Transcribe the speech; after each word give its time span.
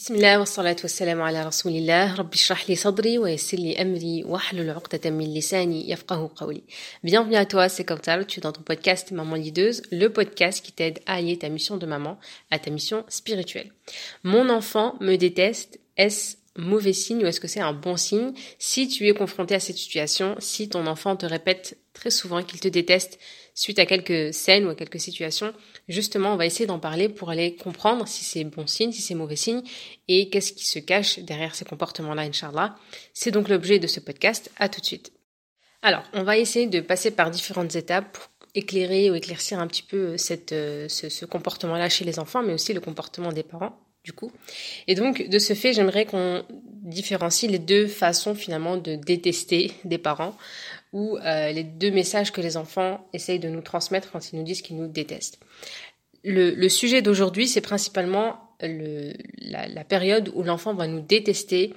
بسم 0.00 0.14
الله 0.14 0.38
والصلاة 0.38 0.76
والسلام 0.82 1.22
على 1.22 1.46
رسول 1.46 1.72
الله 1.72 2.14
رب 2.14 2.34
اشرح 2.34 2.70
لي 2.70 2.76
صدري 2.76 3.18
ويسر 3.18 3.56
لي 3.56 3.82
أمري 3.82 4.24
واحلل 4.24 4.70
عقدة 4.70 5.10
من 5.10 5.34
لساني 5.34 5.90
يفقه 5.90 6.30
قولي 6.36 6.62
Bienvenue 7.02 7.36
à 7.36 7.46
toi, 7.46 7.70
c'est 7.70 7.84
Kautar, 7.84 8.26
tu 8.26 8.40
es 8.40 8.42
dans 8.42 8.52
ton 8.52 8.60
podcast 8.60 9.10
Maman 9.12 9.36
Lideuse, 9.36 9.82
le 9.90 10.08
podcast 10.08 10.62
qui 10.62 10.72
t'aide 10.72 11.00
à 11.06 11.14
allier 11.14 11.38
ta 11.38 11.48
mission 11.48 11.78
de 11.78 11.86
maman 11.86 12.18
à 12.50 12.58
ta 12.58 12.70
mission 12.70 13.04
spirituelle. 13.08 13.72
Mon 14.22 14.50
enfant 14.50 14.96
me 15.00 15.16
déteste, 15.16 15.80
est-ce 15.96 16.36
mauvais 16.58 16.92
signe 16.92 17.22
ou 17.24 17.26
est-ce 17.26 17.40
que 17.40 17.48
c'est 17.48 17.60
un 17.60 17.72
bon 17.72 17.96
signe 17.96 18.32
si 18.58 18.88
tu 18.88 19.08
es 19.08 19.14
confronté 19.14 19.54
à 19.54 19.60
cette 19.60 19.78
situation, 19.78 20.36
si 20.40 20.68
ton 20.68 20.86
enfant 20.86 21.16
te 21.16 21.24
répète 21.24 21.78
très 21.94 22.10
souvent 22.10 22.42
qu'il 22.42 22.60
te 22.60 22.68
déteste 22.68 23.18
suite 23.54 23.78
à 23.78 23.86
quelques 23.86 24.34
scènes 24.34 24.66
ou 24.66 24.68
à 24.68 24.74
quelques 24.74 25.00
situations, 25.00 25.54
justement, 25.87 26.33
on 26.33 26.37
va 26.37 26.45
essayer 26.45 26.65
d'en 26.65 26.79
parler 26.79 27.09
pour 27.09 27.29
aller 27.29 27.55
comprendre 27.55 28.07
si 28.07 28.23
c'est 28.23 28.43
bon 28.43 28.67
signe, 28.67 28.91
si 28.91 29.01
c'est 29.01 29.15
mauvais 29.15 29.35
signe 29.35 29.61
et 30.07 30.29
qu'est-ce 30.29 30.53
qui 30.53 30.65
se 30.65 30.79
cache 30.79 31.19
derrière 31.19 31.55
ces 31.55 31.65
comportements-là, 31.65 32.23
Inch'Allah. 32.23 32.75
C'est 33.13 33.31
donc 33.31 33.49
l'objet 33.49 33.79
de 33.79 33.87
ce 33.87 33.99
podcast. 33.99 34.51
À 34.57 34.69
tout 34.69 34.81
de 34.81 34.85
suite. 34.85 35.11
Alors, 35.81 36.03
on 36.13 36.23
va 36.23 36.37
essayer 36.37 36.67
de 36.67 36.79
passer 36.79 37.11
par 37.11 37.31
différentes 37.31 37.75
étapes 37.75 38.11
pour 38.13 38.29
éclairer 38.53 39.09
ou 39.09 39.15
éclaircir 39.15 39.59
un 39.59 39.67
petit 39.67 39.83
peu 39.83 40.17
cette, 40.17 40.51
euh, 40.51 40.87
ce 40.89 41.25
comportement-là 41.25 41.89
chez 41.89 42.05
les 42.05 42.19
enfants, 42.19 42.43
mais 42.43 42.53
aussi 42.53 42.73
le 42.73 42.81
comportement 42.81 43.31
des 43.31 43.43
parents 43.43 43.79
du 44.03 44.13
coup. 44.13 44.31
Et 44.87 44.95
donc, 44.95 45.27
de 45.27 45.39
ce 45.39 45.53
fait, 45.53 45.73
j'aimerais 45.73 46.05
qu'on 46.05 46.43
différencie 46.49 47.49
les 47.49 47.59
deux 47.59 47.87
façons 47.87 48.33
finalement 48.33 48.77
de 48.77 48.95
détester 48.95 49.71
des 49.83 49.99
parents 49.99 50.35
ou 50.93 51.17
euh, 51.17 51.51
les 51.51 51.63
deux 51.63 51.91
messages 51.91 52.31
que 52.31 52.41
les 52.41 52.57
enfants 52.57 53.07
essayent 53.13 53.39
de 53.39 53.49
nous 53.49 53.61
transmettre 53.61 54.11
quand 54.11 54.31
ils 54.31 54.37
nous 54.37 54.43
disent 54.43 54.61
qu'ils 54.61 54.77
nous 54.77 54.87
détestent. 54.87 55.39
Le, 56.23 56.51
le 56.51 56.69
sujet 56.69 57.01
d'aujourd'hui, 57.01 57.47
c'est 57.47 57.61
principalement 57.61 58.55
le, 58.61 59.13
la, 59.39 59.67
la 59.67 59.83
période 59.83 60.31
où 60.35 60.43
l'enfant 60.43 60.73
va 60.73 60.87
nous 60.87 61.01
détester 61.01 61.73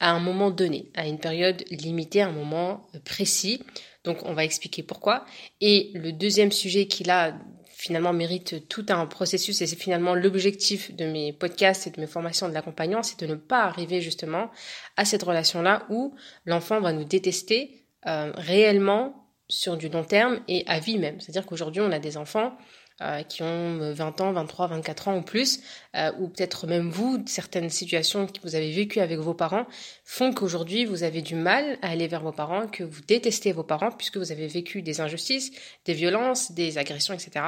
à 0.00 0.12
un 0.12 0.20
moment 0.20 0.50
donné, 0.50 0.90
à 0.94 1.06
une 1.06 1.18
période 1.18 1.64
limitée, 1.70 2.20
à 2.20 2.28
un 2.28 2.32
moment 2.32 2.86
précis. 3.04 3.62
Donc 4.04 4.18
on 4.24 4.34
va 4.34 4.44
expliquer 4.44 4.82
pourquoi. 4.82 5.24
Et 5.60 5.90
le 5.94 6.12
deuxième 6.12 6.52
sujet 6.52 6.86
qui 6.86 7.04
là 7.04 7.36
finalement 7.78 8.12
mérite 8.12 8.68
tout 8.68 8.86
un 8.88 9.06
processus 9.06 9.60
et 9.62 9.66
c'est 9.66 9.76
finalement 9.76 10.14
l'objectif 10.16 10.94
de 10.96 11.04
mes 11.04 11.32
podcasts 11.32 11.86
et 11.86 11.90
de 11.90 12.00
mes 12.00 12.08
formations 12.08 12.48
de 12.48 12.54
l'accompagnant, 12.54 13.04
c'est 13.04 13.20
de 13.20 13.26
ne 13.26 13.36
pas 13.36 13.62
arriver 13.62 14.00
justement 14.00 14.50
à 14.96 15.04
cette 15.04 15.22
relation-là 15.22 15.86
où 15.88 16.12
l'enfant 16.44 16.80
va 16.80 16.92
nous 16.92 17.04
détester 17.04 17.77
euh, 18.06 18.32
réellement 18.36 19.28
sur 19.48 19.76
du 19.76 19.88
long 19.88 20.04
terme 20.04 20.40
et 20.46 20.64
à 20.66 20.78
vie 20.78 20.98
même. 20.98 21.20
C'est-à-dire 21.20 21.46
qu'aujourd'hui 21.46 21.80
on 21.80 21.90
a 21.90 21.98
des 21.98 22.16
enfants 22.16 22.56
euh, 23.00 23.22
qui 23.22 23.42
ont 23.42 23.92
20 23.92 24.20
ans, 24.20 24.32
23, 24.32 24.66
24 24.66 25.08
ans 25.08 25.16
ou 25.18 25.22
plus, 25.22 25.60
euh, 25.96 26.10
ou 26.18 26.28
peut-être 26.28 26.66
même 26.66 26.90
vous, 26.90 27.22
certaines 27.26 27.70
situations 27.70 28.26
que 28.26 28.40
vous 28.42 28.56
avez 28.56 28.72
vécues 28.72 28.98
avec 28.98 29.18
vos 29.18 29.34
parents 29.34 29.66
font 30.04 30.32
qu'aujourd'hui 30.32 30.84
vous 30.84 31.04
avez 31.04 31.22
du 31.22 31.36
mal 31.36 31.78
à 31.82 31.90
aller 31.90 32.08
vers 32.08 32.22
vos 32.22 32.32
parents, 32.32 32.66
que 32.66 32.82
vous 32.82 33.00
détestez 33.06 33.52
vos 33.52 33.62
parents 33.62 33.92
puisque 33.92 34.16
vous 34.16 34.32
avez 34.32 34.48
vécu 34.48 34.82
des 34.82 35.00
injustices, 35.00 35.52
des 35.84 35.92
violences, 35.94 36.50
des 36.52 36.76
agressions, 36.76 37.14
etc. 37.14 37.44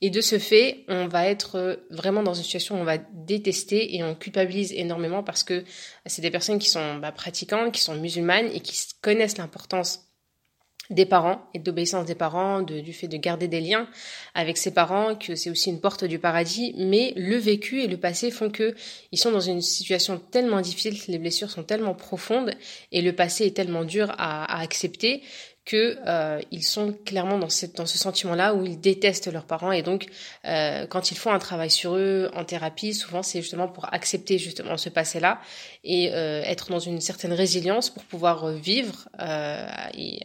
Et 0.00 0.08
de 0.08 0.22
ce 0.22 0.38
fait, 0.38 0.84
on 0.88 1.06
va 1.06 1.26
être 1.26 1.84
vraiment 1.90 2.22
dans 2.22 2.34
une 2.34 2.42
situation 2.42 2.76
où 2.76 2.80
on 2.80 2.84
va 2.84 2.96
détester 2.96 3.96
et 3.96 4.02
on 4.02 4.14
culpabilise 4.14 4.72
énormément 4.72 5.22
parce 5.22 5.42
que 5.42 5.64
c'est 6.06 6.22
des 6.22 6.30
personnes 6.30 6.58
qui 6.58 6.70
sont 6.70 6.96
bah, 6.96 7.12
pratiquantes, 7.12 7.72
qui 7.72 7.82
sont 7.82 7.96
musulmanes 7.96 8.46
et 8.46 8.60
qui 8.60 8.74
connaissent 9.02 9.36
l'importance 9.36 10.00
des 10.90 11.06
parents 11.06 11.40
et 11.54 11.58
d'obéissance 11.58 12.06
des 12.06 12.14
parents, 12.14 12.62
du 12.62 12.92
fait 12.92 13.08
de 13.08 13.16
garder 13.16 13.48
des 13.48 13.60
liens 13.60 13.88
avec 14.34 14.58
ses 14.58 14.72
parents, 14.72 15.14
que 15.16 15.34
c'est 15.34 15.50
aussi 15.50 15.70
une 15.70 15.80
porte 15.80 16.04
du 16.04 16.18
paradis, 16.18 16.74
mais 16.76 17.12
le 17.16 17.36
vécu 17.36 17.82
et 17.82 17.86
le 17.86 17.96
passé 17.96 18.30
font 18.30 18.50
que 18.50 18.74
ils 19.12 19.18
sont 19.18 19.32
dans 19.32 19.40
une 19.40 19.62
situation 19.62 20.20
tellement 20.30 20.60
difficile, 20.60 20.96
les 21.08 21.18
blessures 21.18 21.50
sont 21.50 21.62
tellement 21.62 21.94
profondes 21.94 22.52
et 22.92 23.02
le 23.02 23.14
passé 23.14 23.46
est 23.46 23.56
tellement 23.56 23.84
dur 23.84 24.12
à 24.18 24.60
accepter 24.60 25.22
que 25.64 25.96
euh, 26.06 26.40
ils 26.50 26.62
sont 26.62 26.94
clairement 27.04 27.38
dans, 27.38 27.48
dans 27.76 27.86
ce 27.86 27.98
sentiment-là 27.98 28.54
où 28.54 28.64
ils 28.66 28.78
détestent 28.78 29.32
leurs 29.32 29.46
parents. 29.46 29.72
Et 29.72 29.82
donc 29.82 30.06
euh, 30.44 30.86
quand 30.86 31.10
ils 31.10 31.16
font 31.16 31.32
un 31.32 31.38
travail 31.38 31.70
sur 31.70 31.96
eux 31.96 32.30
en 32.34 32.44
thérapie, 32.44 32.92
souvent 32.92 33.22
c'est 33.22 33.40
justement 33.40 33.68
pour 33.68 33.92
accepter 33.92 34.38
justement 34.38 34.76
ce 34.76 34.90
passé-là 34.90 35.40
et 35.82 36.12
euh, 36.12 36.42
être 36.44 36.70
dans 36.70 36.78
une 36.78 37.00
certaine 37.00 37.32
résilience 37.32 37.88
pour 37.88 38.04
pouvoir 38.04 38.48
vivre 38.48 39.08
euh, 39.20 39.66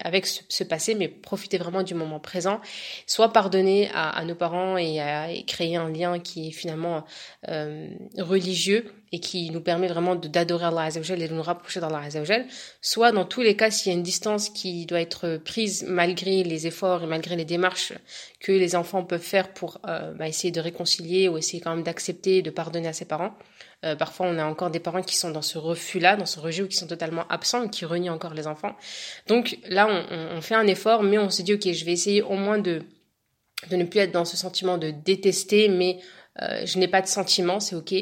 avec 0.01 0.27
ce, 0.27 0.41
ce, 0.49 0.63
passé, 0.63 0.93
mais 0.95 1.07
profiter 1.07 1.57
vraiment 1.57 1.83
du 1.83 1.93
moment 1.93 2.19
présent, 2.19 2.59
soit 3.07 3.31
pardonner 3.31 3.89
à, 3.93 4.09
à 4.09 4.25
nos 4.25 4.35
parents 4.35 4.77
et, 4.77 4.99
à, 4.99 5.31
et 5.31 5.43
créer 5.43 5.77
un 5.77 5.89
lien 5.89 6.19
qui 6.19 6.49
est 6.49 6.51
finalement 6.51 7.05
euh, 7.47 7.87
religieux 8.17 8.91
et 9.11 9.19
qui 9.19 9.49
nous 9.49 9.61
permet 9.61 9.87
vraiment 9.87 10.15
d'adorer 10.15 10.65
Allah 10.65 10.83
Azzawajal 10.83 11.21
et 11.21 11.27
de 11.27 11.33
nous 11.33 11.41
rapprocher 11.41 11.79
d'Allah 11.79 12.01
Azzawajal, 12.05 12.45
soit 12.81 13.11
dans 13.11 13.25
tous 13.25 13.41
les 13.41 13.55
cas 13.55 13.71
s'il 13.71 13.91
y 13.91 13.95
a 13.95 13.97
une 13.97 14.03
distance 14.03 14.49
qui 14.49 14.85
doit 14.85 15.01
être 15.01 15.37
prise 15.37 15.85
malgré 15.87 16.43
les 16.43 16.67
efforts 16.67 17.03
et 17.03 17.07
malgré 17.07 17.35
les 17.35 17.45
démarches 17.45 17.93
que 18.39 18.51
les 18.51 18.75
enfants 18.75 19.03
peuvent 19.03 19.21
faire 19.21 19.53
pour 19.53 19.79
euh, 19.87 20.13
bah, 20.13 20.27
essayer 20.27 20.51
de 20.51 20.59
réconcilier 20.59 21.27
ou 21.27 21.37
essayer 21.37 21.61
quand 21.61 21.75
même 21.75 21.83
d'accepter 21.83 22.41
de 22.41 22.49
pardonner 22.49 22.87
à 22.87 22.93
ses 22.93 23.05
parents. 23.05 23.35
Euh, 23.85 23.95
parfois 23.95 24.27
on 24.27 24.37
a 24.37 24.45
encore 24.45 24.69
des 24.69 24.79
parents 24.79 25.01
qui 25.01 25.15
sont 25.15 25.31
dans 25.31 25.41
ce 25.41 25.57
refus-là, 25.57 26.15
dans 26.17 26.25
ce 26.25 26.39
rejet 26.39 26.63
ou 26.63 26.67
qui 26.67 26.77
sont 26.77 26.87
totalement 26.87 27.25
absents 27.29 27.63
et 27.63 27.69
qui 27.69 27.85
renient 27.85 28.09
encore 28.13 28.33
les 28.33 28.45
enfants. 28.45 28.75
Donc 29.27 29.57
là 29.67 29.87
on, 29.89 30.37
on 30.37 30.41
fait 30.41 30.55
un 30.55 30.67
effort 30.67 31.01
mais 31.01 31.17
on 31.17 31.29
se 31.29 31.41
dit 31.41 31.53
ok 31.53 31.71
je 31.71 31.85
vais 31.85 31.93
essayer 31.93 32.21
au 32.21 32.35
moins 32.35 32.59
de, 32.59 32.83
de 33.69 33.75
ne 33.75 33.85
plus 33.85 34.01
être 34.01 34.11
dans 34.11 34.25
ce 34.25 34.37
sentiment 34.37 34.77
de 34.77 34.91
détester 34.91 35.69
mais 35.69 35.99
euh, 36.41 36.65
je 36.65 36.77
n'ai 36.79 36.87
pas 36.87 37.01
de 37.01 37.07
sentiment, 37.07 37.59
c'est 37.59 37.75
ok. 37.75 37.93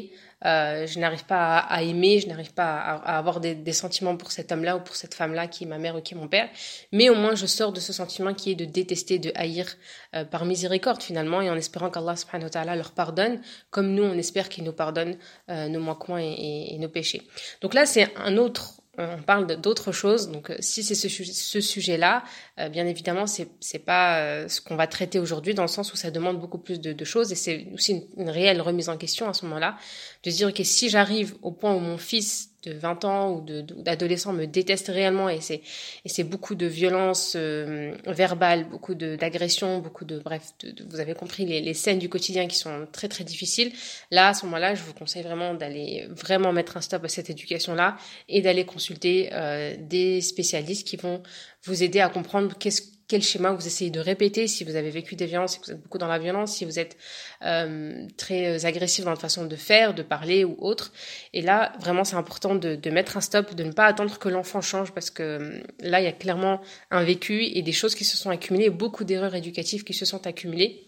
Euh, 0.44 0.86
je 0.86 0.98
n'arrive 0.98 1.24
pas 1.24 1.58
à, 1.58 1.82
aimer, 1.82 2.20
je 2.20 2.28
n'arrive 2.28 2.54
pas 2.54 2.76
à, 2.76 3.18
avoir 3.18 3.40
des, 3.40 3.72
sentiments 3.72 4.16
pour 4.16 4.30
cet 4.30 4.52
homme-là 4.52 4.76
ou 4.76 4.80
pour 4.80 4.96
cette 4.96 5.14
femme-là 5.14 5.48
qui 5.48 5.64
est 5.64 5.66
ma 5.66 5.78
mère 5.78 5.96
ou 5.96 6.00
qui 6.00 6.14
est 6.14 6.16
mon 6.16 6.28
père. 6.28 6.48
Mais 6.92 7.08
au 7.10 7.14
moins, 7.14 7.34
je 7.34 7.46
sors 7.46 7.72
de 7.72 7.80
ce 7.80 7.92
sentiment 7.92 8.34
qui 8.34 8.52
est 8.52 8.54
de 8.54 8.64
détester, 8.64 9.18
de 9.18 9.32
haïr 9.34 9.66
euh, 10.14 10.24
par 10.24 10.44
miséricorde 10.44 11.02
finalement 11.02 11.42
et 11.42 11.50
en 11.50 11.56
espérant 11.56 11.90
qu'Allah 11.90 12.16
subhanahu 12.16 12.44
wa 12.44 12.50
ta'ala 12.50 12.76
leur 12.76 12.92
pardonne, 12.92 13.40
comme 13.70 13.94
nous, 13.94 14.04
on 14.04 14.14
espère 14.14 14.48
qu'il 14.48 14.64
nous 14.64 14.72
pardonne 14.72 15.16
euh, 15.50 15.68
nos 15.68 15.80
manquements 15.80 16.18
et, 16.18 16.68
et, 16.70 16.78
nos 16.78 16.88
péchés. 16.88 17.22
Donc 17.60 17.74
là, 17.74 17.86
c'est 17.86 18.14
un 18.16 18.36
autre 18.36 18.80
on 18.98 19.22
parle 19.22 19.46
d'autres 19.60 19.92
choses. 19.92 20.28
Donc, 20.28 20.50
euh, 20.50 20.56
si 20.58 20.82
c'est 20.82 20.94
ce, 20.94 21.08
ce 21.08 21.60
sujet-là, 21.60 22.24
euh, 22.58 22.68
bien 22.68 22.86
évidemment, 22.86 23.26
c'est 23.26 23.48
c'est 23.60 23.78
pas 23.78 24.18
euh, 24.18 24.48
ce 24.48 24.60
qu'on 24.60 24.76
va 24.76 24.86
traiter 24.86 25.18
aujourd'hui, 25.18 25.54
dans 25.54 25.62
le 25.62 25.68
sens 25.68 25.92
où 25.92 25.96
ça 25.96 26.10
demande 26.10 26.40
beaucoup 26.40 26.58
plus 26.58 26.80
de, 26.80 26.92
de 26.92 27.04
choses 27.04 27.30
et 27.30 27.36
c'est 27.36 27.68
aussi 27.72 28.04
une, 28.16 28.28
réelle 28.28 28.60
remise 28.60 28.88
en 28.88 28.96
question 28.96 29.28
à 29.28 29.32
ce 29.32 29.44
moment-là, 29.46 29.76
de 30.24 30.30
se 30.30 30.36
dire 30.36 30.52
que 30.52 30.64
si 30.64 30.88
j'arrive 30.88 31.36
au 31.42 31.52
point 31.52 31.74
où 31.74 31.78
mon 31.78 31.96
fils 31.96 32.50
de 32.64 32.72
20 32.72 33.04
ans 33.04 33.32
ou 33.32 33.40
d'adolescents 33.42 34.32
me 34.32 34.46
détestent 34.46 34.88
réellement 34.88 35.28
et 35.28 35.40
c'est 35.40 35.62
et 36.04 36.08
c'est 36.08 36.24
beaucoup 36.24 36.54
de 36.54 36.66
violence 36.66 37.34
euh, 37.36 37.92
verbale, 38.06 38.64
beaucoup 38.68 38.94
d'agressions, 38.94 39.78
beaucoup 39.78 40.04
de 40.04 40.18
bref, 40.18 40.42
de, 40.60 40.70
de, 40.70 40.84
vous 40.88 41.00
avez 41.00 41.14
compris 41.14 41.46
les, 41.46 41.60
les, 41.60 41.74
scènes 41.74 41.98
du 41.98 42.08
quotidien 42.08 42.46
qui 42.46 42.56
sont 42.56 42.86
très 42.92 43.08
très 43.08 43.24
difficiles. 43.24 43.72
Là, 44.10 44.28
à 44.28 44.34
ce 44.34 44.44
moment-là, 44.46 44.74
je 44.74 44.82
vous 44.82 44.94
conseille 44.94 45.22
vraiment 45.22 45.54
d'aller 45.54 46.06
vraiment 46.10 46.52
mettre 46.52 46.76
un 46.76 46.80
stop 46.80 47.04
à 47.04 47.08
cette 47.08 47.30
éducation-là 47.30 47.96
et 48.28 48.42
d'aller 48.42 48.64
consulter 48.64 49.30
euh, 49.32 49.76
des 49.78 50.20
spécialistes 50.20 50.86
qui 50.86 50.96
vont 50.96 51.22
vous 51.64 51.82
aider 51.82 52.00
à 52.00 52.08
comprendre 52.08 52.56
qu'est-ce 52.58 52.97
quel 53.08 53.22
schéma 53.22 53.52
vous 53.52 53.66
essayez 53.66 53.90
de 53.90 54.00
répéter 54.00 54.46
si 54.46 54.64
vous 54.64 54.76
avez 54.76 54.90
vécu 54.90 55.16
des 55.16 55.24
violences, 55.24 55.54
si 55.54 55.60
vous 55.64 55.70
êtes 55.72 55.82
beaucoup 55.82 55.96
dans 55.96 56.06
la 56.06 56.18
violence, 56.18 56.56
si 56.56 56.66
vous 56.66 56.78
êtes 56.78 56.98
euh, 57.42 58.06
très 58.18 58.66
agressif 58.66 59.04
dans 59.04 59.10
votre 59.10 59.22
façon 59.22 59.46
de 59.46 59.56
faire, 59.56 59.94
de 59.94 60.02
parler 60.02 60.44
ou 60.44 60.56
autre. 60.58 60.92
Et 61.32 61.40
là, 61.40 61.72
vraiment, 61.80 62.04
c'est 62.04 62.16
important 62.16 62.54
de, 62.54 62.76
de, 62.76 62.90
mettre 62.90 63.16
un 63.16 63.22
stop, 63.22 63.54
de 63.54 63.64
ne 63.64 63.72
pas 63.72 63.86
attendre 63.86 64.18
que 64.18 64.28
l'enfant 64.28 64.60
change 64.60 64.92
parce 64.92 65.08
que 65.08 65.22
euh, 65.22 65.60
là, 65.80 66.00
il 66.00 66.04
y 66.04 66.08
a 66.08 66.12
clairement 66.12 66.60
un 66.90 67.02
vécu 67.02 67.44
et 67.44 67.62
des 67.62 67.72
choses 67.72 67.94
qui 67.94 68.04
se 68.04 68.18
sont 68.18 68.30
accumulées, 68.30 68.68
beaucoup 68.68 69.04
d'erreurs 69.04 69.34
éducatives 69.34 69.84
qui 69.84 69.94
se 69.94 70.04
sont 70.04 70.26
accumulées. 70.26 70.84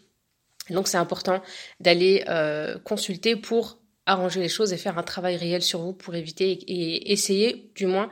Donc, 0.68 0.88
c'est 0.88 0.98
important 0.98 1.42
d'aller 1.80 2.22
euh, 2.28 2.78
consulter 2.84 3.34
pour 3.34 3.79
arranger 4.10 4.40
les 4.40 4.48
choses 4.48 4.72
et 4.72 4.76
faire 4.76 4.98
un 4.98 5.02
travail 5.02 5.36
réel 5.36 5.62
sur 5.62 5.80
vous 5.80 5.92
pour 5.92 6.14
éviter 6.14 6.52
et 6.52 7.12
essayer 7.12 7.70
du 7.74 7.86
moins 7.86 8.10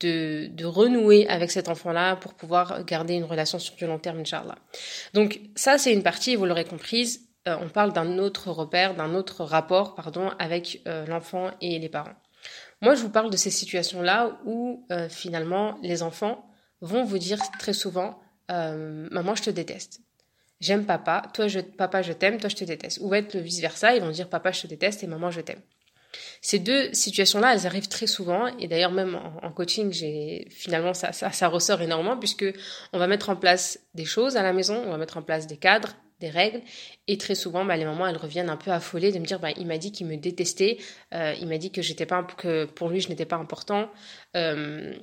de, 0.00 0.48
de 0.48 0.64
renouer 0.64 1.26
avec 1.28 1.50
cet 1.50 1.68
enfant-là 1.68 2.16
pour 2.16 2.34
pouvoir 2.34 2.84
garder 2.84 3.14
une 3.14 3.24
relation 3.24 3.58
sur 3.58 3.74
du 3.76 3.86
long 3.86 3.98
terme, 3.98 4.20
Inch'Allah. 4.20 4.56
Donc 5.12 5.40
ça, 5.54 5.78
c'est 5.78 5.92
une 5.92 6.02
partie, 6.02 6.36
vous 6.36 6.46
l'aurez 6.46 6.64
comprise, 6.64 7.28
euh, 7.46 7.56
on 7.60 7.68
parle 7.68 7.92
d'un 7.92 8.18
autre 8.18 8.50
repère, 8.50 8.94
d'un 8.94 9.14
autre 9.14 9.44
rapport, 9.44 9.94
pardon, 9.94 10.30
avec 10.38 10.82
euh, 10.86 11.04
l'enfant 11.06 11.50
et 11.60 11.78
les 11.78 11.88
parents. 11.88 12.14
Moi, 12.80 12.94
je 12.94 13.02
vous 13.02 13.10
parle 13.10 13.30
de 13.30 13.36
ces 13.36 13.50
situations-là 13.50 14.38
où 14.44 14.86
euh, 14.90 15.08
finalement 15.08 15.78
les 15.82 16.02
enfants 16.02 16.46
vont 16.80 17.04
vous 17.04 17.18
dire 17.18 17.38
très 17.58 17.72
souvent 17.72 18.18
maman 18.46 19.34
je 19.34 19.44
te 19.44 19.50
déteste 19.50 20.02
j'aime 20.60 20.86
papa 20.86 21.22
toi 21.34 21.48
je 21.48 21.60
papa 21.60 22.02
je 22.02 22.12
t'aime 22.12 22.38
toi 22.38 22.48
je 22.48 22.56
te 22.56 22.64
déteste 22.64 22.98
ou 23.00 23.14
être 23.14 23.34
le 23.34 23.40
vice 23.40 23.60
versa 23.60 23.94
ils 23.94 24.02
vont 24.02 24.10
dire 24.10 24.28
papa 24.28 24.52
je 24.52 24.62
te 24.62 24.66
déteste 24.66 25.02
et 25.02 25.06
maman 25.06 25.30
je 25.30 25.40
t'aime 25.40 25.60
ces 26.40 26.58
deux 26.58 26.92
situations-là, 26.92 27.54
elles 27.54 27.66
arrivent 27.66 27.88
très 27.88 28.06
souvent, 28.06 28.46
et 28.58 28.68
d'ailleurs 28.68 28.92
même 28.92 29.16
en, 29.16 29.44
en 29.44 29.50
coaching, 29.50 29.92
j'ai 29.92 30.46
finalement 30.50 30.94
ça, 30.94 31.12
ça, 31.12 31.32
ça 31.32 31.48
ressort 31.48 31.82
énormément 31.82 32.16
puisque 32.16 32.44
on 32.92 32.98
va 32.98 33.06
mettre 33.06 33.30
en 33.30 33.36
place 33.36 33.80
des 33.94 34.04
choses 34.04 34.36
à 34.36 34.42
la 34.42 34.52
maison, 34.52 34.80
on 34.86 34.90
va 34.90 34.98
mettre 34.98 35.16
en 35.16 35.22
place 35.22 35.46
des 35.46 35.56
cadres, 35.56 35.96
des 36.20 36.30
règles. 36.30 36.62
Et 37.08 37.18
très 37.18 37.34
souvent, 37.34 37.64
bah, 37.64 37.76
les 37.76 37.84
mamans, 37.84 38.06
elles 38.06 38.16
reviennent 38.16 38.50
un 38.50 38.56
peu 38.56 38.70
affolées 38.70 39.12
de 39.12 39.18
me 39.18 39.26
dire, 39.26 39.40
bah, 39.40 39.50
il 39.56 39.66
m'a 39.66 39.78
dit 39.78 39.92
qu'il 39.92 40.06
me 40.06 40.16
détestait, 40.16 40.78
euh, 41.12 41.34
il 41.40 41.48
m'a 41.48 41.58
dit 41.58 41.70
que 41.70 41.82
j'étais 41.82 42.06
pas, 42.06 42.22
que 42.22 42.64
pour 42.64 42.88
lui, 42.88 43.00
je 43.00 43.08
n'étais 43.08 43.26
pas 43.26 43.36
important. 43.36 43.90
Euh, 44.36 44.94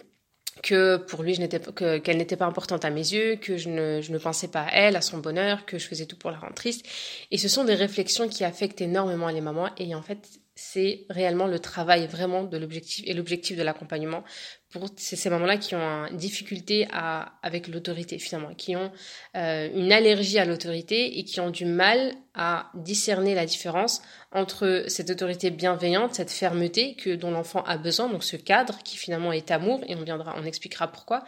que 0.62 0.98
pour 0.98 1.24
lui, 1.24 1.33
je 1.33 1.39
n'étais, 1.39 1.59
que, 1.59 1.98
qu'elle 1.98 2.18
n'était 2.18 2.36
pas 2.36 2.45
importante 2.45 2.86
à 2.86 2.89
mes 2.89 3.13
yeux, 3.13 3.36
que 3.38 3.57
je 3.57 3.69
ne, 3.69 4.01
je 4.01 4.12
ne 4.12 4.18
pensais 4.18 4.48
pas 4.48 4.62
à 4.62 4.71
elle, 4.71 4.95
à 4.95 5.01
son 5.01 5.18
bonheur, 5.18 5.65
que 5.65 5.80
je 5.80 5.88
faisais 5.88 6.06
tout 6.06 6.18
pour 6.18 6.31
la 6.31 6.38
rendre 6.38 6.53
triste. 6.53 6.86
Et 7.31 7.38
ce 7.38 7.48
sont 7.48 7.63
des 7.63 7.75
réflexions 7.75 8.27
qui 8.27 8.44
affectent 8.44 8.81
énormément 8.81 9.30
les 9.30 9.42
mamans. 9.42 9.69
Et 9.77 9.95
en 9.95 10.01
fait, 10.01 10.27
c'est 10.56 11.06
réellement 11.09 11.48
le 11.48 11.59
travail 11.59 12.06
vraiment 12.07 12.44
de 12.44 12.57
l'objectif 12.57 13.03
et 13.07 13.13
l'objectif 13.13 13.57
de 13.57 13.63
l'accompagnement 13.63 14.24
pour 14.69 14.89
ces 14.95 15.30
mamans-là 15.30 15.57
qui 15.57 15.75
ont 15.75 16.06
une 16.07 16.18
difficulté 16.18 16.88
à, 16.92 17.33
avec 17.42 17.68
l'autorité 17.68 18.19
finalement, 18.19 18.53
qui 18.53 18.75
ont 18.75 18.92
euh, 19.36 19.69
une 19.74 19.92
allergie 19.92 20.39
à 20.39 20.45
l'autorité 20.45 21.18
et 21.18 21.24
qui 21.24 21.39
ont 21.39 21.50
du 21.50 21.65
mal 21.65 22.13
à 22.33 22.69
discerner 22.75 23.36
la 23.36 23.45
différence 23.45 24.01
entre 24.31 24.86
cette 24.88 25.10
autorité 25.10 25.50
bienveillante, 25.50 26.16
cette 26.16 26.31
fermeté 26.31 26.95
que 26.95 27.16
dont 27.16 27.31
l'enfant 27.31 27.63
a 27.63 27.78
besoin, 27.78 28.07
donc 28.07 28.24
ce 28.24 28.38
cadre 28.38 28.80
qui 28.83 28.95
finalement 28.95 29.33
est 29.33 29.51
amour 29.51 29.81
et 29.88 29.95
on 29.95 30.04
viendra, 30.04 30.33
on 30.38 30.45
expliquera 30.45 30.88
pourquoi, 30.88 31.25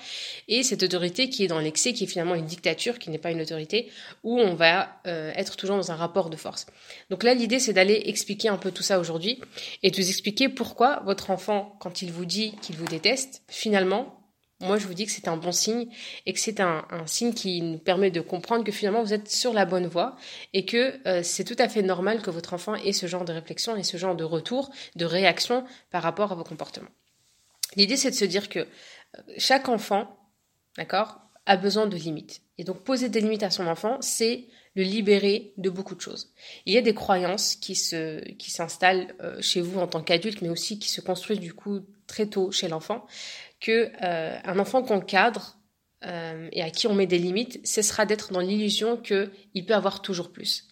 et 0.48 0.64
cette 0.64 0.84
autorité 0.84 1.30
qui 1.30 1.44
est 1.44 1.48
dans 1.48 1.60
l'excès, 1.60 1.92
qui 1.92 2.06
est 2.06 2.08
finalement 2.08 2.36
une 2.36 2.46
dictature, 2.46 3.00
qui 3.00 3.10
n'est 3.10 3.18
pas 3.18 3.32
une 3.32 3.42
autorité, 3.42 3.92
où 4.24 4.40
on 4.40 4.54
va 4.54 5.02
euh, 5.06 5.34
être 5.36 5.58
toujours 5.58 5.76
dans 5.76 5.92
un 5.92 5.96
rapport 5.96 6.30
de 6.30 6.38
force. 6.38 6.66
Donc 7.10 7.24
là, 7.24 7.34
l'idée 7.34 7.60
c'est 7.60 7.74
d'aller 7.74 8.04
expliquer 8.06 8.48
un 8.48 8.58
peu 8.58 8.72
tout 8.72 8.84
ça 8.84 9.00
aujourd'hui 9.00 9.42
et 9.82 9.92
de 9.92 9.96
vous 9.98 10.08
expliquer 10.08 10.48
pourquoi 10.48 11.02
votre 11.06 11.32
enfant, 11.32 11.76
quand 11.80 12.02
il 12.02 12.14
vous 12.14 12.26
dit 12.26 12.56
qu'il 12.62 12.78
vous 12.78 12.86
déteste, 12.86 13.42
finalement, 13.50 14.23
moi 14.60 14.78
je 14.78 14.88
vous 14.88 14.94
dis 14.94 15.06
que 15.06 15.12
c'est 15.12 15.28
un 15.28 15.38
bon 15.38 15.52
signe 15.52 15.88
et 16.26 16.34
que 16.34 16.40
c'est 16.40 16.60
un, 16.60 16.86
signe 17.06 17.34
qui 17.34 17.62
nous 17.62 17.78
permet 17.78 18.12
de 18.12 18.22
comprendre 18.22 18.64
que 18.64 18.72
finalement 18.72 19.04
vous 19.04 19.14
êtes 19.14 19.30
sur 19.30 19.54
la 19.54 19.66
bonne 19.66 19.88
voie 19.88 20.16
et 20.54 20.66
que 20.66 21.00
euh, 21.08 21.22
c'est 21.24 21.44
tout 21.44 21.56
à 21.60 21.68
fait 21.68 21.82
normal 21.82 22.22
que 22.22 22.30
votre 22.30 22.54
enfant 22.54 22.76
ait 22.76 22.94
ce 22.94 23.08
genre 23.08 23.26
de 23.26 23.34
réflexion 23.34 23.76
et 23.76 23.84
ce 23.84 23.98
genre 23.98 24.16
de 24.16 24.24
retour, 24.24 24.72
de 24.96 25.06
réaction 25.06 25.66
par 25.92 26.04
rapport 26.04 26.32
à 26.32 26.36
vos 26.36 26.44
comportements. 26.44 26.92
L'idée 27.76 27.98
c'est 27.98 28.12
de 28.12 28.16
se 28.16 28.26
dire 28.26 28.50
que 28.50 28.60
euh, 28.60 29.22
chaque 29.38 29.70
enfant, 29.70 30.18
d'accord, 30.78 31.20
a 31.46 31.58
besoin 31.58 31.88
de 31.88 31.98
limites. 31.98 32.42
Et 32.58 32.64
donc 32.64 32.84
poser 32.84 33.10
des 33.10 33.20
limites 33.20 33.44
à 33.44 33.50
son 33.50 33.68
enfant, 33.68 33.98
c'est 34.02 34.46
le 34.76 34.84
libérer 34.84 35.54
de 35.58 35.70
beaucoup 35.70 35.96
de 35.96 36.02
choses. 36.02 36.34
Il 36.66 36.74
y 36.74 36.78
a 36.78 36.82
des 36.82 36.94
croyances 36.94 37.56
qui 37.56 37.76
se 37.76 38.24
qui 38.34 38.50
s'installent 38.50 39.14
euh, 39.22 39.42
chez 39.42 39.62
vous 39.62 39.80
en 39.80 39.88
tant 39.88 40.02
qu'adulte, 40.02 40.42
mais 40.42 40.50
aussi 40.50 40.80
qui 40.80 40.90
se 40.90 41.02
construisent 41.02 41.40
du 41.40 41.54
coup 41.54 41.82
très 42.08 42.28
tôt 42.28 42.52
chez 42.52 42.68
l'enfant, 42.68 43.06
que 43.64 43.90
euh, 44.04 44.38
un 44.44 44.60
enfant 44.60 44.84
qu'on 44.84 45.00
cadre 45.00 45.58
euh, 46.06 46.50
et 46.52 46.62
à 46.62 46.70
qui 46.70 46.86
on 46.86 46.94
met 46.94 47.08
des 47.08 47.18
limites 47.18 47.66
cessera 47.66 48.06
d'être 48.06 48.32
dans 48.32 48.42
l'illusion 48.42 48.98
qu'il 48.98 49.66
peut 49.66 49.74
avoir 49.74 50.04
toujours 50.04 50.32
plus. 50.32 50.68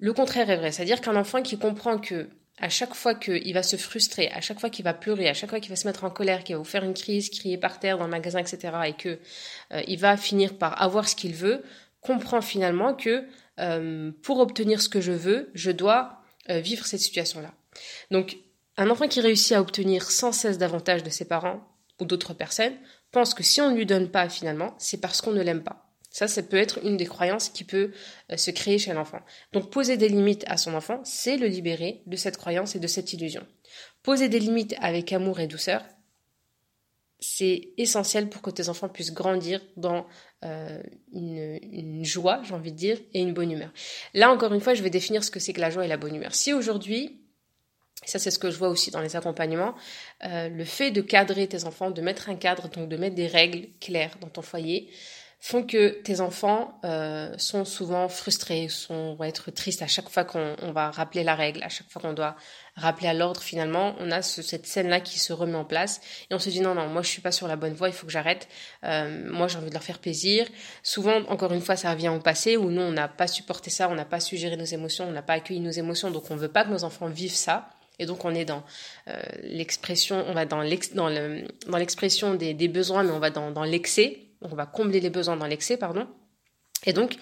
Le 0.00 0.12
contraire 0.12 0.50
est 0.50 0.56
vrai, 0.56 0.72
c'est-à-dire 0.72 1.00
qu'un 1.00 1.14
enfant 1.14 1.40
qui 1.42 1.56
comprend 1.58 1.98
que 1.98 2.28
à 2.58 2.68
chaque 2.68 2.94
fois 2.94 3.14
qu'il 3.14 3.52
va 3.54 3.62
se 3.62 3.76
frustrer, 3.76 4.28
à 4.30 4.40
chaque 4.40 4.58
fois 4.58 4.70
qu'il 4.70 4.84
va 4.84 4.94
pleurer, 4.94 5.28
à 5.28 5.34
chaque 5.34 5.50
fois 5.50 5.60
qu'il 5.60 5.70
va 5.70 5.76
se 5.76 5.86
mettre 5.86 6.04
en 6.04 6.10
colère, 6.10 6.44
qu'il 6.44 6.54
va 6.56 6.58
vous 6.58 6.64
faire 6.64 6.84
une 6.84 6.94
crise, 6.94 7.30
crier 7.30 7.58
par 7.58 7.78
terre 7.78 7.98
dans 7.98 8.04
le 8.04 8.10
magasin, 8.10 8.38
etc., 8.38 8.72
et 8.86 8.92
que 8.92 9.18
il 9.88 9.98
va 9.98 10.16
finir 10.16 10.56
par 10.56 10.80
avoir 10.80 11.08
ce 11.08 11.16
qu'il 11.16 11.34
veut, 11.34 11.64
comprend 12.04 12.40
finalement 12.42 12.94
que 12.94 13.26
euh, 13.58 14.12
pour 14.22 14.38
obtenir 14.38 14.80
ce 14.80 14.88
que 14.88 15.00
je 15.00 15.12
veux, 15.12 15.50
je 15.54 15.70
dois 15.70 16.20
euh, 16.50 16.60
vivre 16.60 16.86
cette 16.86 17.00
situation-là. 17.00 17.52
Donc, 18.10 18.36
un 18.76 18.90
enfant 18.90 19.08
qui 19.08 19.20
réussit 19.20 19.52
à 19.52 19.60
obtenir 19.60 20.10
sans 20.10 20.32
cesse 20.32 20.58
davantage 20.58 21.02
de 21.02 21.10
ses 21.10 21.24
parents 21.24 21.60
ou 22.00 22.04
d'autres 22.04 22.34
personnes 22.34 22.74
pense 23.14 23.32
que 23.32 23.42
si 23.42 23.60
on 23.62 23.70
ne 23.70 23.76
lui 23.76 23.86
donne 23.86 24.10
pas 24.10 24.28
finalement, 24.28 24.74
c'est 24.78 25.00
parce 25.00 25.22
qu'on 25.22 25.32
ne 25.32 25.42
l'aime 25.42 25.62
pas. 25.62 25.84
Ça, 26.10 26.28
ça 26.28 26.42
peut 26.42 26.56
être 26.56 26.78
une 26.84 26.96
des 26.96 27.06
croyances 27.06 27.48
qui 27.48 27.64
peut 27.64 27.90
euh, 28.30 28.36
se 28.36 28.50
créer 28.52 28.78
chez 28.78 28.92
l'enfant. 28.92 29.18
Donc, 29.52 29.70
poser 29.70 29.96
des 29.96 30.08
limites 30.08 30.44
à 30.46 30.56
son 30.56 30.74
enfant, 30.74 31.00
c'est 31.02 31.36
le 31.36 31.48
libérer 31.48 32.02
de 32.06 32.16
cette 32.16 32.36
croyance 32.36 32.76
et 32.76 32.78
de 32.78 32.86
cette 32.86 33.12
illusion. 33.12 33.44
Poser 34.02 34.28
des 34.28 34.38
limites 34.38 34.76
avec 34.80 35.12
amour 35.12 35.40
et 35.40 35.48
douceur, 35.48 35.82
c'est 37.18 37.72
essentiel 37.78 38.28
pour 38.28 38.42
que 38.42 38.50
tes 38.50 38.68
enfants 38.68 38.88
puissent 38.88 39.14
grandir 39.14 39.60
dans 39.76 40.06
euh, 40.44 40.80
une, 41.12 42.04
joie, 42.04 42.42
j'ai 42.44 42.54
envie 42.54 42.70
de 42.70 42.76
dire, 42.76 42.98
et 43.12 43.20
une 43.20 43.32
bonne 43.32 43.50
humeur. 43.50 43.72
Là, 44.12 44.30
encore 44.30 44.52
une 44.52 44.60
fois, 44.60 44.74
je 44.74 44.82
vais 44.82 44.90
définir 44.90 45.24
ce 45.24 45.32
que 45.32 45.40
c'est 45.40 45.52
que 45.52 45.60
la 45.60 45.70
joie 45.70 45.84
et 45.84 45.88
la 45.88 45.96
bonne 45.96 46.14
humeur. 46.14 46.34
Si 46.34 46.52
aujourd'hui, 46.52 47.23
ça 48.06 48.18
c'est 48.18 48.30
ce 48.30 48.38
que 48.38 48.50
je 48.50 48.58
vois 48.58 48.68
aussi 48.68 48.90
dans 48.90 49.00
les 49.00 49.16
accompagnements, 49.16 49.74
euh, 50.24 50.48
le 50.48 50.64
fait 50.64 50.90
de 50.90 51.00
cadrer 51.00 51.46
tes 51.46 51.64
enfants, 51.64 51.90
de 51.90 52.00
mettre 52.00 52.28
un 52.28 52.36
cadre, 52.36 52.68
donc 52.68 52.88
de 52.88 52.96
mettre 52.96 53.14
des 53.14 53.26
règles 53.26 53.68
claires 53.80 54.16
dans 54.20 54.28
ton 54.28 54.42
foyer, 54.42 54.90
font 55.44 55.62
que 55.62 56.00
tes 56.00 56.22
enfants 56.22 56.80
euh, 56.86 57.34
sont 57.36 57.66
souvent 57.66 58.08
frustrés, 58.08 58.68
sont, 58.70 59.14
vont 59.14 59.24
être 59.24 59.50
tristes 59.50 59.82
à 59.82 59.86
chaque 59.86 60.08
fois 60.08 60.24
qu'on 60.24 60.72
va 60.72 60.90
rappeler 60.90 61.22
la 61.22 61.34
règle, 61.34 61.62
à 61.62 61.68
chaque 61.68 61.90
fois 61.90 62.00
qu'on 62.00 62.14
doit 62.14 62.34
rappeler 62.76 63.08
à 63.08 63.12
l'ordre 63.12 63.42
finalement, 63.42 63.94
on 64.00 64.10
a 64.10 64.22
cette 64.22 64.66
scène-là 64.66 65.00
qui 65.00 65.18
se 65.18 65.34
remet 65.34 65.56
en 65.56 65.66
place 65.66 66.00
et 66.30 66.34
on 66.34 66.38
se 66.38 66.48
dit 66.48 66.62
non, 66.62 66.74
non, 66.74 66.86
moi 66.86 67.02
je 67.02 67.08
suis 67.08 67.20
pas 67.20 67.30
sur 67.30 67.46
la 67.46 67.56
bonne 67.56 67.74
voie, 67.74 67.88
il 67.88 67.94
faut 67.94 68.06
que 68.06 68.12
j'arrête, 68.12 68.48
euh, 68.84 69.30
moi 69.30 69.46
j'ai 69.46 69.58
envie 69.58 69.68
de 69.68 69.74
leur 69.74 69.82
faire 69.82 69.98
plaisir. 69.98 70.46
Souvent, 70.82 71.20
encore 71.28 71.52
une 71.52 71.60
fois, 71.60 71.76
ça 71.76 71.90
revient 71.90 72.08
au 72.08 72.20
passé 72.20 72.56
où 72.56 72.70
nous 72.70 72.80
on 72.80 72.92
n'a 72.92 73.08
pas 73.08 73.26
supporté 73.26 73.68
ça, 73.68 73.90
on 73.90 73.94
n'a 73.94 74.06
pas 74.06 74.20
su 74.20 74.38
gérer 74.38 74.56
nos 74.56 74.64
émotions, 74.64 75.06
on 75.06 75.12
n'a 75.12 75.20
pas 75.20 75.34
accueilli 75.34 75.60
nos 75.60 75.70
émotions, 75.70 76.10
donc 76.10 76.30
on 76.30 76.36
veut 76.36 76.48
pas 76.48 76.64
que 76.64 76.70
nos 76.70 76.84
enfants 76.84 77.08
vivent 77.08 77.34
ça. 77.34 77.68
Et 77.98 78.06
donc 78.06 78.24
on 78.24 78.34
est 78.34 78.44
dans 78.44 78.64
euh, 79.08 79.20
l'expression, 79.42 80.24
on 80.28 80.34
va 80.34 80.46
dans 80.46 80.62
l'expression 80.62 82.34
des, 82.34 82.54
des, 82.54 82.68
besoins, 82.68 83.02
mais 83.04 83.12
on 83.12 83.20
va 83.20 83.30
dans, 83.30 83.50
dans 83.50 83.64
l'excès 83.64 84.24
on 84.44 84.54
va 84.54 84.66
combler 84.66 85.00
les 85.00 85.10
besoins 85.10 85.36
dans 85.36 85.46
l'excès, 85.46 85.76
pardon. 85.76 86.06
Et 86.86 86.92
donc, 86.92 87.16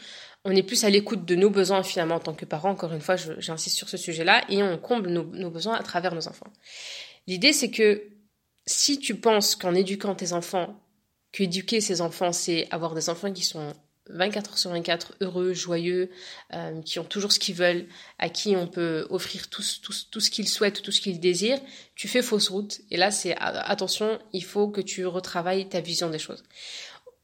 on 0.44 0.54
est 0.54 0.62
plus 0.62 0.84
à 0.84 0.90
l'écoute 0.90 1.24
de 1.24 1.36
nos 1.36 1.50
besoins 1.50 1.82
finalement 1.82 2.16
en 2.16 2.20
tant 2.20 2.34
que 2.34 2.44
parents, 2.44 2.70
encore 2.70 2.92
une 2.92 3.00
fois, 3.00 3.16
j'insiste 3.16 3.76
sur 3.76 3.88
ce 3.88 3.96
sujet-là, 3.96 4.44
et 4.48 4.62
on 4.62 4.76
comble 4.76 5.08
nos, 5.10 5.50
besoins 5.50 5.74
à 5.74 5.82
travers 5.82 6.14
nos 6.14 6.28
enfants. 6.28 6.52
L'idée, 7.26 7.52
c'est 7.52 7.70
que 7.70 8.02
si 8.66 8.98
tu 8.98 9.14
penses 9.14 9.54
qu'en 9.54 9.74
éduquant 9.74 10.14
tes 10.14 10.32
enfants, 10.32 10.80
qu'éduquer 11.30 11.80
ces 11.80 12.00
enfants, 12.00 12.32
c'est 12.32 12.66
avoir 12.70 12.94
des 12.94 13.08
enfants 13.08 13.32
qui 13.32 13.44
sont 13.44 13.72
24 14.10 14.50
heures 14.50 14.58
sur 14.58 14.70
24 14.70 15.14
heureux, 15.20 15.52
joyeux, 15.52 16.10
euh, 16.52 16.80
qui 16.82 16.98
ont 16.98 17.04
toujours 17.04 17.32
ce 17.32 17.38
qu'ils 17.38 17.54
veulent, 17.54 17.86
à 18.18 18.28
qui 18.28 18.56
on 18.56 18.66
peut 18.66 19.06
offrir 19.10 19.48
tout, 19.48 19.62
tout, 19.82 19.92
tout 20.10 20.20
ce 20.20 20.30
qu'ils 20.30 20.48
souhaitent, 20.48 20.82
tout 20.82 20.92
ce 20.92 21.00
qu'ils 21.00 21.20
désirent, 21.20 21.60
tu 21.94 22.08
fais 22.08 22.22
fausse 22.22 22.48
route. 22.48 22.80
Et 22.90 22.96
là, 22.96 23.10
c'est 23.10 23.36
attention, 23.38 24.18
il 24.32 24.44
faut 24.44 24.68
que 24.68 24.80
tu 24.80 25.06
retravailles 25.06 25.68
ta 25.68 25.80
vision 25.80 26.10
des 26.10 26.18
choses. 26.18 26.42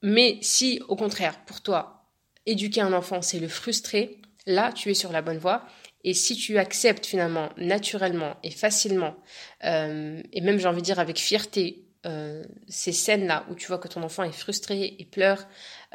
Mais 0.03 0.39
si, 0.43 0.81
au 0.89 0.97
contraire, 0.97 1.45
pour 1.47 1.61
toi, 1.61 2.07
éduquer 2.47 2.81
un 2.81 2.93
enfant, 2.93 3.23
c'est 3.23 3.41
le 3.41 3.49
frustrer, 3.49 4.19
là, 4.47 4.73
tu 4.73 4.91
es 4.91 4.95
sur 4.95 5.13
la 5.13 5.23
bonne 5.23 5.39
voie. 5.39 5.65
Et 6.05 6.15
si 6.15 6.37
tu 6.37 6.59
acceptes 6.59 7.07
finalement, 7.07 7.51
naturellement 7.57 8.37
et 8.45 8.51
facilement, 8.51 9.17
euh, 9.65 10.23
et 10.33 10.41
même 10.41 10.59
j'ai 10.59 10.69
envie 10.69 10.81
de 10.81 10.87
dire 10.87 11.01
avec 11.01 11.19
fierté, 11.19 11.88
euh, 12.07 12.45
ces 12.69 12.93
scènes-là 12.93 13.45
où 13.50 13.55
tu 13.55 13.67
vois 13.67 13.78
que 13.78 13.88
ton 13.88 14.02
enfant 14.02 14.23
est 14.23 14.33
frustré 14.33 14.97
et 14.99 15.05
pleure 15.05 15.47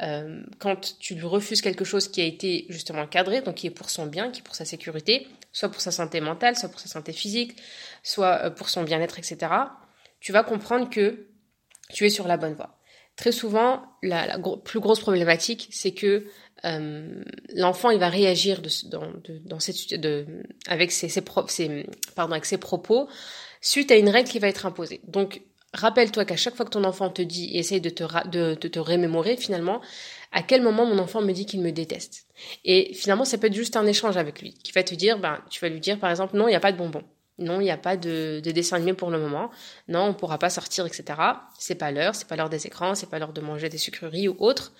euh, 0.02 0.42
quand 0.58 0.98
tu 0.98 1.14
lui 1.14 1.24
refuses 1.24 1.62
quelque 1.62 1.84
chose 1.84 2.08
qui 2.08 2.20
a 2.20 2.24
été 2.24 2.66
justement 2.68 3.06
cadré, 3.06 3.40
donc 3.40 3.54
qui 3.56 3.66
est 3.66 3.70
pour 3.70 3.88
son 3.88 4.06
bien, 4.06 4.30
qui 4.30 4.40
est 4.40 4.44
pour 4.44 4.54
sa 4.54 4.64
sécurité, 4.64 5.26
soit 5.52 5.70
pour 5.70 5.80
sa 5.80 5.90
santé 5.90 6.20
mentale, 6.20 6.56
soit 6.56 6.68
pour 6.68 6.80
sa 6.80 6.88
santé 6.88 7.12
physique, 7.12 7.56
soit 8.02 8.50
pour 8.50 8.68
son 8.68 8.82
bien-être, 8.82 9.18
etc., 9.18 9.50
tu 10.20 10.32
vas 10.32 10.42
comprendre 10.42 10.90
que 10.90 11.26
tu 11.92 12.06
es 12.06 12.10
sur 12.10 12.26
la 12.26 12.36
bonne 12.36 12.54
voie. 12.54 12.78
Très 13.16 13.30
souvent, 13.30 13.84
la, 14.02 14.38
plus 14.64 14.80
grosse 14.80 15.00
problématique, 15.00 15.68
c'est 15.70 15.92
que 15.92 16.26
euh, 16.64 17.22
l'enfant 17.54 17.90
il 17.90 18.00
va 18.00 18.08
réagir 18.08 18.60
de, 18.60 18.70
dans, 18.88 19.06
de, 19.06 19.38
dans 19.44 19.58
de, 19.98 20.26
avec 20.66 20.90
ses, 20.90 21.08
ses, 21.08 21.22
ses, 21.48 21.86
pardon, 22.16 22.32
avec 22.32 22.46
ses 22.46 22.58
propos 22.58 23.08
suite 23.60 23.90
à 23.90 23.96
une 23.96 24.08
règle 24.08 24.28
qui 24.28 24.38
va 24.38 24.48
être 24.48 24.66
imposée. 24.66 25.00
Donc, 25.06 25.42
rappelle-toi 25.74 26.24
qu'à 26.24 26.36
chaque 26.36 26.54
fois 26.54 26.64
que 26.64 26.70
ton 26.70 26.84
enfant 26.84 27.10
te 27.10 27.20
dit 27.20 27.50
et 27.52 27.58
essaye 27.58 27.80
de 27.80 27.90
te, 27.90 28.04
de, 28.28 28.54
de 28.54 28.68
te 28.68 28.78
remémorer 28.78 29.36
finalement, 29.36 29.80
à 30.32 30.42
quel 30.42 30.62
moment 30.62 30.86
mon 30.86 30.98
enfant 30.98 31.20
me 31.20 31.32
dit 31.32 31.46
qu'il 31.46 31.60
me 31.60 31.70
déteste. 31.70 32.26
Et 32.64 32.94
finalement, 32.94 33.24
ça 33.24 33.38
peut 33.38 33.48
être 33.48 33.54
juste 33.54 33.76
un 33.76 33.86
échange 33.86 34.16
avec 34.16 34.40
lui, 34.40 34.54
qui 34.54 34.72
va 34.72 34.82
te 34.82 34.94
dire, 34.94 35.18
ben, 35.18 35.40
tu 35.50 35.60
vas 35.60 35.68
lui 35.68 35.80
dire 35.80 35.98
par 35.98 36.10
exemple, 36.10 36.36
non, 36.36 36.48
il 36.48 36.52
n'y 36.52 36.56
a 36.56 36.60
pas 36.60 36.72
de 36.72 36.78
bonbons. 36.78 37.04
Non, 37.38 37.60
il 37.60 37.64
n'y 37.64 37.70
a 37.70 37.76
pas 37.76 37.96
de, 37.96 38.40
de, 38.44 38.50
dessin 38.52 38.76
animé 38.76 38.92
pour 38.92 39.10
le 39.10 39.18
moment. 39.18 39.50
Non, 39.88 40.04
on 40.04 40.14
pourra 40.14 40.38
pas 40.38 40.50
sortir, 40.50 40.86
etc. 40.86 41.20
C'est 41.58 41.74
pas 41.74 41.90
l'heure, 41.90 42.14
c'est 42.14 42.28
pas 42.28 42.36
l'heure 42.36 42.48
des 42.48 42.66
écrans, 42.66 42.94
c'est 42.94 43.10
pas 43.10 43.18
l'heure 43.18 43.32
de 43.32 43.40
manger 43.40 43.68
des 43.68 43.78
sucreries 43.78 44.28
ou 44.28 44.36
autre. 44.38 44.72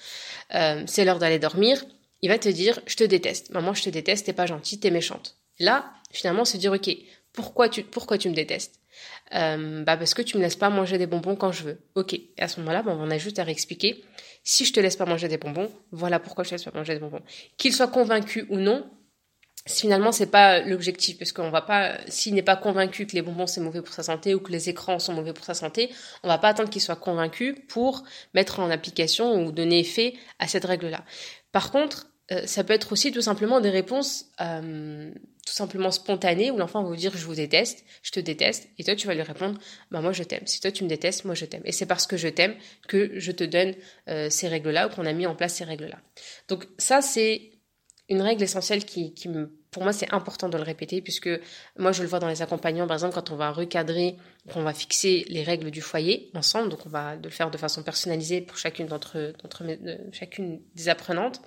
Euh, 0.55 0.85
c'est 0.87 1.05
l'heure 1.05 1.19
d'aller 1.19 1.41
dormir. 1.41 1.85
Il 2.23 2.29
va 2.29 2.39
te 2.39 2.49
dire, 2.49 2.79
je 2.87 2.95
te 2.95 3.05
déteste. 3.05 3.51
Maman, 3.51 3.75
je 3.75 3.83
te 3.83 3.91
déteste, 3.91 4.27
t'es 4.27 4.33
pas 4.33 4.47
gentille, 4.47 4.79
t'es 4.79 4.93
méchante. 4.93 5.37
Là, 5.59 5.93
finalement, 6.13 6.45
se 6.45 6.57
dire, 6.57 6.73
ok, 6.73 6.97
pourquoi 7.33 7.69
tu, 7.69 7.83
pourquoi 7.83 8.19
tu 8.19 8.29
me 8.29 8.35
détestes? 8.35 8.79
Euh, 9.35 9.85
Bah 9.85 9.97
parce 9.97 10.15
que 10.15 10.23
tu 10.23 10.37
me 10.37 10.43
laisses 10.43 10.57
pas 10.57 10.71
manger 10.71 10.99
des 10.99 11.07
bonbons 11.07 11.37
quand 11.37 11.53
je 11.53 11.65
veux. 11.65 11.79
Ok. 11.95 12.15
Et 12.15 12.33
à 12.39 12.49
ce 12.49 12.61
moment-là, 12.61 12.83
on 12.87 13.11
a 13.11 13.19
juste 13.19 13.39
à 13.39 13.45
réexpliquer. 13.45 14.05
Si 14.43 14.65
je 14.65 14.73
te 14.73 14.81
laisse 14.81 14.97
pas 14.97 15.07
manger 15.07 15.29
des 15.29 15.39
bonbons, 15.39 15.71
voilà 15.93 16.19
pourquoi 16.19 16.45
je 16.45 16.51
te 16.51 16.55
laisse 16.55 16.65
pas 16.65 16.73
manger 16.75 16.95
des 16.95 17.01
bonbons. 17.01 17.23
Qu'il 17.57 17.73
soit 17.73 17.89
convaincu 17.89 18.47
ou 18.51 18.57
non, 18.57 18.85
finalement 19.67 20.13
c'est 20.13 20.31
pas 20.31 20.61
l'objectif 20.61 21.19
parce 21.19 21.33
qu'on 21.33 21.51
va 21.51 21.63
pas 21.63 21.97
s'il 22.09 22.35
n'est 22.35 22.43
pas 22.43 22.57
convaincu 22.57 23.07
que 23.07 23.15
les 23.15 23.23
bonbons 23.23 23.47
c'est 23.47 23.63
mauvais 23.63 23.81
pour 23.81 23.95
sa 23.95 24.03
santé 24.03 24.35
ou 24.35 24.41
que 24.41 24.53
les 24.53 24.69
écrans 24.69 24.99
sont 24.99 25.15
mauvais 25.15 25.33
pour 25.33 25.45
sa 25.45 25.55
santé 25.55 25.91
on 26.23 26.29
va 26.29 26.37
pas 26.37 26.49
attendre 26.49 26.69
qu'il 26.69 26.83
soit 26.83 26.97
convaincu 26.97 27.55
pour 27.69 28.05
mettre 28.35 28.61
en 28.61 28.71
application 28.71 29.43
ou 29.43 29.53
donner 29.53 29.81
effet 29.81 30.15
à 30.39 30.49
cette 30.49 30.67
règle 30.67 30.89
là 30.89 31.03
par 31.51 31.71
contre 31.71 32.09
euh, 32.33 32.47
ça 32.47 32.65
peut 32.65 32.73
être 32.73 32.93
aussi 32.93 33.13
tout 33.13 33.21
simplement 33.21 33.61
des 33.61 33.71
réponses 33.71 34.27
euh, 34.41 35.11
tout 35.47 35.53
simplement 35.53 35.91
spontanées 35.91 36.51
où 36.51 36.57
l'enfant 36.57 36.83
va 36.83 36.89
vous 36.89 36.97
dire 36.97 37.15
je 37.15 37.25
vous 37.27 37.35
déteste, 37.35 37.85
je 38.03 38.11
te 38.13 38.21
déteste, 38.21 38.69
et 38.79 38.85
toi 38.85 38.95
tu 38.95 39.07
vas 39.07 39.15
lui 39.15 39.23
répondre 39.23 39.59
bah 39.91 40.01
moi 40.01 40.13
je 40.13 40.23
t'aime. 40.23 40.47
Si 40.47 40.61
toi 40.61 40.73
tu 40.73 40.85
me 40.85 40.89
détestes, 40.89 41.27
moi 41.27 41.35
je 41.35 41.45
t'aime. 41.45 41.63
Et 41.67 41.73
c'est 41.73 41.87
parce 41.87 42.07
que 42.07 42.17
je 42.17 42.29
t'aime 42.29 42.55
que 42.89 43.19
je 43.19 43.31
te 43.31 43.45
donne 43.45 43.75
euh, 44.09 44.31
ces 44.31 44.49
règles-là 44.49 44.87
ou 44.87 44.91
qu'on 44.91 45.05
a 45.05 45.13
mis 45.13 45.27
en 45.27 45.35
place 45.35 45.55
ces 45.55 45.65
règles-là. 45.65 45.99
Donc 46.49 46.67
ça 46.79 47.03
c'est 47.03 47.51
une 48.09 48.23
règle 48.23 48.43
essentielle 48.43 48.85
qui, 48.85 49.15
pour 49.71 49.83
moi 49.83 49.93
c'est 49.93 50.13
important 50.13 50.49
de 50.49 50.57
le 50.57 50.63
répéter 50.63 51.03
puisque 51.03 51.31
moi 51.79 51.93
je 51.93 52.03
le 52.03 52.09
vois 52.09 52.21
dans 52.21 52.29
les 52.29 52.41
accompagnants 52.41 52.87
par 52.87 52.97
exemple 52.97 53.15
quand 53.15 53.31
on 53.33 53.37
va 53.37 53.51
recadrer, 53.51 54.17
qu'on 54.51 54.63
va 54.63 54.73
fixer 54.73 55.27
les 55.29 55.43
règles 55.43 55.71
du 55.71 55.83
foyer 55.83 56.31
ensemble, 56.35 56.71
donc 56.71 56.87
on 56.87 56.91
va 56.91 57.17
le 57.17 57.29
faire 57.29 57.51
de 57.51 57.59
façon 57.59 57.83
personnalisée 57.83 58.41
pour 58.41 58.57
chacune 58.57 58.87
d'entre 58.87 59.35
chacune 60.13 60.63
des 60.75 60.89
apprenantes 60.89 61.43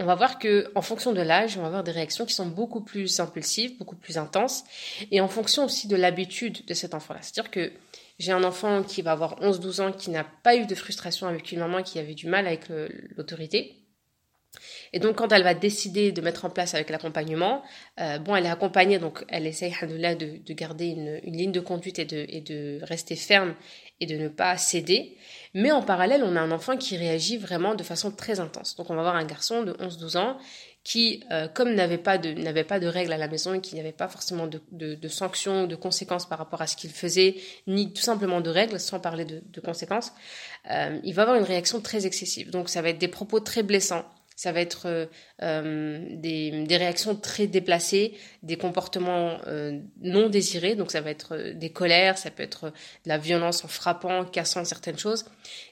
on 0.00 0.04
va 0.04 0.14
voir 0.14 0.38
que 0.38 0.70
en 0.74 0.82
fonction 0.82 1.12
de 1.12 1.20
l'âge, 1.20 1.56
on 1.58 1.60
va 1.60 1.66
avoir 1.66 1.84
des 1.84 1.90
réactions 1.90 2.24
qui 2.24 2.34
sont 2.34 2.46
beaucoup 2.46 2.80
plus 2.80 3.20
impulsives, 3.20 3.76
beaucoup 3.78 3.96
plus 3.96 4.18
intenses, 4.18 4.64
et 5.10 5.20
en 5.20 5.28
fonction 5.28 5.64
aussi 5.64 5.88
de 5.88 5.96
l'habitude 5.96 6.64
de 6.66 6.74
cet 6.74 6.94
enfant-là. 6.94 7.20
C'est-à-dire 7.22 7.50
que 7.50 7.72
j'ai 8.18 8.32
un 8.32 8.44
enfant 8.44 8.82
qui 8.82 9.02
va 9.02 9.12
avoir 9.12 9.40
11-12 9.40 9.80
ans, 9.80 9.92
qui 9.92 10.10
n'a 10.10 10.24
pas 10.24 10.56
eu 10.56 10.66
de 10.66 10.74
frustration 10.74 11.26
avec 11.26 11.52
une 11.52 11.60
maman 11.60 11.82
qui 11.82 11.98
avait 11.98 12.14
du 12.14 12.26
mal 12.26 12.46
avec 12.46 12.68
l'autorité. 13.16 13.79
Et 14.92 14.98
donc, 14.98 15.16
quand 15.16 15.32
elle 15.32 15.44
va 15.44 15.54
décider 15.54 16.12
de 16.12 16.20
mettre 16.20 16.44
en 16.44 16.50
place 16.50 16.74
avec 16.74 16.90
l'accompagnement, 16.90 17.62
euh, 18.00 18.18
bon, 18.18 18.34
elle 18.34 18.46
est 18.46 18.50
accompagnée, 18.50 18.98
donc 18.98 19.24
elle 19.28 19.46
essaye, 19.46 19.72
de, 19.80 20.44
de 20.44 20.52
garder 20.52 20.86
une, 20.86 21.20
ligne 21.24 21.52
de 21.52 21.60
conduite 21.60 21.98
et 21.98 22.04
de, 22.04 22.80
rester 22.82 23.16
ferme 23.16 23.54
et 24.00 24.06
de 24.06 24.16
ne 24.16 24.28
pas 24.28 24.56
céder. 24.56 25.16
Mais 25.54 25.70
en 25.70 25.82
parallèle, 25.82 26.22
on 26.24 26.34
a 26.36 26.40
un 26.40 26.50
enfant 26.50 26.76
qui 26.76 26.96
réagit 26.96 27.36
vraiment 27.36 27.74
de 27.74 27.82
façon 27.82 28.10
très 28.10 28.40
intense. 28.40 28.76
Donc 28.76 28.90
on 28.90 28.94
va 28.94 29.00
avoir 29.00 29.16
un 29.16 29.24
garçon 29.24 29.62
de 29.62 29.72
11-12 29.74 30.16
ans 30.16 30.38
qui, 30.82 31.22
euh, 31.30 31.46
comme 31.46 31.74
n'avait 31.74 31.98
pas 31.98 32.16
n'avait 32.16 32.64
pas 32.64 32.80
de 32.80 32.86
règles 32.86 33.12
à 33.12 33.18
la 33.18 33.28
maison 33.28 33.52
et 33.52 33.60
qui 33.60 33.76
n'avait 33.76 33.92
pas 33.92 34.08
forcément 34.08 34.46
de, 34.46 34.62
de, 34.72 34.94
de 34.94 35.08
sanctions, 35.08 35.66
de 35.66 35.76
conséquences 35.76 36.26
par 36.26 36.38
rapport 36.38 36.62
à 36.62 36.66
ce 36.66 36.74
qu'il 36.74 36.90
faisait, 36.90 37.36
ni 37.66 37.92
tout 37.92 38.00
simplement 38.00 38.40
de 38.40 38.48
règles, 38.48 38.80
sans 38.80 38.98
parler 38.98 39.26
de, 39.26 39.42
de 39.46 39.60
conséquences, 39.60 40.12
euh, 40.70 40.98
il 41.04 41.12
va 41.14 41.22
avoir 41.22 41.36
une 41.36 41.44
réaction 41.44 41.82
très 41.82 42.06
excessive. 42.06 42.50
Donc 42.50 42.70
ça 42.70 42.80
va 42.80 42.88
être 42.88 42.98
des 42.98 43.08
propos 43.08 43.40
très 43.40 43.62
blessants 43.62 44.06
ça 44.40 44.52
va 44.52 44.62
être 44.62 44.86
euh, 44.86 45.04
euh, 45.42 46.02
des, 46.12 46.64
des, 46.64 46.76
réactions 46.78 47.14
très 47.14 47.46
déplacées, 47.46 48.14
des 48.42 48.56
comportements 48.56 49.36
euh, 49.46 49.78
non 50.00 50.30
désirés, 50.30 50.76
donc 50.76 50.90
ça 50.90 51.02
va 51.02 51.10
être 51.10 51.52
des 51.52 51.70
colères, 51.70 52.16
ça 52.16 52.30
peut 52.30 52.42
être 52.42 52.68
de 52.68 53.08
la 53.10 53.18
violence 53.18 53.66
en 53.66 53.68
frappant, 53.68 54.24
cassant 54.24 54.64
certaines 54.64 54.98
choses. 54.98 55.26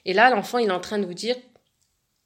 Et 0.05 0.13
là, 0.13 0.29
l'enfant, 0.29 0.59
il 0.59 0.67
est 0.67 0.71
en 0.71 0.79
train 0.79 0.99
de 0.99 1.05
vous 1.07 1.15
dire, 1.15 1.35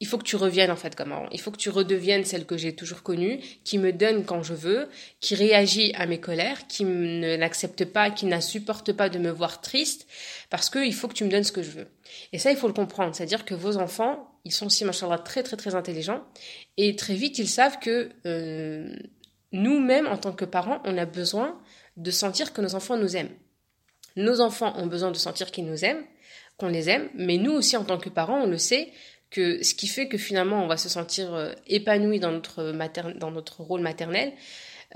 il 0.00 0.06
faut 0.06 0.18
que 0.18 0.24
tu 0.24 0.36
reviennes 0.36 0.70
en 0.70 0.76
fait 0.76 0.94
comme 0.94 1.12
avant. 1.12 1.30
Il 1.32 1.40
faut 1.40 1.50
que 1.50 1.56
tu 1.56 1.70
redeviennes 1.70 2.26
celle 2.26 2.44
que 2.44 2.58
j'ai 2.58 2.76
toujours 2.76 3.02
connue, 3.02 3.40
qui 3.64 3.78
me 3.78 3.90
donne 3.90 4.26
quand 4.26 4.42
je 4.42 4.52
veux, 4.52 4.90
qui 5.20 5.34
réagit 5.34 5.94
à 5.94 6.04
mes 6.04 6.20
colères, 6.20 6.66
qui 6.66 6.84
ne 6.84 7.36
n'accepte 7.36 7.86
pas, 7.86 8.10
qui 8.10 8.26
ne 8.26 8.38
supporte 8.38 8.92
pas 8.92 9.08
de 9.08 9.18
me 9.18 9.30
voir 9.30 9.62
triste, 9.62 10.06
parce 10.50 10.68
qu'il 10.68 10.92
faut 10.92 11.08
que 11.08 11.14
tu 11.14 11.24
me 11.24 11.30
donnes 11.30 11.42
ce 11.42 11.52
que 11.52 11.62
je 11.62 11.70
veux. 11.70 11.88
Et 12.32 12.38
ça, 12.38 12.50
il 12.50 12.56
faut 12.56 12.66
le 12.66 12.74
comprendre. 12.74 13.14
C'est-à-dire 13.14 13.44
que 13.44 13.54
vos 13.54 13.76
enfants, 13.76 14.28
ils 14.44 14.52
sont 14.52 14.66
aussi, 14.66 14.84
machallah, 14.84 15.18
très 15.18 15.42
très 15.42 15.56
très 15.56 15.74
intelligents, 15.74 16.22
et 16.76 16.96
très 16.96 17.14
vite, 17.14 17.38
ils 17.38 17.48
savent 17.48 17.78
que 17.78 18.10
euh, 18.26 18.94
nous-mêmes, 19.52 20.06
en 20.06 20.18
tant 20.18 20.32
que 20.32 20.44
parents, 20.44 20.80
on 20.84 20.98
a 20.98 21.06
besoin 21.06 21.58
de 21.96 22.10
sentir 22.10 22.52
que 22.52 22.60
nos 22.60 22.74
enfants 22.74 22.96
nous 22.96 23.16
aiment. 23.16 23.32
Nos 24.16 24.40
enfants 24.40 24.74
ont 24.76 24.86
besoin 24.86 25.10
de 25.10 25.16
sentir 25.16 25.50
qu'ils 25.50 25.66
nous 25.66 25.84
aiment, 25.84 26.04
qu'on 26.56 26.68
les 26.68 26.88
aime, 26.88 27.08
mais 27.14 27.36
nous 27.36 27.52
aussi, 27.52 27.76
en 27.76 27.84
tant 27.84 27.98
que 27.98 28.08
parents, 28.08 28.42
on 28.42 28.46
le 28.46 28.58
sait, 28.58 28.92
que 29.30 29.62
ce 29.64 29.74
qui 29.74 29.88
fait 29.88 30.06
que 30.06 30.16
finalement 30.16 30.62
on 30.62 30.68
va 30.68 30.76
se 30.76 30.88
sentir 30.88 31.34
euh, 31.34 31.52
épanoui 31.66 32.20
dans 32.20 32.30
notre, 32.30 32.72
dans 33.18 33.32
notre 33.32 33.62
rôle 33.62 33.80
maternel, 33.80 34.32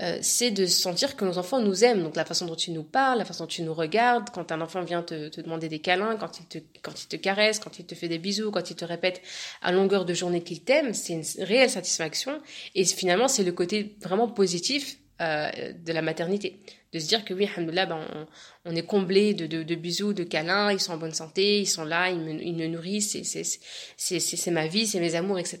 euh, 0.01 0.17
c'est 0.21 0.51
de 0.51 0.65
sentir 0.65 1.17
que 1.17 1.25
nos 1.25 1.37
enfants 1.37 1.59
nous 1.59 1.83
aiment. 1.83 2.03
Donc 2.03 2.15
la 2.15 2.23
façon 2.23 2.45
dont 2.45 2.55
tu 2.55 2.71
nous 2.71 2.83
parles, 2.83 3.17
la 3.17 3.25
façon 3.25 3.43
dont 3.43 3.49
tu 3.49 3.61
nous 3.63 3.73
regardes, 3.73 4.29
quand 4.29 4.51
un 4.51 4.61
enfant 4.61 4.81
vient 4.81 5.03
te, 5.03 5.27
te 5.27 5.41
demander 5.41 5.67
des 5.67 5.79
câlins, 5.79 6.15
quand 6.15 6.39
il, 6.39 6.45
te, 6.45 6.57
quand 6.81 7.03
il 7.03 7.07
te 7.07 7.17
caresse, 7.17 7.59
quand 7.59 7.79
il 7.79 7.85
te 7.85 7.95
fait 7.95 8.07
des 8.07 8.17
bisous, 8.17 8.51
quand 8.51 8.69
il 8.69 8.75
te 8.75 8.85
répète 8.85 9.21
à 9.61 9.71
longueur 9.71 10.05
de 10.05 10.13
journée 10.13 10.41
qu'il 10.41 10.61
t'aime, 10.61 10.93
c'est 10.93 11.13
une 11.13 11.45
réelle 11.45 11.69
satisfaction. 11.69 12.39
Et 12.75 12.85
finalement, 12.85 13.27
c'est 13.27 13.43
le 13.43 13.51
côté 13.51 13.97
vraiment 14.01 14.29
positif 14.29 14.97
euh, 15.21 15.49
de 15.73 15.91
la 15.91 16.01
maternité. 16.01 16.61
De 16.93 16.99
se 16.99 17.07
dire 17.07 17.25
que 17.25 17.33
oui, 17.33 17.45
alhamdoulilah, 17.45 17.85
ben, 17.85 17.99
on, 18.15 18.71
on 18.71 18.75
est 18.75 18.85
comblé 18.85 19.33
de, 19.33 19.47
de, 19.47 19.63
de, 19.63 19.75
bisous, 19.75 20.13
de 20.13 20.23
câlins, 20.23 20.71
ils 20.71 20.79
sont 20.79 20.93
en 20.93 20.97
bonne 20.97 21.13
santé, 21.13 21.59
ils 21.59 21.67
sont 21.67 21.83
là, 21.83 22.09
ils 22.09 22.19
me, 22.19 22.41
ils 22.41 22.55
me 22.55 22.67
nourrissent, 22.67 23.17
c'est 23.21 24.51
ma 24.51 24.67
vie, 24.67 24.87
c'est 24.87 25.01
mes 25.01 25.15
amours, 25.15 25.37
etc. 25.37 25.59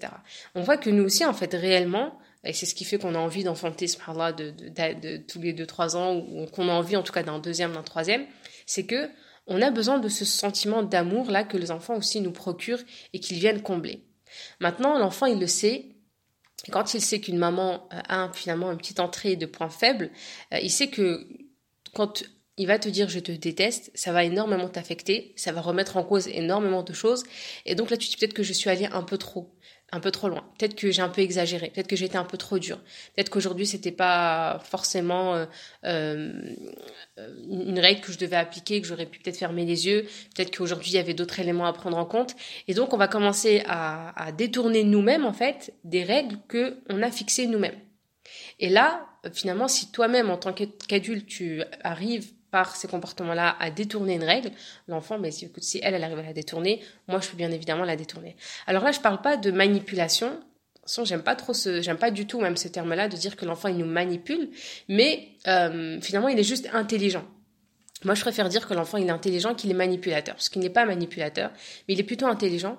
On 0.55 0.61
voit 0.61 0.77
que 0.77 0.89
nous 0.89 1.03
aussi, 1.03 1.25
en 1.25 1.33
fait, 1.33 1.53
réellement, 1.53 2.17
et 2.43 2.53
c'est 2.53 2.65
ce 2.65 2.73
qui 2.73 2.85
fait 2.85 2.97
qu'on 2.97 3.15
a 3.15 3.19
envie 3.19 3.43
d'enfanter 3.43 3.87
ce 3.87 3.97
par-là 3.97 4.31
de, 4.31 4.51
de, 4.51 4.99
de, 4.99 5.17
tous 5.17 5.41
les 5.41 5.53
deux, 5.53 5.65
trois 5.65 5.97
ans, 5.97 6.15
ou 6.15 6.45
qu'on 6.45 6.69
a 6.69 6.73
envie 6.73 6.95
en 6.95 7.03
tout 7.03 7.11
cas 7.11 7.23
d'un 7.23 7.39
deuxième, 7.39 7.73
d'un 7.73 7.83
troisième, 7.83 8.25
c'est 8.65 8.85
que 8.85 9.09
on 9.47 9.61
a 9.61 9.71
besoin 9.71 9.97
de 9.97 10.09
ce 10.09 10.25
sentiment 10.25 10.83
d'amour 10.83 11.31
là 11.31 11.43
que 11.43 11.57
les 11.57 11.71
enfants 11.71 11.95
aussi 11.95 12.21
nous 12.21 12.31
procurent 12.31 12.83
et 13.13 13.19
qu'ils 13.19 13.39
viennent 13.39 13.61
combler. 13.61 14.05
Maintenant, 14.59 14.97
l'enfant, 14.99 15.25
il 15.25 15.39
le 15.39 15.47
sait, 15.47 15.95
quand 16.71 16.93
il 16.93 17.01
sait 17.01 17.19
qu'une 17.19 17.37
maman 17.37 17.87
euh, 17.91 17.99
a 18.07 18.31
finalement 18.33 18.71
une 18.71 18.77
petite 18.77 18.99
entrée 18.99 19.35
de 19.35 19.45
points 19.45 19.69
faibles, 19.69 20.11
euh, 20.53 20.59
il 20.61 20.69
sait 20.69 20.89
que 20.89 21.27
quand 21.93 22.23
il 22.57 22.67
va 22.67 22.77
te 22.77 22.89
dire 22.89 23.09
je 23.09 23.19
te 23.19 23.31
déteste, 23.31 23.91
ça 23.95 24.11
va 24.11 24.23
énormément 24.23 24.69
t'affecter, 24.69 25.33
ça 25.35 25.51
va 25.51 25.61
remettre 25.61 25.97
en 25.97 26.03
cause 26.03 26.27
énormément 26.27 26.83
de 26.83 26.93
choses. 26.93 27.23
Et 27.65 27.73
donc 27.73 27.89
là, 27.89 27.97
tu 27.97 28.07
dis 28.07 28.17
peut-être 28.17 28.33
que 28.33 28.43
je 28.43 28.53
suis 28.53 28.69
allée 28.69 28.87
un 28.91 29.03
peu 29.03 29.17
trop 29.17 29.55
un 29.91 29.99
peu 29.99 30.11
trop 30.11 30.29
loin. 30.29 30.43
Peut-être 30.57 30.75
que 30.75 30.91
j'ai 30.91 31.01
un 31.01 31.09
peu 31.09 31.21
exagéré. 31.21 31.69
Peut-être 31.69 31.87
que 31.87 31.95
j'étais 31.95 32.17
un 32.17 32.25
peu 32.25 32.37
trop 32.37 32.59
dur. 32.59 32.77
Peut-être 33.15 33.29
qu'aujourd'hui 33.29 33.65
c'était 33.65 33.91
pas 33.91 34.61
forcément 34.63 35.35
euh, 35.35 35.45
euh, 35.85 36.31
une 37.49 37.79
règle 37.79 38.01
que 38.01 38.11
je 38.11 38.17
devais 38.17 38.35
appliquer, 38.35 38.81
que 38.81 38.87
j'aurais 38.87 39.05
pu 39.05 39.19
peut-être 39.19 39.37
fermer 39.37 39.65
les 39.65 39.87
yeux. 39.87 40.03
Peut-être 40.35 40.55
qu'aujourd'hui 40.55 40.91
il 40.91 40.95
y 40.95 40.99
avait 40.99 41.13
d'autres 41.13 41.39
éléments 41.39 41.65
à 41.65 41.73
prendre 41.73 41.97
en 41.97 42.05
compte. 42.05 42.35
Et 42.67 42.73
donc 42.73 42.93
on 42.93 42.97
va 42.97 43.07
commencer 43.07 43.63
à, 43.65 44.13
à 44.21 44.31
détourner 44.31 44.83
nous-mêmes 44.83 45.25
en 45.25 45.33
fait 45.33 45.73
des 45.83 46.03
règles 46.03 46.37
que 46.47 46.79
on 46.89 47.01
a 47.01 47.11
fixées 47.11 47.47
nous-mêmes. 47.47 47.79
Et 48.59 48.69
là, 48.69 49.07
finalement, 49.33 49.67
si 49.67 49.91
toi-même 49.91 50.29
en 50.29 50.37
tant 50.37 50.53
qu'adulte 50.53 51.27
tu 51.27 51.63
arrives 51.83 52.31
par 52.51 52.75
ces 52.75 52.87
comportements-là 52.87 53.55
à 53.59 53.71
détourner 53.71 54.15
une 54.15 54.23
règle, 54.23 54.51
l'enfant, 54.87 55.17
mais 55.17 55.31
si, 55.31 55.51
si 55.59 55.79
elle, 55.83 55.93
elle 55.93 56.03
arrive 56.03 56.19
à 56.19 56.23
la 56.23 56.33
détourner, 56.33 56.81
moi, 57.07 57.19
je 57.21 57.29
peux 57.29 57.37
bien 57.37 57.51
évidemment 57.51 57.85
la 57.85 57.95
détourner. 57.95 58.35
Alors 58.67 58.83
là, 58.83 58.91
je 58.91 58.99
parle 58.99 59.21
pas 59.21 59.37
de 59.37 59.51
manipulation. 59.51 60.39
De 60.97 61.05
j'aime 61.05 61.21
pas 61.21 61.35
trop 61.35 61.53
ce, 61.53 61.81
j'aime 61.81 61.97
pas 61.97 62.09
du 62.09 62.25
tout 62.25 62.41
même 62.41 62.57
ce 62.57 62.67
terme-là 62.67 63.07
de 63.07 63.15
dire 63.15 63.35
que 63.35 63.45
l'enfant 63.45 63.67
il 63.67 63.77
nous 63.77 63.85
manipule, 63.85 64.49
mais 64.87 65.27
euh, 65.47 66.01
finalement 66.01 66.29
il 66.29 66.39
est 66.39 66.43
juste 66.43 66.67
intelligent. 66.73 67.25
Moi, 68.05 68.15
je 68.15 68.21
préfère 68.21 68.49
dire 68.49 68.67
que 68.67 68.73
l'enfant 68.73 68.97
il 68.97 69.05
est 69.07 69.11
intelligent 69.11 69.53
qu'il 69.53 69.69
est 69.69 69.75
manipulateur, 69.75 70.33
parce 70.35 70.49
qu'il 70.49 70.61
n'est 70.61 70.69
pas 70.69 70.85
manipulateur, 70.85 71.51
mais 71.87 71.93
il 71.93 71.99
est 71.99 72.03
plutôt 72.03 72.25
intelligent. 72.25 72.77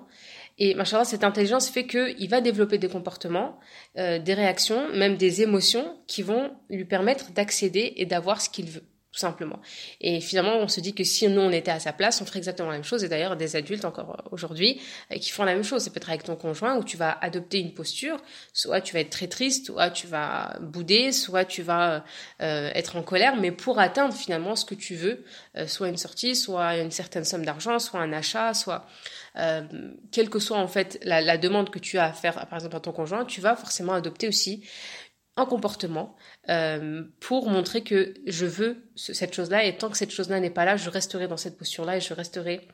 Et 0.57 0.75
machallah, 0.75 1.05
cette 1.05 1.23
intelligence 1.23 1.69
fait 1.69 1.87
qu'il 1.87 2.29
va 2.29 2.41
développer 2.41 2.77
des 2.77 2.89
comportements, 2.89 3.59
euh, 3.97 4.19
des 4.19 4.33
réactions, 4.33 4.91
même 4.93 5.15
des 5.15 5.41
émotions 5.41 5.97
qui 6.07 6.21
vont 6.21 6.51
lui 6.69 6.85
permettre 6.85 7.31
d'accéder 7.31 7.93
et 7.95 8.05
d'avoir 8.05 8.41
ce 8.41 8.49
qu'il 8.49 8.65
veut 8.65 8.83
tout 9.11 9.19
simplement. 9.19 9.59
Et 9.99 10.21
finalement, 10.21 10.55
on 10.55 10.69
se 10.69 10.79
dit 10.79 10.93
que 10.93 11.03
si 11.03 11.27
nous, 11.27 11.41
on 11.41 11.51
était 11.51 11.71
à 11.71 11.81
sa 11.81 11.91
place, 11.91 12.21
on 12.21 12.25
ferait 12.25 12.39
exactement 12.39 12.69
la 12.69 12.75
même 12.75 12.85
chose. 12.85 13.03
Et 13.03 13.09
d'ailleurs, 13.09 13.35
des 13.35 13.57
adultes 13.57 13.83
encore 13.83 14.23
aujourd'hui 14.31 14.79
euh, 15.11 15.17
qui 15.17 15.31
font 15.31 15.43
la 15.43 15.53
même 15.53 15.65
chose. 15.65 15.83
C'est 15.83 15.89
peut-être 15.89 16.09
avec 16.09 16.23
ton 16.23 16.37
conjoint 16.37 16.77
où 16.77 16.83
tu 16.83 16.95
vas 16.95 17.17
adopter 17.19 17.59
une 17.59 17.73
posture, 17.73 18.17
soit 18.53 18.79
tu 18.79 18.93
vas 18.93 19.01
être 19.01 19.09
très 19.09 19.27
triste, 19.27 19.65
soit 19.65 19.89
tu 19.89 20.07
vas 20.07 20.57
bouder, 20.61 21.11
soit 21.11 21.43
tu 21.43 21.61
vas 21.61 22.05
euh, 22.41 22.71
être 22.73 22.95
en 22.95 23.03
colère, 23.03 23.35
mais 23.35 23.51
pour 23.51 23.79
atteindre 23.79 24.13
finalement 24.13 24.55
ce 24.55 24.63
que 24.63 24.75
tu 24.75 24.95
veux, 24.95 25.25
euh, 25.57 25.67
soit 25.67 25.89
une 25.89 25.97
sortie, 25.97 26.35
soit 26.35 26.77
une 26.77 26.91
certaine 26.91 27.25
somme 27.25 27.43
d'argent, 27.43 27.79
soit 27.79 27.99
un 27.99 28.13
achat, 28.13 28.53
soit 28.53 28.85
euh, 29.37 29.61
quelle 30.11 30.29
que 30.29 30.39
soit 30.39 30.57
en 30.57 30.67
fait 30.67 30.99
la, 31.03 31.21
la 31.21 31.37
demande 31.37 31.69
que 31.69 31.79
tu 31.79 31.97
as 31.97 32.05
à 32.05 32.13
faire, 32.13 32.33
par 32.47 32.55
exemple 32.55 32.75
à 32.77 32.79
ton 32.79 32.91
conjoint, 32.91 33.25
tu 33.25 33.41
vas 33.41 33.55
forcément 33.55 33.93
adopter 33.93 34.27
aussi 34.27 34.63
un 35.37 35.45
comportement 35.45 36.15
euh, 36.49 37.03
pour 37.19 37.49
montrer 37.49 37.83
que 37.83 38.13
je 38.27 38.45
veux 38.45 38.83
cette 38.95 39.33
chose-là 39.33 39.63
et 39.63 39.77
tant 39.77 39.89
que 39.89 39.97
cette 39.97 40.11
chose-là 40.11 40.39
n'est 40.39 40.49
pas 40.49 40.65
là, 40.65 40.75
je 40.75 40.89
resterai 40.89 41.27
dans 41.27 41.37
cette 41.37 41.57
posture-là 41.57 41.97
et 41.97 42.01
je 42.01 42.13
resterai 42.13 42.67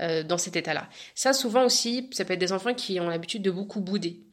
euh, 0.00 0.22
dans 0.22 0.38
cet 0.38 0.56
état-là. 0.56 0.88
Ça, 1.14 1.32
souvent 1.32 1.64
aussi, 1.64 2.08
ça 2.12 2.24
peut 2.24 2.34
être 2.34 2.40
des 2.40 2.52
enfants 2.52 2.74
qui 2.74 3.00
ont 3.00 3.08
l'habitude 3.08 3.42
de 3.42 3.50
beaucoup 3.50 3.80
bouder. 3.80 4.24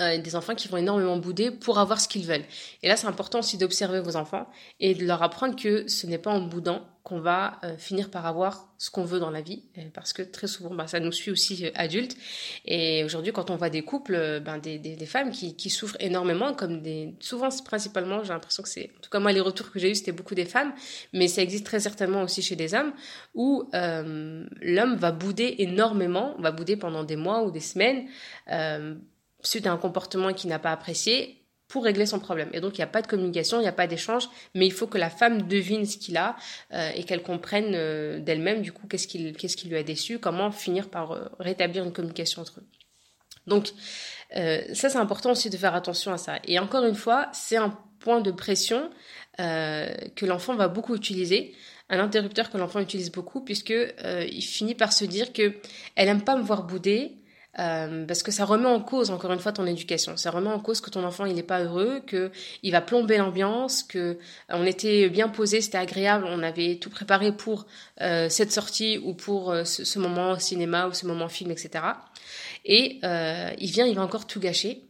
Euh, 0.00 0.18
des 0.18 0.34
enfants 0.34 0.56
qui 0.56 0.66
vont 0.66 0.78
énormément 0.78 1.16
bouder 1.16 1.52
pour 1.52 1.78
avoir 1.78 2.00
ce 2.00 2.08
qu'ils 2.08 2.26
veulent. 2.26 2.44
Et 2.82 2.88
là, 2.88 2.96
c'est 2.96 3.06
important 3.06 3.38
aussi 3.38 3.56
d'observer 3.56 4.00
vos 4.00 4.16
enfants 4.16 4.48
et 4.80 4.96
de 4.96 5.06
leur 5.06 5.22
apprendre 5.22 5.54
que 5.54 5.86
ce 5.86 6.08
n'est 6.08 6.18
pas 6.18 6.32
en 6.32 6.40
boudant 6.40 6.84
qu'on 7.06 7.20
va 7.20 7.60
euh, 7.62 7.76
finir 7.76 8.10
par 8.10 8.26
avoir 8.26 8.74
ce 8.78 8.90
qu'on 8.90 9.04
veut 9.04 9.20
dans 9.20 9.30
la 9.30 9.40
vie, 9.40 9.62
euh, 9.78 9.82
parce 9.94 10.12
que 10.12 10.22
très 10.22 10.48
souvent, 10.48 10.74
bah, 10.74 10.88
ça 10.88 10.98
nous 10.98 11.12
suit 11.12 11.30
aussi 11.30 11.70
adultes. 11.76 12.16
Et 12.64 13.04
aujourd'hui, 13.04 13.32
quand 13.32 13.48
on 13.50 13.54
voit 13.54 13.70
des 13.70 13.82
couples, 13.82 14.40
ben, 14.40 14.58
des, 14.58 14.80
des, 14.80 14.96
des, 14.96 15.06
femmes 15.06 15.30
qui, 15.30 15.54
qui, 15.54 15.70
souffrent 15.70 15.96
énormément, 16.00 16.52
comme 16.52 16.82
des, 16.82 17.14
souvent, 17.20 17.48
principalement, 17.64 18.24
j'ai 18.24 18.32
l'impression 18.32 18.64
que 18.64 18.68
c'est, 18.68 18.90
en 18.98 19.00
tout 19.02 19.08
cas 19.08 19.20
moi, 19.20 19.30
les 19.30 19.40
retours 19.40 19.70
que 19.70 19.78
j'ai 19.78 19.88
eus, 19.88 19.94
c'était 19.94 20.10
beaucoup 20.10 20.34
des 20.34 20.46
femmes, 20.46 20.72
mais 21.12 21.28
ça 21.28 21.42
existe 21.42 21.64
très 21.64 21.78
certainement 21.78 22.22
aussi 22.22 22.42
chez 22.42 22.56
des 22.56 22.74
hommes, 22.74 22.92
où 23.34 23.70
l'homme 23.72 24.96
va 24.96 25.12
bouder 25.12 25.54
énormément, 25.58 26.34
va 26.40 26.50
bouder 26.50 26.76
pendant 26.76 27.04
des 27.04 27.16
mois 27.16 27.44
ou 27.44 27.52
des 27.52 27.60
semaines 27.60 28.08
suite 29.42 29.68
à 29.68 29.72
un 29.72 29.76
comportement 29.76 30.32
qu'il 30.32 30.50
n'a 30.50 30.58
pas 30.58 30.72
apprécié 30.72 31.45
pour 31.68 31.84
régler 31.84 32.06
son 32.06 32.20
problème. 32.20 32.48
Et 32.52 32.60
donc, 32.60 32.78
il 32.78 32.80
n'y 32.80 32.84
a 32.84 32.88
pas 32.88 33.02
de 33.02 33.06
communication, 33.06 33.58
il 33.58 33.62
n'y 33.62 33.68
a 33.68 33.72
pas 33.72 33.86
d'échange, 33.86 34.28
mais 34.54 34.66
il 34.66 34.72
faut 34.72 34.86
que 34.86 34.98
la 34.98 35.10
femme 35.10 35.42
devine 35.42 35.84
ce 35.84 35.98
qu'il 35.98 36.16
a 36.16 36.36
euh, 36.72 36.90
et 36.94 37.02
qu'elle 37.04 37.22
comprenne 37.22 37.72
euh, 37.74 38.20
d'elle-même, 38.20 38.62
du 38.62 38.72
coup, 38.72 38.86
qu'est-ce 38.86 39.08
qui, 39.08 39.32
qu'est-ce 39.32 39.56
qui 39.56 39.68
lui 39.68 39.76
a 39.76 39.82
déçu, 39.82 40.18
comment 40.18 40.50
finir 40.52 40.88
par 40.88 41.12
euh, 41.12 41.24
rétablir 41.40 41.84
une 41.84 41.92
communication 41.92 42.42
entre 42.42 42.60
eux. 42.60 42.66
Donc, 43.46 43.70
ça, 44.32 44.90
c'est 44.90 44.96
important 44.96 45.30
aussi 45.30 45.50
de 45.50 45.56
faire 45.56 45.74
attention 45.74 46.12
à 46.12 46.18
ça. 46.18 46.40
Et 46.44 46.58
encore 46.58 46.84
une 46.84 46.96
fois, 46.96 47.28
c'est 47.32 47.56
un 47.56 47.78
point 48.00 48.20
de 48.20 48.32
pression 48.32 48.90
que 49.38 50.26
l'enfant 50.26 50.56
va 50.56 50.66
beaucoup 50.66 50.96
utiliser 50.96 51.54
un 51.88 52.00
interrupteur 52.00 52.50
que 52.50 52.58
l'enfant 52.58 52.80
utilise 52.80 53.12
beaucoup 53.12 53.40
puisque 53.44 53.72
il 53.72 54.42
finit 54.42 54.74
par 54.74 54.92
se 54.92 55.04
dire 55.04 55.32
que 55.32 55.54
elle 55.94 56.24
pas 56.24 56.36
me 56.36 56.42
voir 56.42 56.64
bouder 56.64 57.20
euh, 57.58 58.04
parce 58.06 58.22
que 58.22 58.30
ça 58.30 58.44
remet 58.44 58.66
en 58.66 58.80
cause 58.80 59.10
encore 59.10 59.32
une 59.32 59.38
fois 59.38 59.52
ton 59.52 59.66
éducation. 59.66 60.16
Ça 60.16 60.30
remet 60.30 60.50
en 60.50 60.60
cause 60.60 60.80
que 60.80 60.90
ton 60.90 61.04
enfant 61.04 61.24
il 61.24 61.34
n'est 61.34 61.42
pas 61.42 61.62
heureux, 61.62 62.00
que 62.06 62.30
il 62.62 62.72
va 62.72 62.80
plomber 62.80 63.16
l'ambiance, 63.16 63.82
que 63.82 63.98
euh, 63.98 64.14
on 64.50 64.64
était 64.66 65.08
bien 65.08 65.28
posé, 65.28 65.60
c'était 65.60 65.78
agréable, 65.78 66.26
on 66.28 66.42
avait 66.42 66.76
tout 66.76 66.90
préparé 66.90 67.32
pour 67.32 67.66
euh, 68.00 68.28
cette 68.28 68.52
sortie 68.52 68.98
ou 68.98 69.14
pour 69.14 69.54
ce, 69.64 69.84
ce, 69.84 69.98
moment 69.98 70.38
cinéma 70.38 70.86
ou 70.88 70.92
ce 70.92 71.06
moment 71.06 71.28
film, 71.28 71.50
etc. 71.50 71.84
Et 72.64 73.00
il 73.58 73.70
vient, 73.70 73.86
il 73.86 73.94
va 73.94 74.02
encore 74.02 74.26
tout 74.26 74.40
gâcher. 74.40 74.82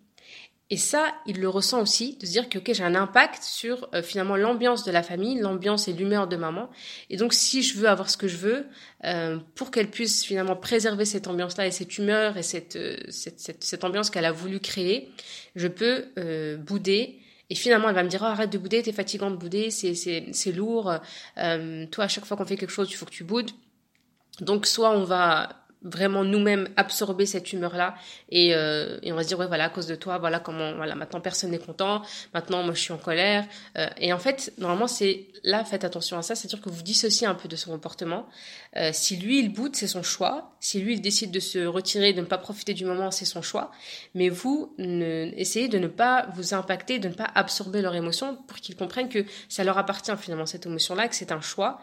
Et 0.68 0.76
ça, 0.76 1.14
il 1.26 1.40
le 1.40 1.48
ressent 1.48 1.80
aussi, 1.80 2.16
de 2.16 2.26
se 2.26 2.32
dire 2.32 2.48
que 2.48 2.58
ok, 2.58 2.72
j'ai 2.72 2.82
un 2.82 2.96
impact 2.96 3.44
sur 3.44 3.88
euh, 3.94 4.02
finalement 4.02 4.34
l'ambiance 4.34 4.82
de 4.82 4.90
la 4.90 5.04
famille, 5.04 5.38
l'ambiance 5.38 5.86
et 5.86 5.92
l'humeur 5.92 6.26
de 6.26 6.34
maman. 6.34 6.68
Et 7.08 7.16
donc, 7.16 7.34
si 7.34 7.62
je 7.62 7.78
veux 7.78 7.88
avoir 7.88 8.10
ce 8.10 8.16
que 8.16 8.26
je 8.26 8.36
veux, 8.36 8.66
euh, 9.04 9.38
pour 9.54 9.70
qu'elle 9.70 9.88
puisse 9.88 10.24
finalement 10.24 10.56
préserver 10.56 11.04
cette 11.04 11.28
ambiance-là 11.28 11.68
et 11.68 11.70
cette 11.70 11.98
humeur 11.98 12.36
et 12.36 12.42
cette, 12.42 12.74
euh, 12.74 12.96
cette, 13.10 13.38
cette, 13.38 13.62
cette, 13.62 13.84
ambiance 13.84 14.10
qu'elle 14.10 14.24
a 14.24 14.32
voulu 14.32 14.58
créer, 14.58 15.08
je 15.54 15.68
peux 15.68 16.06
euh, 16.18 16.56
bouder. 16.56 17.20
Et 17.48 17.54
finalement, 17.54 17.88
elle 17.88 17.94
va 17.94 18.02
me 18.02 18.08
dire 18.08 18.22
oh, 18.22 18.26
arrête 18.26 18.50
de 18.50 18.58
bouder, 18.58 18.82
t'es 18.82 18.92
fatigant 18.92 19.30
de 19.30 19.36
bouder, 19.36 19.70
c'est 19.70 19.94
c'est 19.94 20.52
lourd. 20.52 20.92
toi, 21.36 22.04
à 22.04 22.08
chaque 22.08 22.24
fois 22.24 22.36
qu'on 22.36 22.44
fait 22.44 22.56
quelque 22.56 22.72
chose, 22.72 22.90
il 22.90 22.94
faut 22.94 23.06
que 23.06 23.12
tu 23.12 23.22
boudes. 23.22 23.52
Donc, 24.40 24.66
soit 24.66 24.90
on 24.90 25.04
va 25.04 25.65
vraiment 25.82 26.24
nous-mêmes 26.24 26.68
absorber 26.76 27.26
cette 27.26 27.52
humeur-là. 27.52 27.94
Et, 28.30 28.54
euh, 28.54 28.98
et 29.02 29.12
on 29.12 29.16
va 29.16 29.22
se 29.22 29.28
dire 29.28 29.38
ouais 29.38 29.46
voilà 29.46 29.64
à 29.64 29.68
cause 29.68 29.86
de 29.86 29.94
toi 29.94 30.18
voilà 30.18 30.40
comment 30.40 30.74
voilà 30.74 30.94
maintenant 30.94 31.20
personne 31.20 31.50
n'est 31.50 31.58
content. 31.58 32.02
Maintenant 32.34 32.62
moi 32.62 32.74
je 32.74 32.80
suis 32.80 32.92
en 32.92 32.98
colère. 32.98 33.46
Euh, 33.78 33.86
et 33.98 34.12
en 34.12 34.18
fait 34.18 34.52
normalement 34.58 34.88
c'est 34.88 35.26
là 35.44 35.64
faites 35.64 35.84
attention 35.84 36.18
à 36.18 36.22
ça. 36.22 36.34
C'est 36.34 36.46
à 36.46 36.48
dire 36.48 36.60
que 36.60 36.70
vous 36.70 36.82
dissociez 36.82 37.26
un 37.26 37.34
peu 37.34 37.48
de 37.48 37.56
son 37.56 37.70
comportement 37.70 38.26
euh, 38.76 38.90
si 38.92 39.16
lui 39.16 39.38
il 39.40 39.52
boude 39.52 39.74
c'est 39.76 39.86
son 39.86 40.02
choix 40.02 40.52
si 40.60 40.80
lui 40.80 40.94
il 40.94 41.00
décide 41.00 41.30
de 41.30 41.40
se 41.40 41.66
retirer 41.66 42.12
de 42.12 42.20
ne 42.20 42.26
pas 42.26 42.38
profiter 42.38 42.74
du 42.74 42.84
moment 42.84 43.10
c'est 43.10 43.24
son 43.24 43.42
choix 43.42 43.70
mais 44.14 44.28
vous 44.28 44.74
ne, 44.78 45.30
essayez 45.36 45.68
de 45.68 45.78
ne 45.78 45.88
pas 45.88 46.28
vous 46.34 46.54
impacter 46.54 46.98
de 46.98 47.08
ne 47.08 47.14
pas 47.14 47.30
absorber 47.34 47.82
leur 47.82 47.94
émotion 47.94 48.36
pour 48.46 48.58
qu'ils 48.58 48.76
comprennent 48.76 49.08
que 49.08 49.24
ça 49.48 49.64
leur 49.64 49.78
appartient 49.78 50.16
finalement 50.18 50.46
cette 50.46 50.66
émotion 50.66 50.94
là 50.94 51.08
que 51.08 51.14
c'est 51.14 51.32
un 51.32 51.40
choix 51.40 51.80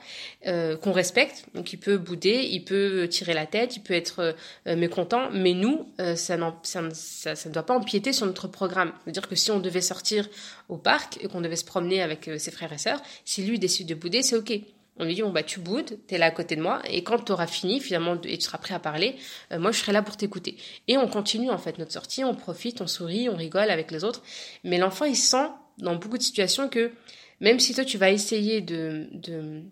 euh, 0.47 0.77
qu'on 0.77 0.91
respecte 0.91 1.45
donc 1.53 1.73
il 1.73 1.77
peut 1.77 1.97
bouder 1.97 2.47
il 2.51 2.63
peut 2.63 3.07
tirer 3.09 3.33
la 3.33 3.45
tête 3.45 3.75
il 3.75 3.81
peut 3.81 3.93
être 3.93 4.35
euh, 4.67 4.75
mécontent, 4.75 5.29
mais 5.31 5.53
nous, 5.53 5.87
euh, 5.99 6.15
ça, 6.15 6.37
ça, 6.63 6.89
ça, 6.93 7.49
ne 7.49 7.53
doit 7.53 7.63
pas 7.63 7.75
empiéter 7.75 8.13
sur 8.13 8.25
notre 8.25 8.47
programme. 8.47 8.93
C'est-à-dire 9.03 9.27
que 9.27 9.35
si 9.35 9.51
on 9.51 9.59
devait 9.59 9.81
sortir 9.81 10.29
au 10.69 10.77
parc 10.77 11.19
et 11.21 11.27
qu'on 11.27 11.41
devait 11.41 11.55
se 11.55 11.65
promener 11.65 12.01
avec 12.01 12.27
euh, 12.27 12.37
ses 12.37 12.51
frères 12.51 12.71
et 12.71 12.77
sœurs, 12.77 13.01
si 13.25 13.43
lui 13.43 13.59
décide 13.59 13.87
de 13.87 13.95
bouder, 13.95 14.21
c'est 14.21 14.35
ok. 14.35 14.53
On 14.97 15.05
lui 15.05 15.15
dit, 15.15 15.21
bon, 15.21 15.31
bah, 15.31 15.43
tu 15.43 15.59
boudes, 15.59 15.97
t'es 16.07 16.17
là 16.17 16.27
à 16.27 16.31
côté 16.31 16.55
de 16.55 16.61
moi, 16.61 16.81
et 16.87 17.03
quand 17.03 17.17
tu 17.19 17.31
auras 17.31 17.47
fini, 17.47 17.79
finalement, 17.79 18.15
et 18.23 18.37
tu 18.37 18.43
seras 18.43 18.59
prêt 18.59 18.75
à 18.75 18.79
parler, 18.79 19.15
moi, 19.51 19.71
je 19.71 19.79
serai 19.79 19.91
là 19.91 20.01
pour 20.03 20.17
t'écouter. 20.17 20.57
Et 20.87 20.97
on 20.97 21.07
continue, 21.07 21.49
en 21.49 21.57
fait, 21.57 21.79
notre 21.79 21.91
sortie, 21.91 22.23
on 22.23 22.35
profite, 22.35 22.79
on 22.81 22.87
sourit, 22.87 23.27
on 23.29 23.35
rigole 23.35 23.71
avec 23.71 23.89
les 23.89 24.03
autres. 24.03 24.21
Mais 24.63 24.77
l'enfant, 24.77 25.05
il 25.05 25.15
sent, 25.15 25.47
dans 25.79 25.95
beaucoup 25.95 26.19
de 26.19 26.23
situations, 26.23 26.69
que 26.69 26.91
même 27.39 27.59
si 27.59 27.73
toi, 27.73 27.85
tu 27.85 27.97
vas 27.97 28.11
essayer 28.11 28.61
de, 28.61 29.07
de 29.13 29.63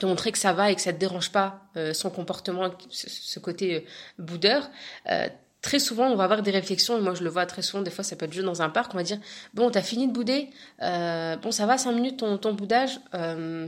de 0.00 0.06
montrer 0.06 0.32
que 0.32 0.38
ça 0.38 0.52
va 0.52 0.70
et 0.70 0.74
que 0.74 0.80
ça 0.80 0.92
te 0.92 0.98
dérange 0.98 1.32
pas 1.32 1.62
euh, 1.76 1.94
son 1.94 2.10
comportement, 2.10 2.70
ce, 2.90 3.38
côté 3.38 3.76
euh, 3.76 3.80
boudeur. 4.18 4.70
Euh, 5.10 5.28
très 5.66 5.80
souvent, 5.80 6.06
on 6.06 6.14
va 6.14 6.22
avoir 6.22 6.42
des 6.42 6.52
réflexions, 6.52 6.96
et 6.96 7.00
moi 7.00 7.14
je 7.14 7.24
le 7.24 7.28
vois 7.28 7.44
très 7.44 7.60
souvent, 7.60 7.82
des 7.82 7.90
fois 7.90 8.04
ça 8.04 8.14
peut 8.14 8.26
être 8.26 8.32
juste 8.32 8.46
dans 8.46 8.62
un 8.62 8.68
parc, 8.68 8.94
on 8.94 8.96
va 8.96 9.02
dire, 9.02 9.18
bon, 9.52 9.68
t'as 9.68 9.82
fini 9.82 10.06
de 10.06 10.12
bouder, 10.12 10.48
bon, 10.80 11.50
ça 11.50 11.66
va, 11.66 11.76
cinq 11.76 11.90
minutes 11.90 12.18
ton, 12.18 12.52
boudage, 12.52 13.00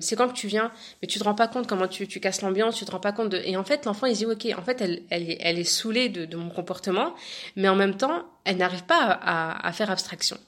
c'est 0.01 0.15
quand 0.15 0.29
que 0.29 0.35
tu 0.35 0.47
viens, 0.47 0.71
mais 1.03 1.09
tu 1.09 1.19
te 1.19 1.25
rends 1.25 1.35
pas 1.35 1.49
compte 1.49 1.67
comment 1.67 1.89
tu, 1.89 2.07
casses 2.07 2.41
l'ambiance, 2.43 2.77
tu 2.77 2.85
te 2.85 2.93
rends 2.93 3.01
pas 3.01 3.11
compte 3.11 3.31
de... 3.31 3.39
Et 3.45 3.57
en 3.57 3.65
fait, 3.65 3.85
l'enfant, 3.85 4.07
il 4.07 4.15
dit, 4.15 4.27
ok, 4.27 4.47
en 4.57 4.63
fait, 4.63 4.81
elle, 4.81 5.03
elle, 5.11 5.59
est, 5.59 5.65
saoulée 5.65 6.09
de, 6.09 6.37
mon 6.37 6.51
comportement, 6.51 7.15
mais 7.57 7.69
en 7.69 7.75
même 7.75 7.97
temps, 7.97 8.23
elle 8.45 8.59
n'arrive 8.59 8.85
pas 8.85 9.19
à 9.61 9.73
faire 9.73 9.91
abstraction. 9.91 10.39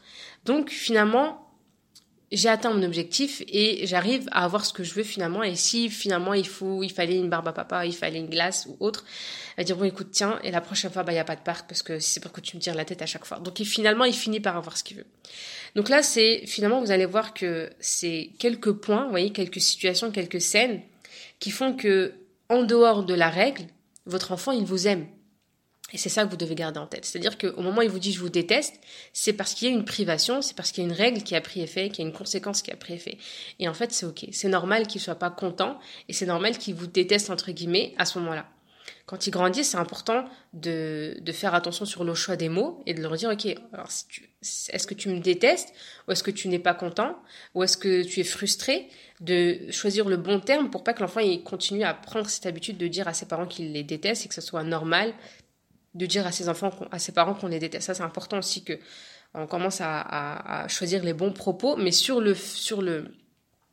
Donc 0.44 0.70
finalement, 0.70 1.49
j'ai 2.32 2.48
atteint 2.48 2.72
mon 2.72 2.82
objectif 2.82 3.42
et 3.48 3.86
j'arrive 3.86 4.28
à 4.30 4.44
avoir 4.44 4.64
ce 4.64 4.72
que 4.72 4.84
je 4.84 4.94
veux 4.94 5.02
finalement. 5.02 5.42
Et 5.42 5.56
si 5.56 5.88
finalement 5.88 6.34
il 6.34 6.46
faut, 6.46 6.82
il 6.82 6.90
fallait 6.90 7.16
une 7.16 7.28
barbe 7.28 7.48
à 7.48 7.52
papa, 7.52 7.86
il 7.86 7.94
fallait 7.94 8.18
une 8.18 8.28
glace 8.28 8.66
ou 8.68 8.76
autre, 8.80 9.04
va 9.58 9.64
dire 9.64 9.76
bon 9.76 9.84
écoute 9.84 10.08
tiens 10.12 10.38
et 10.44 10.50
la 10.50 10.60
prochaine 10.60 10.90
fois 10.92 11.02
bah 11.02 11.12
il 11.12 11.16
y 11.16 11.18
a 11.18 11.24
pas 11.24 11.36
de 11.36 11.42
parc 11.42 11.68
parce 11.68 11.82
que 11.82 11.98
c'est 11.98 12.20
pour 12.20 12.32
que 12.32 12.40
tu 12.40 12.56
me 12.56 12.62
tires 12.62 12.74
la 12.74 12.84
tête 12.84 13.02
à 13.02 13.06
chaque 13.06 13.24
fois. 13.24 13.38
Donc 13.40 13.58
finalement 13.62 14.04
il 14.04 14.14
finit 14.14 14.40
par 14.40 14.56
avoir 14.56 14.76
ce 14.76 14.84
qu'il 14.84 14.98
veut. 14.98 15.06
Donc 15.74 15.88
là 15.88 16.02
c'est 16.02 16.46
finalement 16.46 16.80
vous 16.80 16.92
allez 16.92 17.06
voir 17.06 17.34
que 17.34 17.70
c'est 17.80 18.30
quelques 18.38 18.72
points, 18.72 19.04
vous 19.04 19.10
voyez 19.10 19.32
quelques 19.32 19.60
situations, 19.60 20.10
quelques 20.10 20.40
scènes 20.40 20.82
qui 21.40 21.50
font 21.50 21.74
que 21.74 22.14
en 22.48 22.62
dehors 22.62 23.04
de 23.04 23.14
la 23.14 23.28
règle, 23.28 23.64
votre 24.06 24.32
enfant 24.32 24.52
il 24.52 24.64
vous 24.64 24.86
aime. 24.86 25.06
Et 25.92 25.98
c'est 25.98 26.08
ça 26.08 26.24
que 26.24 26.30
vous 26.30 26.36
devez 26.36 26.54
garder 26.54 26.78
en 26.78 26.86
tête. 26.86 27.04
C'est-à-dire 27.04 27.36
qu'au 27.36 27.60
moment 27.62 27.78
où 27.78 27.82
il 27.82 27.90
vous 27.90 27.98
dit 27.98 28.12
je 28.12 28.20
vous 28.20 28.28
déteste, 28.28 28.80
c'est 29.12 29.32
parce 29.32 29.54
qu'il 29.54 29.68
y 29.68 29.70
a 29.70 29.74
une 29.74 29.84
privation, 29.84 30.42
c'est 30.42 30.54
parce 30.54 30.72
qu'il 30.72 30.84
y 30.84 30.86
a 30.86 30.90
une 30.90 30.96
règle 30.96 31.22
qui 31.22 31.34
a 31.34 31.40
pris 31.40 31.60
effet, 31.60 31.88
qu'il 31.88 32.04
y 32.04 32.06
a 32.06 32.08
une 32.08 32.16
conséquence 32.16 32.62
qui 32.62 32.70
a 32.70 32.76
pris 32.76 32.94
effet. 32.94 33.18
Et 33.58 33.68
en 33.68 33.74
fait, 33.74 33.92
c'est 33.92 34.06
ok. 34.06 34.26
C'est 34.32 34.48
normal 34.48 34.86
qu'il 34.86 35.00
soit 35.00 35.16
pas 35.16 35.30
content 35.30 35.78
et 36.08 36.12
c'est 36.12 36.26
normal 36.26 36.58
qu'il 36.58 36.74
vous 36.74 36.86
déteste 36.86 37.30
entre 37.30 37.50
guillemets 37.50 37.94
à 37.98 38.04
ce 38.04 38.18
moment-là. 38.18 38.46
Quand 39.06 39.26
il 39.26 39.30
grandit, 39.32 39.64
c'est 39.64 39.76
important 39.76 40.24
de, 40.52 41.16
de 41.20 41.32
faire 41.32 41.54
attention 41.54 41.84
sur 41.84 42.04
le 42.04 42.14
choix 42.14 42.36
des 42.36 42.48
mots 42.48 42.80
et 42.86 42.94
de 42.94 43.02
leur 43.02 43.16
dire 43.16 43.30
ok, 43.30 43.46
alors 43.72 43.88
est-ce 43.88 44.86
que 44.86 44.94
tu 44.94 45.08
me 45.08 45.18
détestes 45.18 45.72
ou 46.06 46.12
est-ce 46.12 46.22
que 46.22 46.30
tu 46.30 46.46
n'es 46.46 46.60
pas 46.60 46.74
content 46.74 47.16
ou 47.54 47.64
est-ce 47.64 47.76
que 47.76 48.04
tu 48.04 48.20
es 48.20 48.24
frustré 48.24 48.88
de 49.20 49.70
choisir 49.70 50.08
le 50.08 50.16
bon 50.16 50.40
terme 50.40 50.70
pour 50.70 50.84
pas 50.84 50.94
que 50.94 51.00
l'enfant 51.00 51.20
continue 51.44 51.82
à 51.82 51.92
prendre 51.92 52.28
cette 52.28 52.46
habitude 52.46 52.78
de 52.78 52.86
dire 52.86 53.08
à 53.08 53.12
ses 53.12 53.26
parents 53.26 53.46
qu'il 53.46 53.72
les 53.72 53.82
déteste 53.82 54.26
et 54.26 54.28
que 54.28 54.34
ce 54.34 54.40
soit 54.40 54.62
normal 54.62 55.12
de 55.94 56.06
dire 56.06 56.26
à 56.26 56.32
ses 56.32 56.48
enfants, 56.48 56.70
à 56.90 56.98
ses 56.98 57.12
parents 57.12 57.34
qu'on 57.34 57.48
les 57.48 57.58
déteste. 57.58 57.86
Ça, 57.86 57.94
c'est 57.94 58.02
important 58.02 58.38
aussi 58.38 58.64
que 58.64 58.78
on 59.34 59.46
commence 59.46 59.80
à, 59.80 60.66
choisir 60.68 61.04
les 61.04 61.12
bons 61.12 61.32
propos, 61.32 61.76
mais 61.76 61.92
sur 61.92 62.20
le 62.20 62.34
sur 62.34 62.82
le 62.82 63.14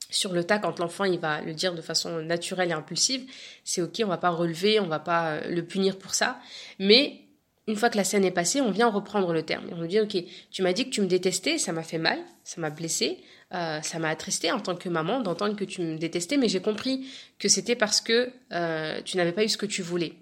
sur 0.10 0.32
le 0.32 0.44
tas, 0.44 0.60
quand 0.60 0.80
l'enfant 0.80 1.04
il 1.04 1.20
va 1.20 1.42
le 1.42 1.54
dire 1.54 1.74
de 1.74 1.82
façon 1.82 2.22
naturelle 2.22 2.70
et 2.70 2.74
impulsive, 2.74 3.30
c'est 3.64 3.82
ok, 3.82 4.02
on 4.04 4.08
va 4.08 4.18
pas 4.18 4.30
relever, 4.30 4.80
on 4.80 4.88
va 4.88 5.00
pas 5.00 5.32
euh, 5.32 5.50
le 5.50 5.66
punir 5.66 5.98
pour 5.98 6.14
ça, 6.14 6.40
mais 6.80 7.22
une 7.68 7.76
fois 7.76 7.90
que 7.90 7.98
la 7.98 8.06
scène 8.06 8.24
est 8.24 8.32
passée, 8.32 8.62
on 8.62 8.72
vient 8.72 8.90
reprendre 8.90 9.34
le 9.34 9.44
terme. 9.44 9.66
On 9.74 9.76
nous 9.76 9.88
dit, 9.88 10.00
ok, 10.00 10.16
tu 10.52 10.62
m'as 10.62 10.72
dit 10.72 10.86
que 10.86 10.90
tu 10.90 11.02
me 11.02 11.08
détestais, 11.08 11.58
ça 11.58 11.74
m'a 11.74 11.84
fait 11.84 11.98
mal, 11.98 12.18
ça 12.46 12.62
m'a 12.62 12.70
blessé, 12.70 13.18
euh, 13.54 13.82
ça 13.82 14.00
m'a 14.00 14.08
attristé 14.08 14.52
en 14.52 14.62
tant 14.62 14.76
que 14.76 14.88
maman 14.88 15.20
d'entendre 15.20 15.58
que 15.58 15.66
tu 15.66 15.82
me 15.82 15.98
détestais, 15.98 16.38
mais 16.38 16.48
j'ai 16.48 16.62
compris 16.62 17.08
que 17.40 17.50
c'était 17.50 17.76
parce 17.76 18.00
que 18.00 18.32
euh, 18.54 19.02
tu 19.04 19.18
n'avais 19.18 19.34
pas 19.34 19.44
eu 19.44 19.50
ce 19.50 19.58
que 19.58 19.66
tu 19.66 19.82
voulais. 19.82 20.14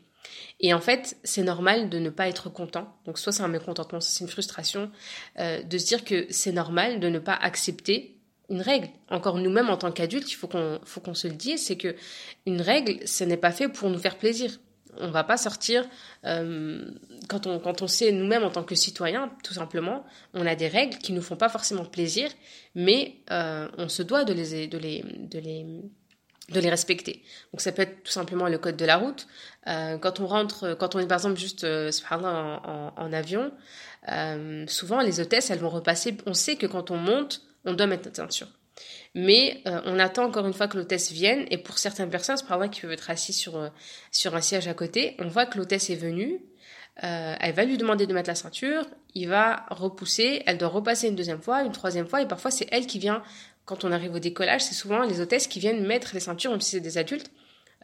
Et 0.59 0.73
en 0.73 0.79
fait, 0.79 1.17
c'est 1.23 1.43
normal 1.43 1.89
de 1.89 1.99
ne 1.99 2.09
pas 2.09 2.27
être 2.27 2.49
content. 2.49 2.95
Donc 3.05 3.19
soit 3.19 3.31
c'est 3.31 3.43
un 3.43 3.47
mécontentement, 3.47 3.99
soit 3.99 4.11
c'est 4.11 4.23
une 4.23 4.29
frustration, 4.29 4.89
euh, 5.39 5.61
de 5.61 5.77
se 5.77 5.85
dire 5.85 6.05
que 6.05 6.27
c'est 6.29 6.53
normal 6.53 6.99
de 6.99 7.09
ne 7.09 7.19
pas 7.19 7.33
accepter 7.33 8.17
une 8.49 8.61
règle. 8.61 8.89
Encore 9.09 9.37
nous-mêmes 9.37 9.69
en 9.69 9.77
tant 9.77 9.91
qu'adultes, 9.91 10.31
il 10.31 10.35
faut 10.35 10.47
qu'on 10.47 10.79
faut 10.85 11.01
qu'on 11.01 11.13
se 11.13 11.27
le 11.27 11.33
dise, 11.33 11.63
c'est 11.63 11.77
que 11.77 11.95
une 12.45 12.61
règle, 12.61 13.05
ce 13.07 13.23
n'est 13.23 13.37
pas 13.37 13.51
fait 13.51 13.67
pour 13.69 13.89
nous 13.89 13.99
faire 13.99 14.17
plaisir. 14.17 14.51
On 14.97 15.11
va 15.11 15.25
pas 15.25 15.35
sortir 15.35 15.85
euh, 16.25 16.85
quand 17.27 17.47
on 17.47 17.59
quand 17.59 17.81
on 17.81 17.87
sait 17.87 18.13
nous-mêmes 18.13 18.43
en 18.43 18.51
tant 18.51 18.63
que 18.63 18.75
citoyens, 18.75 19.29
tout 19.43 19.53
simplement, 19.53 20.05
on 20.33 20.45
a 20.45 20.55
des 20.55 20.69
règles 20.69 20.97
qui 20.99 21.11
nous 21.11 21.21
font 21.21 21.35
pas 21.35 21.49
forcément 21.49 21.83
plaisir, 21.83 22.29
mais 22.75 23.17
euh, 23.29 23.67
on 23.77 23.89
se 23.89 24.03
doit 24.03 24.23
de 24.23 24.31
les 24.31 24.67
de 24.67 24.77
les 24.77 25.03
de 25.03 25.39
les 25.39 25.65
de 26.49 26.59
les 26.59 26.69
respecter. 26.69 27.23
Donc 27.51 27.61
ça 27.61 27.71
peut 27.71 27.81
être 27.81 28.03
tout 28.03 28.11
simplement 28.11 28.47
le 28.47 28.57
code 28.57 28.77
de 28.77 28.85
la 28.85 28.97
route. 28.97 29.27
Euh, 29.67 29.97
quand 29.97 30.19
on 30.19 30.27
rentre, 30.27 30.75
quand 30.79 30.95
on 30.95 30.99
est 30.99 31.07
par 31.07 31.17
exemple 31.17 31.39
juste 31.39 31.63
euh, 31.63 31.91
en, 32.11 33.13
avion, 33.13 33.51
euh, 34.09 34.65
souvent 34.67 35.01
les 35.01 35.19
hôtesses 35.19 35.49
elles 35.49 35.59
vont 35.59 35.69
repasser. 35.69 36.17
On 36.25 36.33
sait 36.33 36.55
que 36.55 36.67
quand 36.67 36.91
on 36.91 36.97
monte, 36.97 37.41
on 37.65 37.73
doit 37.73 37.87
mettre 37.87 38.05
notre 38.05 38.17
ceinture. 38.17 38.47
Mais 39.15 39.61
euh, 39.65 39.81
on 39.85 39.97
attend 39.97 40.25
encore 40.25 40.45
une 40.45 40.53
fois 40.53 40.67
que 40.67 40.77
l'hôtesse 40.77 41.11
vienne 41.11 41.45
et 41.49 41.57
pour 41.57 41.77
certaines 41.77 42.09
personnes, 42.09 42.35
exemple 42.35 42.69
qui 42.69 42.81
peuvent 42.81 42.91
être 42.91 43.09
assis 43.09 43.33
sur 43.33 43.71
sur 44.11 44.35
un 44.35 44.41
siège 44.41 44.67
à 44.67 44.73
côté, 44.73 45.15
on 45.19 45.27
voit 45.27 45.45
que 45.45 45.57
l'hôtesse 45.57 45.89
est 45.89 45.95
venue. 45.95 46.41
elle 46.97 47.53
va 47.53 47.65
lui 47.65 47.77
demander 47.77 48.05
de 48.05 48.13
mettre 48.13 48.29
la 48.29 48.35
ceinture, 48.35 48.85
il 49.15 49.29
va 49.29 49.65
repousser, 49.69 50.43
elle 50.45 50.57
doit 50.57 50.69
repasser 50.69 51.07
une 51.07 51.15
deuxième 51.15 51.41
fois, 51.41 51.63
une 51.63 51.71
troisième 51.71 52.07
fois, 52.07 52.21
et 52.21 52.27
parfois 52.27 52.51
c'est 52.51 52.67
elle 52.71 52.85
qui 52.85 52.99
vient 52.99 53.23
quand 53.65 53.83
on 53.83 53.91
arrive 53.91 54.13
au 54.13 54.19
décollage, 54.19 54.61
c'est 54.61 54.75
souvent 54.75 55.03
les 55.03 55.19
hôtesses 55.19 55.47
qui 55.47 55.59
viennent 55.59 55.85
mettre 55.85 56.11
les 56.13 56.19
ceintures, 56.19 56.51
même 56.51 56.61
si 56.61 56.71
c'est 56.71 56.79
des 56.79 56.97
adultes, 56.97 57.31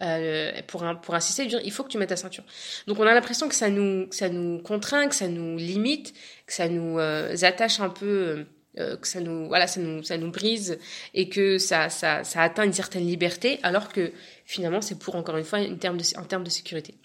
euh, 0.02 0.52
pour, 0.68 0.84
un, 0.84 0.96
pour 0.96 1.14
insister, 1.14 1.46
dire 1.46 1.60
il 1.64 1.72
faut 1.72 1.84
que 1.84 1.90
tu 1.90 1.98
mettes 1.98 2.10
ta 2.10 2.16
ceinture. 2.16 2.44
Donc 2.88 3.00
on 3.00 3.04
a 3.04 3.14
l'impression 3.14 3.48
que 3.50 3.56
ça 3.56 3.70
nous, 3.70 4.08
ça 4.12 4.30
nous 4.30 4.60
contraint, 4.60 5.08
que 5.08 5.16
ça 5.16 5.28
nous 5.28 5.58
limite, 5.58 6.14
que 6.48 6.54
ça 6.54 6.70
nous 6.70 6.98
euh, 6.98 7.36
attache 7.44 7.80
un 7.80 7.90
peu, 7.90 8.46
euh, 8.80 8.98
que 8.98 9.08
ça 9.08 9.20
nous, 9.20 9.48
voilà, 9.48 9.68
ça 9.68 9.80
nous, 9.80 10.02
ça 10.04 10.18
nous 10.18 10.32
brise 10.32 10.80
et 11.14 11.30
que 11.30 11.58
ça, 11.58 11.90
ça, 11.90 12.24
ça 12.24 12.42
atteint 12.42 12.64
une 12.64 12.74
certaine 12.74 13.06
liberté, 13.06 13.60
alors 13.62 13.90
que 13.90 14.12
finalement 14.46 14.82
c'est 14.82 14.98
pour 14.98 15.16
encore 15.16 15.38
une 15.38 15.44
fois 15.44 15.60
une 15.60 15.78
terme 15.78 15.98
de, 15.98 16.18
en 16.18 16.24
termes 16.24 16.44
de 16.44 16.50
sécurité. 16.50 16.96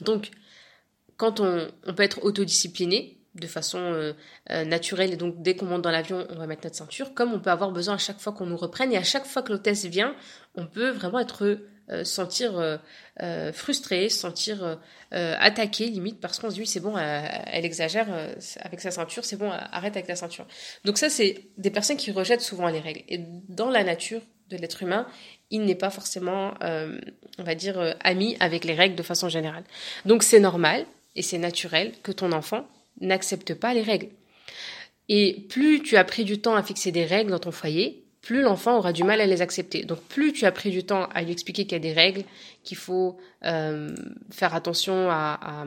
Donc 0.00 0.30
quand 1.16 1.38
on, 1.38 1.68
on 1.86 1.94
peut 1.94 2.02
être 2.02 2.24
autodiscipliné, 2.24 3.16
de 3.34 3.46
façon 3.46 3.78
euh, 3.78 4.12
euh, 4.50 4.64
naturelle. 4.64 5.12
Et 5.12 5.16
donc 5.16 5.42
dès 5.42 5.56
qu'on 5.56 5.66
monte 5.66 5.82
dans 5.82 5.90
l'avion 5.90 6.26
on 6.30 6.36
va 6.36 6.46
mettre 6.46 6.64
notre 6.64 6.76
ceinture 6.76 7.14
comme 7.14 7.32
on 7.32 7.40
peut 7.40 7.50
avoir 7.50 7.70
besoin 7.70 7.94
à 7.94 7.98
chaque 7.98 8.20
fois 8.20 8.32
qu'on 8.32 8.46
nous 8.46 8.56
reprenne. 8.56 8.92
Et 8.92 8.96
à 8.96 9.02
chaque 9.02 9.26
fois 9.26 9.42
que 9.42 9.52
l'hôtesse 9.52 9.84
vient 9.86 10.14
on 10.54 10.66
peut 10.66 10.90
vraiment 10.90 11.18
être 11.18 11.58
euh, 11.90 12.04
sentir 12.04 12.80
frustré 13.52 14.08
sentir 14.08 14.78
attaqué 15.10 15.86
limite 15.86 16.20
parce 16.20 16.38
qu'on 16.38 16.50
se 16.50 16.54
dit 16.54 16.66
c'est 16.66 16.80
bon 16.80 16.96
elle 16.96 17.64
exagère 17.64 18.06
avec 18.60 18.80
sa 18.80 18.90
ceinture 18.90 19.24
c'est 19.24 19.36
bon 19.36 19.50
arrête 19.50 19.96
avec 19.96 20.08
la 20.08 20.16
ceinture. 20.16 20.46
Donc 20.84 20.96
ça 20.98 21.10
c'est 21.10 21.48
des 21.58 21.70
personnes 21.70 21.96
qui 21.96 22.10
rejettent 22.10 22.40
souvent 22.40 22.68
les 22.68 22.80
règles. 22.80 23.02
Et 23.08 23.20
dans 23.48 23.68
la 23.68 23.84
nature 23.84 24.22
de 24.48 24.56
l'être 24.56 24.82
humain 24.82 25.06
il 25.50 25.64
n'est 25.64 25.74
pas 25.74 25.90
forcément 25.90 26.54
on 26.62 27.42
va 27.42 27.54
dire 27.54 27.94
ami 28.02 28.36
avec 28.40 28.64
les 28.64 28.74
règles 28.74 28.96
de 28.96 29.02
façon 29.02 29.28
générale. 29.28 29.64
Donc 30.06 30.22
c'est 30.22 30.40
normal 30.40 30.86
et 31.16 31.22
c'est 31.22 31.38
naturel 31.38 31.92
que 32.02 32.12
ton 32.12 32.32
enfant 32.32 32.66
n'accepte 33.00 33.54
pas 33.54 33.74
les 33.74 33.82
règles. 33.82 34.08
Et 35.08 35.46
plus 35.48 35.82
tu 35.82 35.96
as 35.96 36.04
pris 36.04 36.24
du 36.24 36.40
temps 36.40 36.54
à 36.54 36.62
fixer 36.62 36.92
des 36.92 37.04
règles 37.04 37.30
dans 37.30 37.38
ton 37.38 37.50
foyer, 37.50 38.04
plus 38.22 38.40
l'enfant 38.40 38.78
aura 38.78 38.92
du 38.92 39.04
mal 39.04 39.20
à 39.20 39.26
les 39.26 39.42
accepter. 39.42 39.84
Donc 39.84 40.00
plus 40.00 40.32
tu 40.32 40.46
as 40.46 40.52
pris 40.52 40.70
du 40.70 40.84
temps 40.84 41.08
à 41.14 41.22
lui 41.22 41.32
expliquer 41.32 41.64
qu'il 41.64 41.72
y 41.72 41.76
a 41.76 41.78
des 41.78 41.92
règles, 41.92 42.24
qu'il 42.62 42.78
faut 42.78 43.18
euh, 43.44 43.94
faire 44.30 44.54
attention 44.54 45.10
à, 45.10 45.66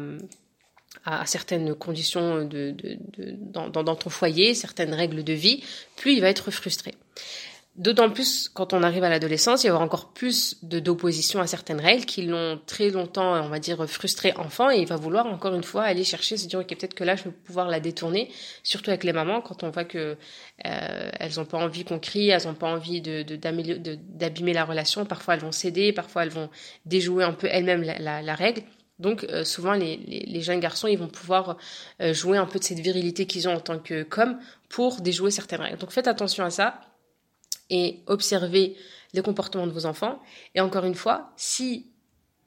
certaines 1.26 1.74
conditions 1.76 2.50
dans, 2.50 3.96
ton 3.96 4.10
foyer, 4.10 4.54
certaines 4.54 4.94
règles 4.94 5.24
de 5.24 5.34
vie, 5.34 5.64
plus 5.96 6.14
il 6.14 6.22
va 6.22 6.30
être 6.30 6.52
frustré. 6.52 6.96
D'autant 7.78 8.10
plus 8.10 8.50
quand 8.50 8.74
on 8.74 8.82
arrive 8.82 9.04
à 9.04 9.10
l'adolescence, 9.10 9.64
il 9.64 9.68
y 9.68 9.70
aura 9.70 9.84
encore 9.84 10.12
plus 10.12 10.58
de 10.64 10.80
d'opposition 10.80 11.42
à 11.42 11.46
certaines 11.46 11.80
règles 11.80 12.06
qui 12.06 12.24
l'ont 12.24 12.60
très 12.66 12.90
longtemps, 12.90 13.40
on 13.44 13.50
va 13.50 13.60
dire, 13.60 13.88
frustré 13.88 14.34
enfant 14.36 14.72
et 14.72 14.80
il 14.80 14.88
va 14.88 14.96
vouloir 14.96 15.28
encore 15.28 15.54
une 15.54 15.64
fois 15.64 15.84
aller 15.84 16.04
chercher, 16.04 16.38
se 16.38 16.48
dire 16.48 16.60
ok 16.60 16.70
peut-être 16.70 16.96
que 16.96 17.04
là 17.04 17.16
je 17.16 17.26
vais 17.26 17.32
pouvoir 17.32 17.68
la 17.68 17.80
détourner, 17.80 18.32
surtout 18.64 18.90
avec 18.90 19.04
les 19.04 19.14
mamans 19.14 19.42
quand 19.42 19.62
on 19.62 19.70
voit 19.70 19.84
que 19.86 20.18
euh, 20.66 21.10
elles 21.20 21.40
ont 21.40 21.46
pas 21.46 21.60
envie 21.60 21.84
qu'on 21.84 22.00
crie, 22.00 22.30
elles 22.30 22.48
ont 22.48 22.56
pas 22.56 22.68
envie 22.68 23.00
de 23.00 23.22
d'abîmer 23.22 24.54
la 24.54 24.66
relation, 24.66 25.06
parfois 25.06 25.36
elles 25.36 25.42
vont 25.42 25.52
céder, 25.52 25.94
parfois 25.94 26.24
elles 26.24 26.32
vont 26.32 26.50
déjouer 26.88 27.26
un 27.26 27.34
peu 27.34 27.46
elles-mêmes 27.46 27.84
la, 27.84 28.24
la, 28.24 28.36
règle. 28.36 28.64
Donc 28.98 29.24
euh, 29.26 29.44
souvent 29.44 29.74
les, 29.74 29.98
les, 29.98 30.42
jeunes 30.42 30.60
garçons 30.60 30.88
ils 30.88 30.98
vont 30.98 31.10
pouvoir 31.10 31.58
euh, 32.02 32.12
jouer 32.12 32.40
un 32.40 32.48
peu 32.48 32.58
de 32.58 32.64
cette 32.64 32.80
virilité 32.80 33.28
qu'ils 33.28 33.48
ont 33.48 33.54
en 33.54 33.60
tant 33.60 33.78
que 33.78 34.02
com 34.02 34.40
pour 34.68 35.02
déjouer 35.02 35.30
certaines 35.30 35.62
règles. 35.62 35.78
Donc 35.78 35.92
faites 35.92 36.08
attention 36.08 36.44
à 36.44 36.50
ça 36.50 36.82
et 37.70 38.00
observer 38.08 38.76
les 39.14 39.22
comportements 39.22 39.68
de 39.68 39.72
vos 39.72 39.86
enfants. 39.86 40.20
Et 40.56 40.62
encore 40.62 40.86
une 40.86 40.96
fois, 40.96 41.32
si 41.36 41.88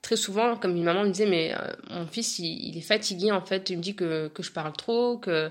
très 0.02 0.16
souvent, 0.16 0.56
comme 0.56 0.76
une 0.76 0.84
maman 0.84 1.04
me 1.04 1.10
disait, 1.10 1.26
mais 1.26 1.54
euh, 1.54 1.72
mon 1.90 2.06
fils, 2.06 2.38
il, 2.38 2.76
est 2.76 2.82
fatigué, 2.82 3.30
en 3.32 3.44
fait, 3.44 3.70
il 3.70 3.78
me 3.78 3.82
dit 3.82 3.94
que, 3.94 4.28
que 4.28 4.42
je 4.42 4.52
parle 4.52 4.72
trop, 4.72 5.18
que 5.18 5.50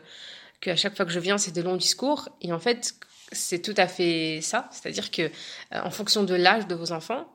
qu'à 0.61 0.75
chaque 0.75 0.95
fois 0.95 1.05
que 1.05 1.11
je 1.11 1.19
viens, 1.19 1.37
c'est 1.37 1.51
des 1.51 1.61
longs 1.61 1.77
discours. 1.77 2.29
Et 2.41 2.51
en 2.51 2.59
fait, 2.59 2.95
c'est 3.31 3.61
tout 3.61 3.75
à 3.77 3.87
fait 3.87 4.39
ça. 4.41 4.69
C'est-à-dire 4.71 5.11
que, 5.11 5.23
euh, 5.23 5.29
en 5.71 5.91
fonction 5.91 6.23
de 6.23 6.35
l'âge 6.35 6.67
de 6.67 6.75
vos 6.75 6.91
enfants, 6.91 7.27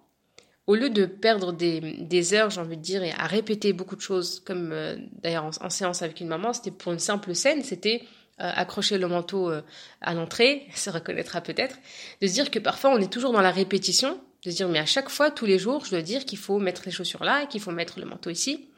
au 0.66 0.75
lieu 0.75 0.90
de 0.90 1.05
perdre 1.05 1.53
des, 1.53 1.81
des 1.81 2.35
heures, 2.35 2.51
j'ai 2.51 2.61
envie 2.61 2.77
de 2.77 2.83
dire, 2.83 3.03
et 3.03 3.12
à 3.12 3.27
répéter 3.27 3.73
beaucoup 3.73 3.97
de 3.97 4.01
choses, 4.01 4.40
comme 4.40 4.73
euh, 4.73 4.97
d'ailleurs 5.23 5.51
en, 5.61 5.70
séance 5.70 6.03
avec 6.03 6.20
une 6.20 6.29
maman, 6.29 6.53
c'était 6.53 6.70
pour 6.70 6.92
une 6.92 6.99
simple 6.99 7.35
scène, 7.35 7.62
c'était 7.62 8.03
accrocher 8.38 8.99
le 8.99 9.07
manteau 9.07 9.51
euh, 9.51 9.62
à 10.01 10.14
l'entrée, 10.14 10.66
se 10.75 10.90
reconnaîtra 10.90 11.40
peut-être, 11.40 11.77
de 12.20 12.27
se 12.27 12.33
dire 12.33 12.51
que 12.51 12.59
parfois 12.59 12.90
on 12.90 12.99
est 12.99 13.12
toujours 13.12 13.33
dans 13.33 13.40
la 13.40 13.51
répétition, 13.51 14.20
de 14.44 14.51
se 14.51 14.57
dire 14.57 14.68
mais 14.68 14.79
à 14.79 14.87
chaque 14.87 15.09
fois, 15.09 15.31
tous 15.31 15.47
les 15.47 15.59
jours, 15.59 15.85
je 15.85 15.90
dois 15.90 16.03
dire 16.03 16.25
qu'il 16.25 16.38
faut 16.38 16.59
mettre 16.59 16.83
les 16.85 16.90
chaussures 16.90 17.25
là, 17.25 17.47
qu'il 17.47 17.61
faut 17.61 17.70
mettre 17.70 17.99
le 18.01 18.07
manteau 18.07 18.31
ici. 18.31 18.68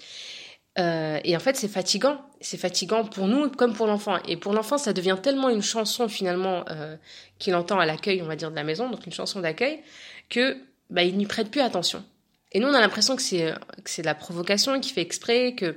Euh, 0.79 1.19
et 1.25 1.35
en 1.35 1.41
fait, 1.41 1.57
c'est 1.57 1.69
fatigant. 1.69 2.21
C'est 2.43 2.59
fatigant 2.59 3.05
pour 3.05 3.29
nous 3.29 3.49
comme 3.49 3.73
pour 3.73 3.87
l'enfant. 3.87 4.19
Et 4.29 4.37
pour 4.37 4.53
l'enfant, 4.53 4.77
ça 4.77 4.93
devient 4.93 5.17
tellement 5.23 5.49
une 5.49 5.63
chanson 5.63 6.07
finalement 6.07 6.65
euh, 6.71 6.97
qu'il 7.39 7.55
entend 7.55 7.79
à 7.79 7.87
l'accueil, 7.87 8.21
on 8.21 8.27
va 8.27 8.37
dire, 8.37 8.51
de 8.51 8.57
la 8.57 8.65
maison, 8.65 8.91
donc 8.91 9.07
une 9.07 9.13
chanson 9.13 9.41
d'accueil, 9.41 9.81
que 10.29 10.59
bah, 10.91 11.03
il 11.03 11.17
n'y 11.17 11.25
prête 11.25 11.51
plus 11.51 11.63
attention. 11.63 12.05
Et 12.53 12.61
nous, 12.61 12.69
on 12.69 12.75
a 12.75 12.81
l'impression 12.81 13.17
que 13.17 13.23
c'est 13.23 13.55
que 13.83 13.91
c'est 13.91 14.03
de 14.03 14.07
la 14.07 14.15
provocation, 14.15 14.79
qui 14.81 14.93
fait 14.93 15.01
exprès, 15.01 15.55
que 15.55 15.77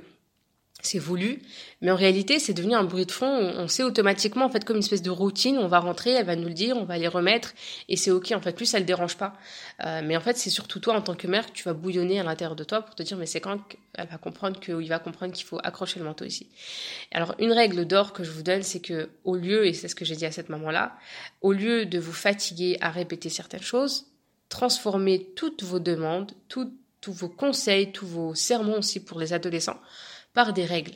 c'est 0.82 0.98
voulu, 0.98 1.42
mais 1.80 1.90
en 1.90 1.96
réalité, 1.96 2.38
c'est 2.38 2.52
devenu 2.52 2.74
un 2.74 2.84
bruit 2.84 3.06
de 3.06 3.12
fond. 3.12 3.26
On 3.26 3.68
sait 3.68 3.82
automatiquement, 3.82 4.44
en 4.44 4.50
fait, 4.50 4.64
comme 4.64 4.76
une 4.76 4.82
espèce 4.82 5.02
de 5.02 5.10
routine. 5.10 5.58
On 5.58 5.68
va 5.68 5.78
rentrer, 5.78 6.10
elle 6.10 6.26
va 6.26 6.36
nous 6.36 6.48
le 6.48 6.54
dire, 6.54 6.76
on 6.76 6.84
va 6.84 6.98
les 6.98 7.08
remettre, 7.08 7.52
et 7.88 7.96
c'est 7.96 8.10
ok. 8.10 8.32
En 8.32 8.40
fait, 8.40 8.52
plus 8.52 8.66
ça 8.66 8.78
le 8.78 8.84
dérange 8.84 9.16
pas. 9.16 9.34
Euh, 9.84 10.00
mais 10.04 10.16
en 10.16 10.20
fait, 10.20 10.36
c'est 10.36 10.50
surtout 10.50 10.80
toi, 10.80 10.94
en 10.94 11.02
tant 11.02 11.14
que 11.14 11.26
mère, 11.26 11.46
que 11.46 11.52
tu 11.52 11.64
vas 11.64 11.72
bouillonner 11.72 12.20
à 12.20 12.22
l'intérieur 12.22 12.56
de 12.56 12.64
toi 12.64 12.82
pour 12.82 12.94
te 12.94 13.02
dire, 13.02 13.16
mais 13.16 13.26
c'est 13.26 13.40
quand 13.40 13.58
elle 13.94 14.08
va 14.08 14.18
comprendre 14.18 14.60
qu'il 14.60 14.88
va 14.88 14.98
comprendre 14.98 15.32
qu'il 15.32 15.46
faut 15.46 15.58
accrocher 15.62 15.98
le 15.98 16.04
manteau 16.04 16.24
ici. 16.24 16.48
Alors, 17.12 17.34
une 17.38 17.52
règle 17.52 17.84
d'or 17.86 18.12
que 18.12 18.24
je 18.24 18.30
vous 18.30 18.42
donne, 18.42 18.62
c'est 18.62 18.80
que 18.80 19.10
au 19.24 19.36
lieu, 19.36 19.66
et 19.66 19.72
c'est 19.72 19.88
ce 19.88 19.94
que 19.94 20.04
j'ai 20.04 20.16
dit 20.16 20.26
à 20.26 20.32
cette 20.32 20.48
maman-là, 20.48 20.96
au 21.42 21.52
lieu 21.52 21.86
de 21.86 21.98
vous 21.98 22.12
fatiguer 22.12 22.78
à 22.80 22.90
répéter 22.90 23.28
certaines 23.28 23.62
choses, 23.62 24.06
transformez 24.48 25.26
toutes 25.36 25.62
vos 25.62 25.78
demandes, 25.78 26.32
tous 26.48 26.72
vos 27.06 27.28
conseils, 27.28 27.92
tous 27.92 28.06
vos 28.06 28.34
sermons 28.34 28.78
aussi 28.78 29.00
pour 29.00 29.18
les 29.18 29.32
adolescents 29.32 29.78
par 30.32 30.52
des 30.52 30.64
règles. 30.64 30.94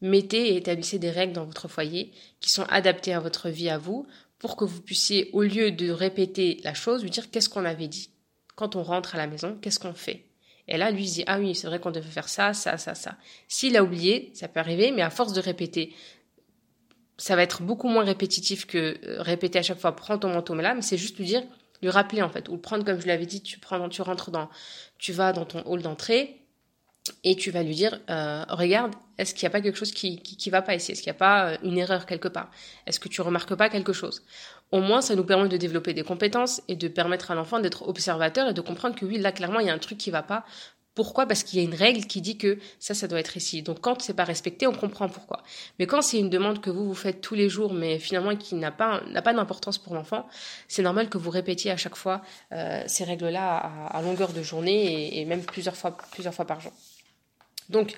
Mettez 0.00 0.48
et 0.48 0.56
établissez 0.56 0.98
des 0.98 1.10
règles 1.10 1.34
dans 1.34 1.44
votre 1.44 1.68
foyer 1.68 2.12
qui 2.40 2.50
sont 2.50 2.64
adaptées 2.64 3.12
à 3.12 3.20
votre 3.20 3.50
vie 3.50 3.68
à 3.68 3.78
vous 3.78 4.06
pour 4.38 4.56
que 4.56 4.64
vous 4.64 4.80
puissiez, 4.80 5.28
au 5.32 5.42
lieu 5.42 5.70
de 5.70 5.90
répéter 5.90 6.60
la 6.64 6.72
chose, 6.72 7.02
lui 7.02 7.10
dire 7.10 7.30
qu'est-ce 7.30 7.50
qu'on 7.50 7.66
avait 7.66 7.88
dit. 7.88 8.10
Quand 8.56 8.74
on 8.76 8.82
rentre 8.82 9.14
à 9.14 9.18
la 9.18 9.26
maison, 9.26 9.58
qu'est-ce 9.60 9.78
qu'on 9.78 9.92
fait? 9.92 10.24
Et 10.66 10.78
là, 10.78 10.90
lui, 10.90 11.04
il 11.04 11.10
dit, 11.10 11.24
ah 11.26 11.38
oui, 11.38 11.54
c'est 11.54 11.66
vrai 11.66 11.80
qu'on 11.80 11.90
devait 11.90 12.08
faire 12.08 12.28
ça, 12.28 12.54
ça, 12.54 12.78
ça, 12.78 12.94
ça. 12.94 13.16
S'il 13.48 13.76
a 13.76 13.82
oublié, 13.82 14.30
ça 14.34 14.48
peut 14.48 14.60
arriver, 14.60 14.92
mais 14.92 15.02
à 15.02 15.10
force 15.10 15.32
de 15.32 15.40
répéter, 15.40 15.94
ça 17.18 17.36
va 17.36 17.42
être 17.42 17.62
beaucoup 17.62 17.88
moins 17.88 18.04
répétitif 18.04 18.66
que 18.66 18.98
euh, 19.04 19.20
répéter 19.20 19.58
à 19.58 19.62
chaque 19.62 19.78
fois, 19.78 19.94
prends 19.94 20.16
ton 20.16 20.30
manteau, 20.30 20.54
mais 20.54 20.62
là, 20.62 20.74
mais 20.74 20.82
c'est 20.82 20.96
juste 20.96 21.18
lui 21.18 21.26
dire, 21.26 21.42
lui 21.82 21.90
rappeler 21.90 22.22
en 22.22 22.30
fait, 22.30 22.48
ou 22.48 22.52
le 22.52 22.60
prendre 22.60 22.84
comme 22.84 23.00
je 23.00 23.06
l'avais 23.06 23.26
dit, 23.26 23.42
tu 23.42 23.58
prends, 23.58 23.88
tu 23.90 24.00
rentres 24.00 24.30
dans, 24.30 24.48
tu 24.98 25.12
vas 25.12 25.32
dans 25.32 25.44
ton 25.44 25.62
hall 25.66 25.82
d'entrée, 25.82 26.39
et 27.24 27.36
tu 27.36 27.50
vas 27.50 27.62
lui 27.62 27.74
dire 27.74 28.00
euh, 28.10 28.44
regarde 28.48 28.92
est-ce 29.18 29.34
qu'il 29.34 29.44
n'y 29.44 29.48
a 29.48 29.50
pas 29.50 29.60
quelque 29.60 29.76
chose 29.76 29.92
qui 29.92 30.20
qui, 30.22 30.50
va 30.50 30.62
pas 30.62 30.74
ici? 30.74 30.92
Est-ce 30.92 31.02
qu'il 31.02 31.10
n'y 31.10 31.16
a 31.16 31.18
pas 31.18 31.50
euh, 31.50 31.56
une 31.62 31.78
erreur 31.78 32.06
quelque 32.06 32.28
part? 32.28 32.50
Est-ce 32.86 33.00
que 33.00 33.08
tu 33.08 33.20
remarques 33.20 33.54
pas 33.54 33.68
quelque 33.68 33.92
chose? 33.92 34.22
Au 34.72 34.80
moins 34.80 35.00
ça 35.00 35.14
nous 35.14 35.24
permet 35.24 35.48
de 35.48 35.56
développer 35.56 35.94
des 35.94 36.04
compétences 36.04 36.62
et 36.68 36.76
de 36.76 36.88
permettre 36.88 37.30
à 37.30 37.34
l'enfant 37.34 37.60
d'être 37.60 37.88
observateur 37.88 38.48
et 38.48 38.54
de 38.54 38.60
comprendre 38.60 38.94
que 38.94 39.04
oui 39.04 39.18
là 39.18 39.32
clairement 39.32 39.60
il 39.60 39.66
y 39.66 39.70
a 39.70 39.74
un 39.74 39.78
truc 39.78 39.98
qui 39.98 40.10
va 40.10 40.22
pas 40.22 40.44
pourquoi? 40.94 41.26
Parce 41.26 41.44
qu'il 41.44 41.58
y 41.58 41.62
a 41.62 41.64
une 41.64 41.74
règle 41.74 42.04
qui 42.06 42.20
dit 42.20 42.36
que 42.36 42.58
ça, 42.78 42.94
ça 42.94 43.06
doit 43.08 43.20
être 43.20 43.36
ici. 43.36 43.62
Donc 43.62 43.80
quand 43.80 44.02
c'est 44.02 44.14
pas 44.14 44.24
respecté, 44.24 44.66
on 44.66 44.72
comprend 44.72 45.08
pourquoi. 45.08 45.42
Mais 45.78 45.86
quand 45.86 46.02
c'est 46.02 46.18
une 46.18 46.30
demande 46.30 46.60
que 46.60 46.68
vous 46.68 46.84
vous 46.86 46.94
faites 46.94 47.20
tous 47.20 47.34
les 47.34 47.48
jours, 47.48 47.72
mais 47.72 47.98
finalement 47.98 48.36
qui 48.36 48.54
n'a 48.56 48.72
pas 48.72 49.00
n'a 49.06 49.22
pas 49.22 49.32
d'importance 49.32 49.78
pour 49.78 49.94
l'enfant, 49.94 50.26
c'est 50.68 50.82
normal 50.82 51.08
que 51.08 51.16
vous 51.18 51.30
répétiez 51.30 51.70
à 51.70 51.76
chaque 51.76 51.96
fois 51.96 52.22
euh, 52.52 52.82
ces 52.86 53.04
règles-là 53.04 53.56
à, 53.88 54.02
longueur 54.02 54.32
de 54.32 54.42
journée 54.42 55.16
et, 55.16 55.20
et 55.20 55.24
même 55.24 55.42
plusieurs 55.42 55.76
fois 55.76 55.96
plusieurs 56.12 56.34
fois 56.34 56.44
par 56.44 56.60
jour. 56.60 56.72
Donc, 57.70 57.96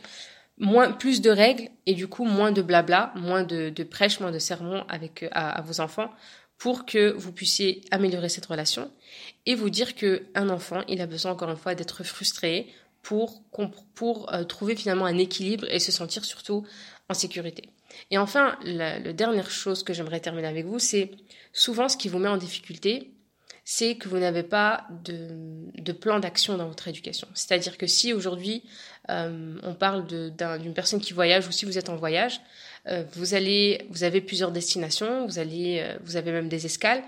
moins, 0.58 0.92
plus 0.92 1.20
de 1.20 1.30
règles 1.30 1.68
et 1.86 1.94
du 1.94 2.06
coup 2.06 2.24
moins 2.24 2.52
de 2.52 2.62
blabla, 2.62 3.12
moins 3.16 3.42
de, 3.42 3.70
prêches, 3.82 4.20
moins 4.20 4.30
de 4.30 4.38
sermons 4.38 4.84
avec, 4.88 5.24
à, 5.32 5.60
vos 5.62 5.80
enfants 5.80 6.10
pour 6.58 6.86
que 6.86 7.12
vous 7.12 7.32
puissiez 7.32 7.82
améliorer 7.90 8.28
cette 8.28 8.46
relation 8.46 8.90
et 9.46 9.56
vous 9.56 9.70
dire 9.70 9.96
que 9.96 10.22
un 10.34 10.48
enfant, 10.48 10.82
il 10.88 11.00
a 11.00 11.06
besoin 11.06 11.32
encore 11.32 11.50
une 11.50 11.56
fois 11.56 11.74
d'être 11.74 12.04
frustré 12.04 12.68
pour, 13.02 13.42
pour 13.94 14.32
euh, 14.32 14.44
trouver 14.44 14.76
finalement 14.76 15.06
un 15.06 15.18
équilibre 15.18 15.66
et 15.68 15.80
se 15.80 15.90
sentir 15.90 16.24
surtout 16.24 16.64
en 17.08 17.14
sécurité. 17.14 17.70
Et 18.12 18.18
enfin, 18.18 18.56
la, 18.62 19.00
la 19.00 19.12
dernière 19.12 19.50
chose 19.50 19.82
que 19.82 19.92
j'aimerais 19.92 20.20
terminer 20.20 20.46
avec 20.46 20.66
vous, 20.66 20.78
c'est 20.78 21.10
souvent 21.52 21.88
ce 21.88 21.96
qui 21.96 22.08
vous 22.08 22.20
met 22.20 22.28
en 22.28 22.36
difficulté, 22.36 23.12
c'est 23.64 23.96
que 23.96 24.08
vous 24.08 24.18
n'avez 24.18 24.42
pas 24.42 24.86
de, 25.04 25.28
de 25.74 25.92
plan 25.92 26.18
d'action 26.18 26.56
dans 26.56 26.66
votre 26.66 26.88
éducation. 26.88 27.28
C'est-à-dire 27.34 27.78
que 27.78 27.86
si 27.86 28.12
aujourd'hui 28.12 28.62
euh, 29.10 29.58
on 29.62 29.74
parle 29.74 30.06
d'une 30.06 30.74
personne 30.74 31.00
qui 31.00 31.12
voyage 31.12 31.48
ou 31.48 31.52
si 31.52 31.64
vous 31.64 31.78
êtes 31.78 31.88
en 31.88 31.96
voyage, 31.96 32.40
euh, 32.88 33.04
vous 33.14 33.34
allez, 33.34 33.86
vous 33.90 34.04
avez 34.04 34.20
plusieurs 34.20 34.52
destinations, 34.52 35.26
vous 35.26 35.38
allez, 35.38 35.80
euh, 35.80 35.96
vous 36.04 36.16
avez 36.16 36.32
même 36.32 36.48
des 36.48 36.66
escales 36.66 37.02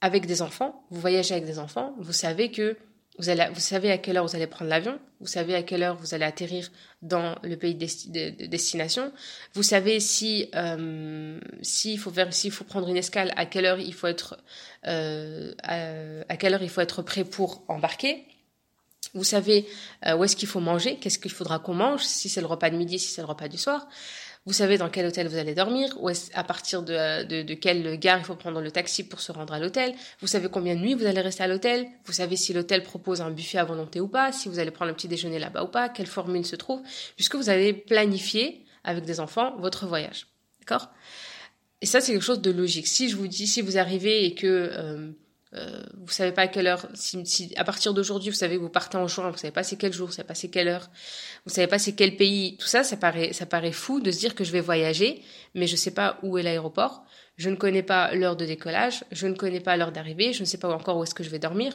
avec 0.00 0.26
des 0.26 0.42
enfants. 0.42 0.84
Vous 0.90 1.00
voyagez 1.00 1.34
avec 1.34 1.46
des 1.46 1.58
enfants, 1.58 1.94
vous 1.98 2.12
savez 2.12 2.50
que 2.50 2.76
vous, 3.18 3.60
savez 3.60 3.90
à 3.90 3.96
quelle 3.96 4.18
heure 4.18 4.26
vous 4.26 4.36
allez 4.36 4.46
prendre 4.46 4.68
l'avion, 4.68 4.98
vous 5.20 5.26
savez 5.26 5.54
à 5.54 5.62
quelle 5.62 5.82
heure 5.82 5.96
vous 5.96 6.12
allez 6.12 6.26
atterrir 6.26 6.70
dans 7.00 7.34
le 7.42 7.56
pays 7.56 7.74
de, 7.74 8.46
destination, 8.46 9.10
vous 9.54 9.62
savez 9.62 10.00
si 10.00 10.50
s'il 11.62 11.98
faut 11.98 12.10
faire 12.10 12.34
s'il 12.34 12.52
faut 12.52 12.64
prendre 12.64 12.88
une 12.88 12.98
escale, 12.98 13.32
à 13.36 13.46
quelle 13.46 13.64
heure 13.64 13.80
il 13.80 13.94
faut 13.94 14.06
être 14.06 14.38
à, 14.82 16.36
quelle 16.38 16.52
heure 16.52 16.62
il 16.62 16.68
faut 16.68 16.82
être 16.82 17.00
prêt 17.00 17.24
pour 17.24 17.64
embarquer. 17.68 18.26
Vous 19.16 19.24
savez 19.24 19.66
où 20.06 20.22
est-ce 20.22 20.36
qu'il 20.36 20.48
faut 20.48 20.60
manger, 20.60 20.98
qu'est-ce 20.98 21.18
qu'il 21.18 21.32
faudra 21.32 21.58
qu'on 21.58 21.74
mange, 21.74 22.02
si 22.02 22.28
c'est 22.28 22.40
le 22.40 22.46
repas 22.46 22.70
de 22.70 22.76
midi, 22.76 22.98
si 22.98 23.08
c'est 23.08 23.22
le 23.22 23.26
repas 23.26 23.48
du 23.48 23.58
soir. 23.58 23.88
Vous 24.46 24.52
savez 24.52 24.78
dans 24.78 24.88
quel 24.88 25.04
hôtel 25.06 25.26
vous 25.26 25.38
allez 25.38 25.54
dormir, 25.54 25.92
ou 25.98 26.08
à 26.08 26.44
partir 26.44 26.84
de, 26.84 27.24
de, 27.24 27.42
de, 27.42 27.54
quelle 27.54 27.98
gare 27.98 28.18
il 28.18 28.24
faut 28.24 28.36
prendre 28.36 28.60
le 28.60 28.70
taxi 28.70 29.02
pour 29.02 29.18
se 29.20 29.32
rendre 29.32 29.52
à 29.52 29.58
l'hôtel. 29.58 29.92
Vous 30.20 30.28
savez 30.28 30.48
combien 30.48 30.76
de 30.76 30.80
nuits 30.80 30.94
vous 30.94 31.04
allez 31.04 31.20
rester 31.20 31.42
à 31.42 31.48
l'hôtel. 31.48 31.88
Vous 32.04 32.12
savez 32.12 32.36
si 32.36 32.52
l'hôtel 32.52 32.84
propose 32.84 33.20
un 33.20 33.30
buffet 33.30 33.58
à 33.58 33.64
volonté 33.64 34.00
ou 34.00 34.06
pas, 34.06 34.30
si 34.30 34.48
vous 34.48 34.60
allez 34.60 34.70
prendre 34.70 34.90
le 34.90 34.94
petit 34.94 35.08
déjeuner 35.08 35.40
là-bas 35.40 35.64
ou 35.64 35.66
pas, 35.66 35.88
quelle 35.88 36.06
formule 36.06 36.46
se 36.46 36.54
trouve, 36.54 36.80
puisque 37.16 37.34
vous 37.34 37.48
avez 37.48 37.72
planifié 37.72 38.64
avec 38.84 39.04
des 39.04 39.18
enfants 39.18 39.56
votre 39.58 39.84
voyage. 39.86 40.28
D'accord? 40.60 40.90
Et 41.82 41.86
ça, 41.86 42.00
c'est 42.00 42.12
quelque 42.12 42.22
chose 42.22 42.40
de 42.40 42.52
logique. 42.52 42.86
Si 42.86 43.08
je 43.08 43.16
vous 43.16 43.26
dis, 43.26 43.48
si 43.48 43.62
vous 43.62 43.78
arrivez 43.78 44.26
et 44.26 44.34
que 44.34 44.46
euh, 44.46 45.10
euh, 45.56 45.82
vous 45.94 46.12
savez 46.12 46.32
pas 46.32 46.42
à 46.42 46.46
quelle 46.48 46.66
heure, 46.66 46.86
si, 46.94 47.24
si 47.26 47.52
à 47.56 47.64
partir 47.64 47.94
d'aujourd'hui, 47.94 48.30
vous 48.30 48.36
savez 48.36 48.56
que 48.56 48.60
vous 48.60 48.68
partez 48.68 48.96
en 48.96 49.08
juin, 49.08 49.30
vous 49.30 49.38
savez 49.38 49.52
pas 49.52 49.62
c'est 49.62 49.76
quel 49.76 49.92
jour, 49.92 50.06
vous 50.06 50.12
savez 50.12 50.26
pas 50.26 50.34
c'est 50.34 50.48
quelle 50.48 50.68
heure, 50.68 50.90
vous 51.44 51.52
savez 51.52 51.66
pas 51.66 51.78
c'est 51.78 51.94
quel 51.94 52.16
pays, 52.16 52.56
tout 52.58 52.66
ça, 52.66 52.84
ça 52.84 52.96
paraît, 52.96 53.32
ça 53.32 53.46
paraît 53.46 53.72
fou 53.72 54.00
de 54.00 54.10
se 54.10 54.18
dire 54.18 54.34
que 54.34 54.44
je 54.44 54.52
vais 54.52 54.60
voyager, 54.60 55.22
mais 55.54 55.66
je 55.66 55.76
sais 55.76 55.92
pas 55.92 56.18
où 56.22 56.38
est 56.38 56.42
l'aéroport, 56.42 57.04
je 57.36 57.50
ne 57.50 57.56
connais 57.56 57.82
pas 57.82 58.14
l'heure 58.14 58.36
de 58.36 58.44
décollage, 58.44 59.04
je 59.12 59.26
ne 59.26 59.34
connais 59.34 59.60
pas 59.60 59.76
l'heure 59.76 59.92
d'arrivée, 59.92 60.32
je 60.32 60.40
ne 60.40 60.46
sais 60.46 60.58
pas 60.58 60.68
encore 60.68 60.98
où 60.98 61.02
est-ce 61.02 61.14
que 61.14 61.24
je 61.24 61.30
vais 61.30 61.38
dormir. 61.38 61.74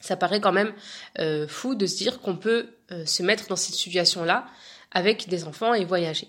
Ça 0.00 0.16
paraît 0.16 0.40
quand 0.40 0.52
même 0.52 0.74
euh, 1.18 1.48
fou 1.48 1.74
de 1.74 1.86
se 1.86 1.96
dire 1.96 2.20
qu'on 2.20 2.36
peut 2.36 2.68
euh, 2.92 3.06
se 3.06 3.22
mettre 3.22 3.48
dans 3.48 3.56
cette 3.56 3.74
situation-là 3.74 4.46
avec 4.90 5.28
des 5.28 5.44
enfants 5.44 5.74
et 5.74 5.84
voyager. 5.84 6.28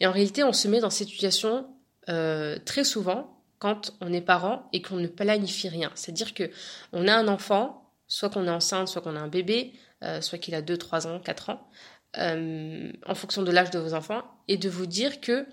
Et 0.00 0.06
en 0.06 0.12
réalité, 0.12 0.42
on 0.42 0.52
se 0.52 0.68
met 0.68 0.80
dans 0.80 0.90
cette 0.90 1.08
situation 1.08 1.66
euh, 2.08 2.58
très 2.64 2.84
souvent 2.84 3.41
quand 3.62 3.94
on 4.00 4.12
est 4.12 4.20
parent 4.20 4.68
et 4.72 4.82
qu'on 4.82 4.96
ne 4.96 5.06
planifie 5.06 5.68
rien. 5.68 5.92
C'est-à-dire 5.94 6.34
que 6.34 6.50
on 6.92 7.06
a 7.06 7.14
un 7.14 7.28
enfant, 7.28 7.88
soit 8.08 8.28
qu'on 8.28 8.48
est 8.48 8.50
enceinte, 8.50 8.88
soit 8.88 9.02
qu'on 9.02 9.14
a 9.14 9.20
un 9.20 9.28
bébé, 9.28 9.72
euh, 10.02 10.20
soit 10.20 10.38
qu'il 10.38 10.56
a 10.56 10.62
2, 10.62 10.76
3 10.76 11.06
ans, 11.06 11.20
4 11.20 11.50
ans, 11.50 11.70
euh, 12.18 12.90
en 13.06 13.14
fonction 13.14 13.42
de 13.42 13.52
l'âge 13.52 13.70
de 13.70 13.78
vos 13.78 13.94
enfants, 13.94 14.24
et 14.48 14.56
de 14.56 14.68
vous 14.68 14.86
dire 14.86 15.20
que 15.20 15.46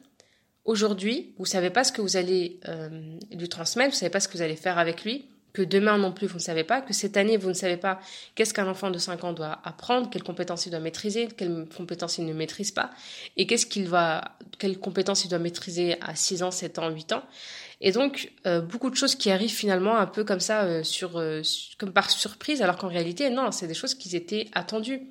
aujourd'hui, 0.65 1.35
vous 1.37 1.45
savez 1.45 1.69
pas 1.69 1.83
ce 1.83 1.91
que 1.91 2.01
vous 2.01 2.17
allez 2.17 2.59
euh, 2.67 3.19
lui 3.31 3.47
transmettre, 3.47 3.91
vous 3.91 3.99
savez 3.99 4.09
pas 4.09 4.19
ce 4.19 4.27
que 4.27 4.33
vous 4.33 4.41
allez 4.41 4.55
faire 4.55 4.79
avec 4.79 5.03
lui, 5.03 5.29
que 5.53 5.61
demain 5.61 5.99
non 5.99 6.11
plus 6.11 6.25
vous 6.25 6.35
ne 6.35 6.41
savez 6.41 6.63
pas, 6.63 6.81
que 6.81 6.93
cette 6.93 7.15
année 7.15 7.37
vous 7.37 7.49
ne 7.49 7.53
savez 7.53 7.77
pas 7.77 7.99
qu'est-ce 8.33 8.55
qu'un 8.55 8.67
enfant 8.67 8.89
de 8.89 8.97
5 8.97 9.23
ans 9.23 9.33
doit 9.33 9.59
apprendre, 9.63 10.09
quelles 10.09 10.23
compétences 10.23 10.65
il 10.65 10.71
doit 10.71 10.79
maîtriser, 10.79 11.27
quelles 11.27 11.67
compétences 11.77 12.17
il 12.17 12.25
ne 12.25 12.33
maîtrise 12.33 12.71
pas, 12.71 12.89
et 13.37 13.45
qu'est-ce 13.45 13.67
qu'il 13.67 13.87
va, 13.87 14.35
quelles 14.57 14.79
compétences 14.79 15.25
il 15.25 15.29
doit 15.29 15.37
maîtriser 15.37 16.01
à 16.01 16.15
6 16.15 16.41
ans, 16.41 16.49
7 16.51 16.79
ans, 16.79 16.89
8 16.89 17.13
ans. 17.13 17.23
Et 17.81 17.91
donc, 17.91 18.31
euh, 18.45 18.61
beaucoup 18.61 18.89
de 18.89 18.95
choses 18.95 19.15
qui 19.15 19.31
arrivent 19.31 19.53
finalement 19.53 19.97
un 19.97 20.05
peu 20.05 20.23
comme 20.23 20.41
ça, 20.41 20.63
euh, 20.63 20.83
sur, 20.83 21.17
euh, 21.17 21.41
comme 21.77 21.93
par 21.93 22.09
surprise, 22.09 22.61
alors 22.61 22.77
qu'en 22.77 22.89
réalité, 22.89 23.29
non, 23.29 23.51
c'est 23.51 23.67
des 23.67 23.73
choses 23.73 23.95
qui 23.95 24.13
étaient 24.15 24.47
attendues. 24.53 25.01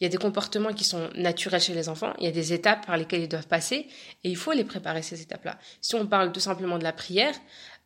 Il 0.00 0.04
y 0.04 0.06
a 0.06 0.08
des 0.08 0.16
comportements 0.16 0.72
qui 0.72 0.84
sont 0.84 1.10
naturels 1.16 1.60
chez 1.60 1.74
les 1.74 1.88
enfants, 1.88 2.14
il 2.18 2.24
y 2.24 2.28
a 2.28 2.30
des 2.30 2.52
étapes 2.52 2.86
par 2.86 2.96
lesquelles 2.96 3.22
ils 3.22 3.28
doivent 3.28 3.48
passer, 3.48 3.88
et 4.24 4.30
il 4.30 4.36
faut 4.36 4.52
les 4.52 4.64
préparer, 4.64 5.02
ces 5.02 5.20
étapes-là. 5.20 5.58
Si 5.80 5.96
on 5.96 6.06
parle 6.06 6.32
tout 6.32 6.40
simplement 6.40 6.78
de 6.78 6.84
la 6.84 6.92
prière, 6.92 7.34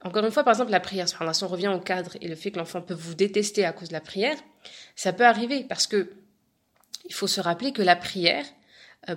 encore 0.04 0.24
une 0.24 0.30
fois, 0.30 0.44
par 0.44 0.52
exemple, 0.52 0.70
la 0.70 0.80
prière, 0.80 1.08
si 1.08 1.44
on 1.44 1.48
revient 1.48 1.68
au 1.68 1.80
cadre 1.80 2.12
et 2.20 2.28
le 2.28 2.34
fait 2.34 2.50
que 2.50 2.58
l'enfant 2.58 2.82
peut 2.82 2.94
vous 2.94 3.14
détester 3.14 3.64
à 3.64 3.72
cause 3.72 3.88
de 3.88 3.94
la 3.94 4.00
prière, 4.00 4.36
ça 4.94 5.12
peut 5.12 5.24
arriver 5.24 5.64
parce 5.64 5.86
que 5.86 6.12
il 7.06 7.14
faut 7.14 7.26
se 7.26 7.40
rappeler 7.40 7.72
que 7.72 7.82
la 7.82 7.96
prière, 7.96 8.44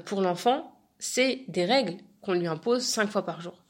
pour 0.06 0.22
l'enfant, 0.22 0.76
c'est 0.98 1.42
des 1.48 1.66
règles 1.66 1.98
qu'on 2.22 2.34
lui 2.34 2.48
impose 2.48 2.84
cinq 2.84 3.10
fois 3.10 3.26
par 3.26 3.42
jour. 3.42 3.65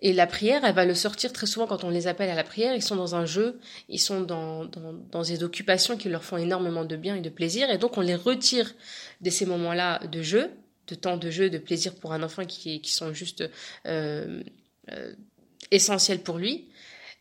Et 0.00 0.12
la 0.12 0.26
prière, 0.26 0.64
elle 0.64 0.74
va 0.74 0.84
le 0.84 0.94
sortir 0.94 1.32
très 1.32 1.46
souvent 1.46 1.66
quand 1.66 1.82
on 1.82 1.90
les 1.90 2.06
appelle 2.06 2.30
à 2.30 2.34
la 2.34 2.44
prière. 2.44 2.74
Ils 2.74 2.82
sont 2.82 2.96
dans 2.96 3.16
un 3.16 3.26
jeu, 3.26 3.58
ils 3.88 3.98
sont 3.98 4.20
dans, 4.20 4.64
dans, 4.64 4.92
dans 5.10 5.22
des 5.22 5.42
occupations 5.42 5.96
qui 5.96 6.08
leur 6.08 6.22
font 6.22 6.36
énormément 6.36 6.84
de 6.84 6.96
bien 6.96 7.16
et 7.16 7.20
de 7.20 7.30
plaisir. 7.30 7.68
Et 7.70 7.78
donc 7.78 7.96
on 7.98 8.00
les 8.00 8.14
retire 8.14 8.72
de 9.20 9.30
ces 9.30 9.44
moments-là 9.46 10.06
de 10.06 10.22
jeu, 10.22 10.50
de 10.86 10.94
temps 10.94 11.16
de 11.16 11.30
jeu, 11.30 11.50
de 11.50 11.58
plaisir 11.58 11.94
pour 11.96 12.12
un 12.12 12.22
enfant 12.22 12.44
qui, 12.44 12.80
qui 12.80 12.92
sont 12.92 13.12
juste 13.12 13.44
euh, 13.86 14.42
euh, 14.92 15.12
essentiels 15.70 16.20
pour 16.20 16.38
lui. 16.38 16.68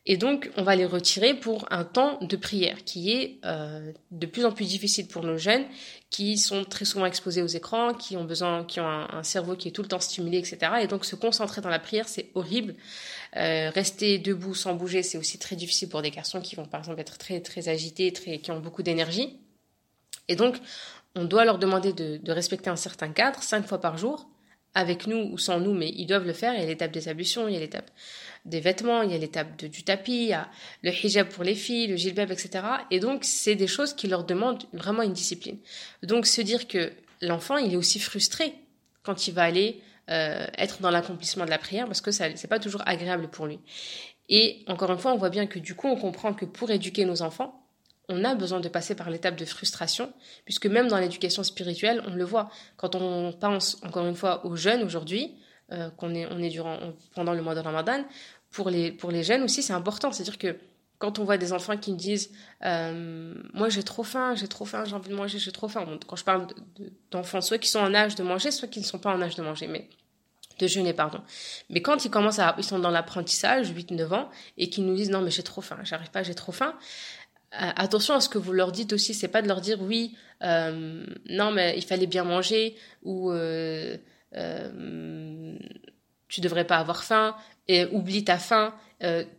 Et 0.10 0.16
donc, 0.16 0.50
on 0.56 0.64
va 0.64 0.78
les 0.78 0.86
retirer 0.86 1.34
pour 1.34 1.68
un 1.70 1.84
temps 1.84 2.18
de 2.22 2.38
prière 2.38 2.86
qui 2.86 3.12
est 3.12 3.40
euh, 3.44 3.92
de 4.12 4.26
plus 4.26 4.46
en 4.46 4.54
plus 4.54 4.64
difficile 4.64 5.06
pour 5.06 5.22
nos 5.22 5.38
jeunes 5.38 5.66
qui 6.10 6.38
sont 6.38 6.64
très 6.64 6.86
souvent 6.86 7.06
exposés 7.06 7.42
aux 7.42 7.48
écrans, 7.48 7.94
qui 7.94 8.16
ont 8.16 8.24
besoin, 8.24 8.64
qui 8.64 8.80
ont 8.80 8.88
un, 8.88 9.24
cerveau 9.24 9.58
qui 9.58 9.68
est 9.68 9.72
tout 9.72 9.82
le 9.82 9.90
temps 9.90 10.00
stimulé, 10.00 10.38
etc. 10.38 10.60
Et 10.82 10.88
donc, 10.88 11.04
se 11.04 11.18
concentrer 11.18 11.60
dans 11.60 11.70
la 11.70 11.80
prière, 11.80 12.08
c'est 12.08 12.30
horrible. 12.36 12.76
Euh, 13.36 13.70
rester 13.70 14.18
debout 14.18 14.56
sans 14.56 14.76
bouger, 14.76 15.04
c'est 15.04 15.18
aussi 15.18 15.40
très 15.40 15.58
difficile 15.58 15.90
pour 15.90 16.02
des 16.02 16.10
garçons 16.10 16.40
qui 16.40 16.56
vont, 16.56 16.66
par 16.66 16.80
exemple, 16.80 17.02
être 17.02 17.18
très 17.18 17.42
très 17.42 17.68
agités, 17.68 18.14
très, 18.14 18.40
qui 18.40 18.50
ont 18.52 18.62
beaucoup 18.62 18.84
d'énergie. 18.84 19.38
Et 20.30 20.38
donc, 20.38 20.56
on 21.16 21.26
doit 21.26 21.44
leur 21.44 21.60
demander 21.60 21.92
de, 21.92 22.16
de 22.16 22.32
respecter 22.32 22.70
un 22.70 22.78
certain 22.78 23.10
cadre, 23.10 23.44
cinq 23.44 23.68
fois 23.68 23.82
par 23.82 23.98
jour, 23.98 24.30
avec 24.78 25.08
nous 25.08 25.30
ou 25.32 25.40
sans 25.40 25.60
nous, 25.60 25.74
mais 25.74 25.90
ils 25.90 26.06
doivent 26.06 26.28
le 26.28 26.34
faire. 26.34 26.54
Il 26.54 26.60
y 26.60 26.64
a 26.64 26.68
l'étape 26.68 26.92
des 26.92 27.10
ablutions, 27.10 27.48
il 27.48 27.56
y 27.56 27.58
a 27.58 27.60
l'étape 27.60 27.90
des 28.46 28.60
vêtements, 28.60 29.02
il 29.02 29.12
y 29.12 29.16
a 29.16 29.18
l'étape 29.18 29.66
du 29.66 29.84
tapis, 29.84 30.26
il 30.26 30.28
y 30.28 30.34
a 30.34 30.48
le 30.84 30.92
hijab 30.92 31.28
pour 31.30 31.44
les 31.44 31.56
filles, 31.56 31.88
le 31.88 31.96
gilbab, 31.96 32.32
etc. 32.32 32.64
Et 32.92 33.00
donc, 33.00 33.24
c'est 33.24 33.56
des 33.56 33.66
choses 33.66 33.96
qui 33.96 34.08
leur 34.08 34.24
demandent 34.24 34.64
vraiment 34.74 35.02
une 35.02 35.14
discipline. 35.14 35.58
Donc, 36.04 36.28
se 36.28 36.42
dire 36.42 36.68
que 36.68 36.94
l'enfant, 37.22 37.58
il 37.58 37.74
est 37.74 37.76
aussi 37.76 38.00
frustré 38.00 38.54
quand 39.02 39.28
il 39.28 39.34
va 39.34 39.44
aller 39.44 39.82
euh, 40.12 40.46
être 40.60 40.80
dans 40.80 40.92
l'accomplissement 40.92 41.46
de 41.46 41.50
la 41.50 41.58
prière, 41.58 41.88
parce 41.88 42.02
que 42.02 42.12
ça 42.12 42.26
c'est 42.36 42.48
pas 42.48 42.60
toujours 42.60 42.84
agréable 42.86 43.30
pour 43.30 43.48
lui. 43.48 43.60
Et 44.30 44.64
encore 44.68 44.92
une 44.92 45.00
fois, 45.00 45.12
on 45.12 45.18
voit 45.18 45.32
bien 45.32 45.48
que 45.48 45.58
du 45.58 45.74
coup, 45.74 45.88
on 45.88 45.96
comprend 45.96 46.34
que 46.36 46.46
pour 46.46 46.70
éduquer 46.70 47.04
nos 47.04 47.24
enfants, 47.24 47.67
on 48.10 48.24
a 48.24 48.36
besoin 48.36 48.60
de 48.60 48.70
passer 48.70 48.96
par 48.96 49.10
l'étape 49.10 49.36
de 49.36 49.46
frustration, 49.46 50.14
puisque 50.46 50.66
même 50.66 50.88
dans 50.88 50.98
l'éducation 50.98 51.44
spirituelle, 51.44 52.02
on 52.08 52.14
le 52.14 52.24
voit. 52.24 52.50
Quand 52.78 52.96
on 52.96 53.34
pense, 53.34 53.78
encore 53.84 54.06
une 54.06 54.16
fois, 54.16 54.46
aux 54.46 54.56
jeunes 54.56 54.84
aujourd'hui, 54.84 55.36
euh, 55.74 55.90
qu'on 55.92 56.14
est, 56.14 56.50
durant, 56.50 56.80
pendant 57.14 57.34
le 57.34 57.42
mois 57.42 57.56
de 57.56 57.60
Ramadan, 57.60 58.06
pour 58.52 58.70
les, 58.70 58.92
pour 58.92 59.12
les 59.12 59.24
jeunes 59.24 59.44
aussi, 59.44 59.62
c'est 59.62 59.74
important. 59.74 60.12
C'est-à-dire 60.12 60.38
que 60.38 60.58
quand 61.00 61.20
on 61.20 61.26
voit 61.26 61.38
des 61.38 61.54
enfants 61.54 61.78
qui 61.78 61.92
me 61.92 61.98
disent 61.98 62.32
euh, 62.64 63.34
Moi, 63.54 63.70
j'ai 63.70 63.84
trop 63.84 64.04
faim, 64.04 64.34
j'ai 64.36 64.48
trop 64.48 64.66
faim, 64.66 64.86
j'ai 64.86 64.96
envie 64.96 65.10
de 65.10 65.16
manger, 65.16 65.38
j'ai 65.38 65.52
trop 65.52 65.68
faim. 65.68 65.86
quand 66.08 66.16
je 66.16 66.24
parle 66.24 66.48
d'enfants, 67.12 67.42
soit 67.42 67.58
qui 67.58 67.70
sont 67.70 67.80
en 67.80 67.94
âge 67.94 68.16
de 68.16 68.24
manger, 68.24 68.52
soit 68.52 68.68
qui 68.68 68.80
ne 68.80 68.86
sont 68.86 69.00
pas 69.00 69.14
en 69.14 69.22
âge 69.22 69.36
de 69.36 69.44
manger, 69.44 69.68
mais 69.68 69.90
de 70.58 70.68
jeûner, 70.68 70.94
pardon. 70.94 71.22
Mais 71.70 71.82
quand 71.82 72.06
ils 72.06 72.10
commencent 72.10 72.40
à. 72.40 72.56
Ils 72.58 72.64
sont 72.64 72.80
dans 72.80 72.90
l'apprentissage, 72.90 73.72
8-9 73.72 74.14
ans, 74.14 74.30
et 74.58 74.70
qu'ils 74.70 74.86
nous 74.86 74.96
disent 74.96 75.12
Non, 75.12 75.22
mais 75.22 75.32
j'ai 75.32 75.44
trop 75.44 75.62
faim, 75.62 75.78
j'arrive 75.84 76.10
pas, 76.10 76.24
j'ai 76.24 76.36
trop 76.36 76.52
faim. 76.52 76.74
Euh, 77.54 77.72
attention 77.78 78.14
à 78.14 78.20
ce 78.20 78.28
que 78.28 78.38
vous 78.38 78.52
leur 78.52 78.72
dites 78.72 78.92
aussi, 78.94 79.14
c'est 79.14 79.30
pas 79.30 79.42
de 79.42 79.48
leur 79.48 79.62
dire 79.62 79.82
oui, 79.82 80.16
euh, 80.44 81.06
non 81.30 81.52
mais 81.52 81.76
il 81.78 81.84
fallait 81.84 82.08
bien 82.08 82.26
manger 82.26 82.76
ou 83.04 83.32
euh, 83.32 83.96
tu 86.28 86.42
devrais 86.42 86.68
pas 86.68 86.78
avoir 86.78 87.06
faim, 87.06 87.36
et 87.70 87.86
oublie 87.86 88.26
ta 88.26 88.38
faim. 88.38 88.74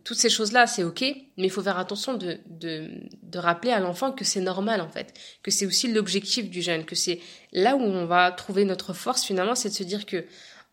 Toutes 0.03 0.17
ces 0.17 0.29
choses-là, 0.29 0.67
c'est 0.67 0.83
ok, 0.83 1.01
mais 1.01 1.47
il 1.47 1.49
faut 1.51 1.61
faire 1.61 1.77
attention 1.77 2.13
de, 2.13 2.39
de, 2.47 2.89
de 3.21 3.39
rappeler 3.39 3.71
à 3.71 3.79
l'enfant 3.79 4.11
que 4.11 4.25
c'est 4.25 4.41
normal 4.41 4.81
en 4.81 4.89
fait, 4.89 5.13
que 5.43 5.51
c'est 5.51 5.65
aussi 5.65 5.91
l'objectif 5.91 6.49
du 6.49 6.61
jeûne, 6.61 6.85
que 6.85 6.95
c'est 6.95 7.19
là 7.51 7.75
où 7.75 7.81
on 7.81 8.05
va 8.05 8.31
trouver 8.31 8.65
notre 8.65 8.93
force 8.93 9.23
finalement, 9.23 9.55
c'est 9.55 9.69
de 9.69 9.73
se 9.73 9.83
dire 9.83 10.05
que 10.05 10.25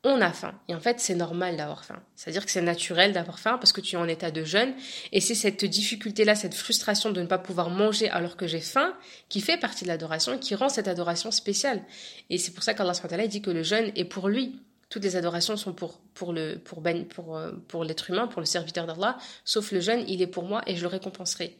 on 0.06 0.20
a 0.20 0.32
faim. 0.32 0.54
Et 0.68 0.74
en 0.74 0.80
fait, 0.80 1.00
c'est 1.00 1.16
normal 1.16 1.56
d'avoir 1.56 1.84
faim. 1.84 2.00
C'est-à-dire 2.14 2.46
que 2.46 2.50
c'est 2.52 2.62
naturel 2.62 3.12
d'avoir 3.12 3.40
faim 3.40 3.58
parce 3.58 3.72
que 3.72 3.80
tu 3.80 3.96
es 3.96 3.98
en 3.98 4.06
état 4.06 4.30
de 4.30 4.44
jeûne. 4.44 4.72
Et 5.10 5.20
c'est 5.20 5.34
cette 5.34 5.64
difficulté-là, 5.64 6.36
cette 6.36 6.54
frustration 6.54 7.10
de 7.10 7.20
ne 7.20 7.26
pas 7.26 7.38
pouvoir 7.38 7.70
manger 7.70 8.08
alors 8.08 8.36
que 8.36 8.46
j'ai 8.46 8.60
faim, 8.60 8.94
qui 9.28 9.40
fait 9.40 9.58
partie 9.58 9.82
de 9.82 9.88
l'adoration 9.88 10.34
et 10.34 10.38
qui 10.38 10.54
rend 10.54 10.68
cette 10.68 10.86
adoration 10.86 11.32
spéciale. 11.32 11.82
Et 12.30 12.38
c'est 12.38 12.52
pour 12.52 12.62
ça 12.62 12.72
qu'Allah 12.72 13.26
dit 13.26 13.42
que 13.42 13.50
le 13.50 13.64
jeûne 13.64 13.90
est 13.96 14.04
pour 14.04 14.28
lui 14.28 14.60
toutes 14.88 15.02
les 15.02 15.16
adorations 15.16 15.56
sont 15.56 15.72
pour, 15.72 15.98
pour, 16.14 16.32
le, 16.32 16.60
pour, 16.60 16.80
ben, 16.80 17.06
pour, 17.06 17.36
euh, 17.36 17.50
pour 17.66 17.82
l'être 17.82 18.08
humain, 18.08 18.28
pour 18.28 18.40
le 18.40 18.46
serviteur 18.46 18.86
d'Allah, 18.86 19.18
sauf 19.44 19.72
le 19.72 19.80
jeûne, 19.80 20.04
il 20.06 20.22
est 20.22 20.28
pour 20.28 20.44
moi 20.44 20.62
et 20.68 20.76
je 20.76 20.82
le 20.82 20.86
récompenserai 20.86 21.56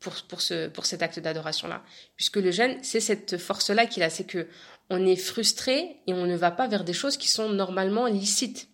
pour, 0.00 0.14
pour, 0.28 0.40
ce, 0.40 0.66
pour 0.68 0.86
cet 0.86 1.02
acte 1.02 1.18
d'adoration-là. 1.20 1.82
Puisque 2.16 2.36
le 2.36 2.50
jeûne, 2.50 2.78
c'est 2.82 3.00
cette 3.00 3.36
force-là 3.36 3.84
qu'il 3.84 4.02
a, 4.02 4.08
c'est 4.08 4.24
que 4.24 4.48
on 4.90 5.06
est 5.06 5.16
frustré 5.16 5.96
et 6.06 6.12
on 6.12 6.26
ne 6.26 6.36
va 6.36 6.50
pas 6.50 6.66
vers 6.66 6.84
des 6.84 6.92
choses 6.92 7.16
qui 7.16 7.28
sont 7.28 7.48
normalement 7.48 8.06
licites. 8.06 8.68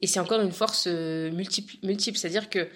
Et 0.00 0.06
c'est 0.06 0.20
encore 0.20 0.40
une 0.40 0.52
force 0.52 0.86
euh, 0.86 1.30
multiple, 1.32 2.18
c'est-à-dire 2.18 2.48
que 2.48 2.68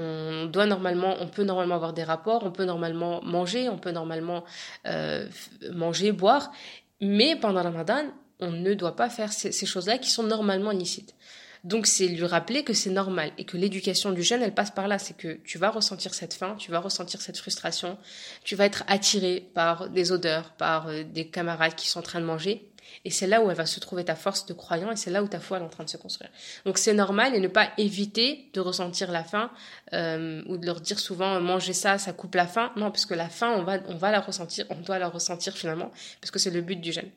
on 0.00 0.46
doit 0.46 0.66
normalement, 0.66 1.16
on 1.20 1.26
peut 1.26 1.42
normalement 1.42 1.74
avoir 1.74 1.92
des 1.92 2.04
rapports, 2.04 2.44
on 2.44 2.52
peut 2.52 2.64
normalement 2.64 3.20
manger, 3.22 3.68
on 3.68 3.78
peut 3.78 3.90
normalement 3.90 4.44
euh, 4.86 5.26
manger, 5.72 6.12
boire, 6.12 6.52
mais 7.00 7.34
pendant 7.34 7.62
le 7.62 7.68
Ramadan, 7.68 8.04
on 8.38 8.52
ne 8.52 8.74
doit 8.74 8.94
pas 8.94 9.10
faire 9.10 9.32
ces, 9.32 9.66
choses-là 9.66 9.98
qui 9.98 10.10
sont 10.10 10.22
normalement 10.22 10.70
licites. 10.70 11.16
Donc 11.64 11.86
c'est 11.86 12.06
lui 12.06 12.24
rappeler 12.24 12.64
que 12.64 12.72
c'est 12.72 12.90
normal 12.90 13.32
et 13.38 13.44
que 13.44 13.56
l'éducation 13.56 14.12
du 14.12 14.22
jeune, 14.22 14.42
elle 14.42 14.54
passe 14.54 14.70
par 14.70 14.88
là. 14.88 14.98
C'est 14.98 15.16
que 15.16 15.38
tu 15.44 15.58
vas 15.58 15.70
ressentir 15.70 16.14
cette 16.14 16.34
faim, 16.34 16.56
tu 16.58 16.70
vas 16.70 16.80
ressentir 16.80 17.20
cette 17.20 17.38
frustration, 17.38 17.98
tu 18.44 18.56
vas 18.56 18.66
être 18.66 18.84
attiré 18.86 19.48
par 19.54 19.88
des 19.88 20.12
odeurs, 20.12 20.52
par 20.52 20.88
euh, 20.88 21.02
des 21.04 21.28
camarades 21.28 21.74
qui 21.74 21.88
sont 21.88 22.00
en 22.00 22.02
train 22.02 22.20
de 22.20 22.26
manger. 22.26 22.68
Et 23.04 23.10
c'est 23.10 23.26
là 23.26 23.42
où 23.42 23.50
elle 23.50 23.56
va 23.56 23.66
se 23.66 23.80
trouver 23.80 24.04
ta 24.04 24.14
force 24.14 24.46
de 24.46 24.54
croyant 24.54 24.90
et 24.90 24.96
c'est 24.96 25.10
là 25.10 25.22
où 25.22 25.28
ta 25.28 25.40
foi 25.40 25.58
est 25.58 25.62
en 25.62 25.68
train 25.68 25.84
de 25.84 25.88
se 25.88 25.96
construire. 25.96 26.30
Donc 26.64 26.78
c'est 26.78 26.94
normal 26.94 27.34
et 27.34 27.40
ne 27.40 27.48
pas 27.48 27.70
éviter 27.78 28.48
de 28.54 28.60
ressentir 28.60 29.10
la 29.10 29.24
faim 29.24 29.50
euh, 29.92 30.42
ou 30.46 30.56
de 30.56 30.66
leur 30.66 30.80
dire 30.80 30.98
souvent 30.98 31.40
manger 31.40 31.72
ça, 31.72 31.98
ça 31.98 32.12
coupe 32.12 32.34
la 32.34 32.46
faim. 32.46 32.72
Non, 32.76 32.90
parce 32.90 33.06
que 33.06 33.14
la 33.14 33.28
faim, 33.28 33.54
on 33.56 33.62
va, 33.62 33.78
on 33.88 33.96
va 33.96 34.10
la 34.10 34.20
ressentir, 34.20 34.66
on 34.70 34.76
doit 34.76 34.98
la 34.98 35.08
ressentir 35.08 35.56
finalement 35.56 35.90
parce 36.20 36.30
que 36.30 36.38
c'est 36.38 36.50
le 36.50 36.60
but 36.60 36.80
du 36.80 36.92
jeûne. 36.92 37.10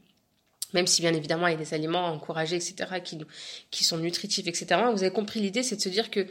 Même 0.74 0.88
si 0.88 1.02
bien 1.02 1.14
évidemment 1.14 1.48
il 1.48 1.52
y 1.52 1.56
a 1.56 1.58
des 1.58 1.74
aliments 1.74 2.08
encouragés, 2.08 2.56
etc., 2.56 3.02
qui, 3.70 3.84
sont 3.84 3.98
nutritifs, 3.98 4.48
etc. 4.48 4.82
Vous 4.92 5.04
avez 5.04 5.12
compris 5.12 5.40
l'idée, 5.40 5.64
c'est 5.64 5.76
de 5.76 5.82
se 5.82 5.90
dire 5.90 6.10
que 6.10 6.28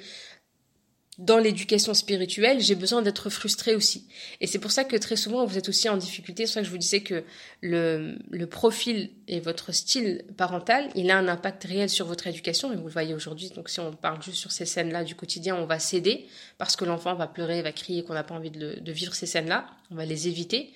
dans 1.21 1.37
l'éducation 1.37 1.93
spirituelle, 1.93 2.61
j'ai 2.61 2.75
besoin 2.75 3.03
d'être 3.03 3.29
frustrée 3.29 3.75
aussi. 3.75 4.07
Et 4.41 4.47
c'est 4.47 4.59
pour 4.59 4.71
ça 4.71 4.85
que 4.85 4.97
très 4.97 5.17
souvent, 5.17 5.45
vous 5.45 5.59
êtes 5.59 5.69
aussi 5.69 5.87
en 5.91 5.99
difficulté. 5.99 6.47
C'est 6.47 6.53
pour 6.53 6.55
ça 6.55 6.61
que 6.61 6.67
je 6.67 6.71
vous 6.71 6.79
disais 6.79 7.01
que 7.01 7.25
le, 7.61 8.47
profil 8.47 9.11
et 9.29 9.39
votre 9.39 9.73
style 9.73 10.25
parental, 10.39 10.89
il 10.95 11.11
a 11.11 11.19
un 11.19 11.29
impact 11.29 11.65
réel 11.65 11.91
sur 11.91 12.07
votre 12.07 12.27
éducation. 12.27 12.73
Et 12.73 12.77
vous 12.77 12.87
le 12.87 12.93
voyez 12.93 13.13
aujourd'hui. 13.13 13.51
Donc, 13.51 13.69
si 13.69 13.81
on 13.81 13.93
parle 13.93 14.23
juste 14.23 14.39
sur 14.39 14.51
ces 14.51 14.65
scènes-là 14.65 15.05
du 15.05 15.15
quotidien, 15.15 15.57
on 15.57 15.67
va 15.67 15.79
céder 15.79 16.27
parce 16.57 16.75
que 16.75 16.87
l'enfant 16.87 17.15
va 17.15 17.27
pleurer, 17.27 17.61
va 17.61 17.73
crier, 17.73 18.03
qu'on 18.03 18.15
n'a 18.15 18.25
pas 18.25 18.35
envie 18.35 18.51
de 18.51 18.93
vivre 18.93 19.15
ces 19.15 19.27
scènes-là. 19.27 19.67
On 19.91 19.97
va 19.97 20.07
les 20.07 20.27
éviter 20.27 20.73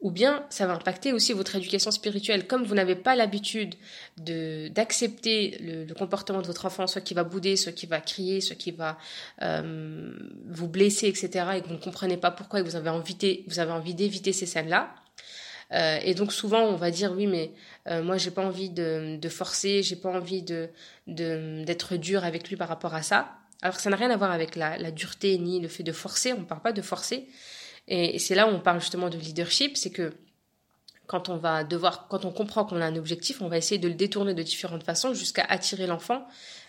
ou 0.00 0.10
bien 0.10 0.44
ça 0.48 0.66
va 0.66 0.74
impacter 0.74 1.12
aussi 1.12 1.32
votre 1.32 1.56
éducation 1.56 1.90
spirituelle. 1.90 2.46
Comme 2.46 2.64
vous 2.64 2.74
n'avez 2.74 2.96
pas 2.96 3.16
l'habitude 3.16 3.74
de 4.16 4.68
d'accepter 4.68 5.58
le, 5.60 5.92
comportement 5.94 6.40
de 6.40 6.46
votre 6.46 6.64
enfant, 6.64 6.86
soit 6.86 7.02
qui 7.02 7.12
va 7.12 7.24
bouder, 7.24 7.56
soit 7.56 7.72
qui 7.72 7.86
va 7.86 8.00
crier, 8.00 8.40
soit 8.40 8.56
qui 8.56 8.70
va 8.70 8.96
euh, 9.42 10.12
vous 10.48 10.68
blesser, 10.68 11.08
etc., 11.08 11.28
et 11.56 11.60
que 11.60 11.68
vous 11.68 11.74
ne 11.74 11.78
comprenez 11.78 12.16
pas 12.16 12.30
pourquoi 12.30 12.60
et 12.60 12.62
que 12.62 12.68
vous 12.68 12.76
avez 12.76 12.90
envie, 12.90 13.44
vous 13.46 13.58
avez 13.58 13.72
envie 13.72 13.94
d'éviter 13.94 14.32
ces 14.32 14.46
scènes-là. 14.46 14.94
Euh, 15.72 15.98
et 16.02 16.14
donc 16.14 16.32
souvent 16.32 16.62
on 16.62 16.74
va 16.74 16.90
dire 16.90 17.12
oui 17.12 17.28
mais 17.28 17.52
euh, 17.86 18.02
moi 18.02 18.16
j'ai 18.16 18.32
pas 18.32 18.44
envie 18.44 18.70
de, 18.70 19.18
de 19.20 19.28
forcer, 19.28 19.84
j'ai 19.84 19.94
pas 19.94 20.10
envie 20.10 20.42
de 20.42 20.68
d'être 21.06 21.96
dur 21.96 22.24
avec 22.24 22.48
lui 22.48 22.56
par 22.56 22.68
rapport 22.68 22.94
à 22.94 23.02
ça. 23.02 23.36
Alors 23.62 23.76
que 23.76 23.82
ça 23.82 23.90
n'a 23.90 23.96
rien 23.96 24.10
à 24.10 24.16
voir 24.16 24.32
avec 24.32 24.56
la, 24.56 24.78
la 24.78 24.90
dureté 24.90 25.36
ni 25.38 25.60
le 25.60 25.68
fait 25.68 25.82
de 25.82 25.92
forcer, 25.92 26.32
on 26.32 26.40
ne 26.40 26.44
parle 26.44 26.62
pas 26.62 26.72
de 26.72 26.82
forcer, 26.82 27.28
et 27.90 28.18
c'est 28.18 28.34
là 28.34 28.46
où 28.46 28.50
on 28.50 28.60
parle 28.60 28.80
justement 28.80 29.10
de 29.10 29.18
leadership, 29.18 29.76
c'est 29.76 29.90
que 29.90 30.12
quand 31.10 31.28
on 31.28 31.36
va 31.36 31.64
devoir, 31.64 32.06
quand 32.06 32.24
on 32.24 32.30
comprend 32.30 32.64
qu'on 32.64 32.80
a 32.80 32.84
un 32.84 32.94
objectif, 32.94 33.42
on 33.42 33.48
va 33.48 33.58
essayer 33.58 33.80
de 33.80 33.88
le 33.88 33.94
détourner 33.94 34.32
de 34.32 34.44
différentes 34.44 34.84
façons 34.84 35.12
jusqu'à 35.12 35.42
attirer 35.42 35.88
l'enfant 35.88 36.24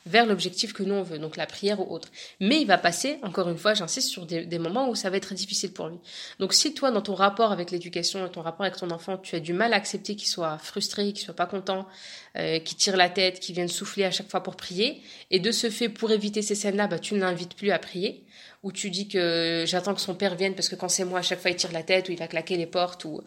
vers 0.07 0.25
l'objectif 0.25 0.73
que 0.73 0.81
nous 0.81 0.95
on 0.95 1.03
veut, 1.03 1.19
donc 1.19 1.37
la 1.37 1.45
prière 1.45 1.79
ou 1.79 1.93
autre. 1.93 2.09
Mais 2.39 2.59
il 2.59 2.65
va 2.65 2.79
passer, 2.79 3.19
encore 3.21 3.49
une 3.49 3.57
fois, 3.59 3.75
j'insiste 3.75 4.09
sur 4.09 4.25
des, 4.25 4.57
moments 4.57 4.89
où 4.89 4.95
ça 4.95 5.11
va 5.11 5.17
être 5.17 5.35
difficile 5.35 5.71
pour 5.73 5.89
lui. 5.89 5.99
Donc 6.39 6.53
si 6.53 6.73
toi, 6.73 6.89
dans 6.89 7.03
ton 7.03 7.13
rapport 7.13 7.51
avec 7.51 7.69
l'éducation, 7.69 8.27
ton 8.29 8.41
rapport 8.41 8.65
avec 8.65 8.77
ton 8.77 8.89
enfant, 8.89 9.19
tu 9.19 9.35
as 9.35 9.39
du 9.39 9.53
mal 9.53 9.73
à 9.73 9.75
accepter 9.75 10.15
qu'il 10.15 10.27
soit 10.27 10.57
frustré, 10.57 11.13
qu'il 11.13 11.23
soit 11.23 11.35
pas 11.35 11.45
content, 11.45 11.87
euh, 12.35 12.57
qu'il 12.57 12.77
tire 12.77 12.97
la 12.97 13.09
tête, 13.09 13.39
qu'il 13.39 13.53
vienne 13.53 13.67
souffler 13.67 14.05
à 14.05 14.11
chaque 14.11 14.31
fois 14.31 14.41
pour 14.41 14.55
prier, 14.55 15.03
et 15.29 15.37
de 15.37 15.51
ce 15.51 15.69
fait, 15.69 15.87
pour 15.87 16.09
éviter 16.09 16.41
ces 16.41 16.55
scènes-là, 16.55 16.87
bah, 16.87 16.97
tu 16.97 17.13
ne 17.13 17.19
l'invites 17.19 17.53
plus 17.53 17.69
à 17.69 17.77
prier, 17.77 18.25
ou 18.63 18.71
tu 18.71 18.91
dis 18.91 19.07
que 19.07 19.63
j'attends 19.65 19.95
que 19.95 20.01
son 20.01 20.13
père 20.13 20.35
vienne 20.35 20.53
parce 20.53 20.69
que 20.69 20.75
quand 20.75 20.89
c'est 20.89 21.03
moi, 21.03 21.19
à 21.19 21.21
chaque 21.23 21.39
fois 21.39 21.49
il 21.49 21.55
tire 21.55 21.71
la 21.71 21.81
tête 21.81 22.09
ou 22.09 22.11
il 22.11 22.17
va 22.17 22.27
claquer 22.27 22.57
les 22.57 22.67
portes 22.67 23.05
ou, 23.05 23.21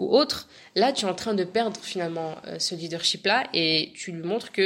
ou 0.00 0.16
autre, 0.16 0.48
là 0.74 0.92
tu 0.92 1.06
es 1.06 1.08
en 1.08 1.14
train 1.14 1.34
de 1.34 1.44
perdre 1.44 1.80
finalement 1.80 2.36
euh, 2.46 2.58
ce 2.58 2.74
leadership-là 2.74 3.44
et 3.54 3.92
tu 3.94 4.10
lui 4.10 4.22
montres 4.22 4.50
que 4.50 4.62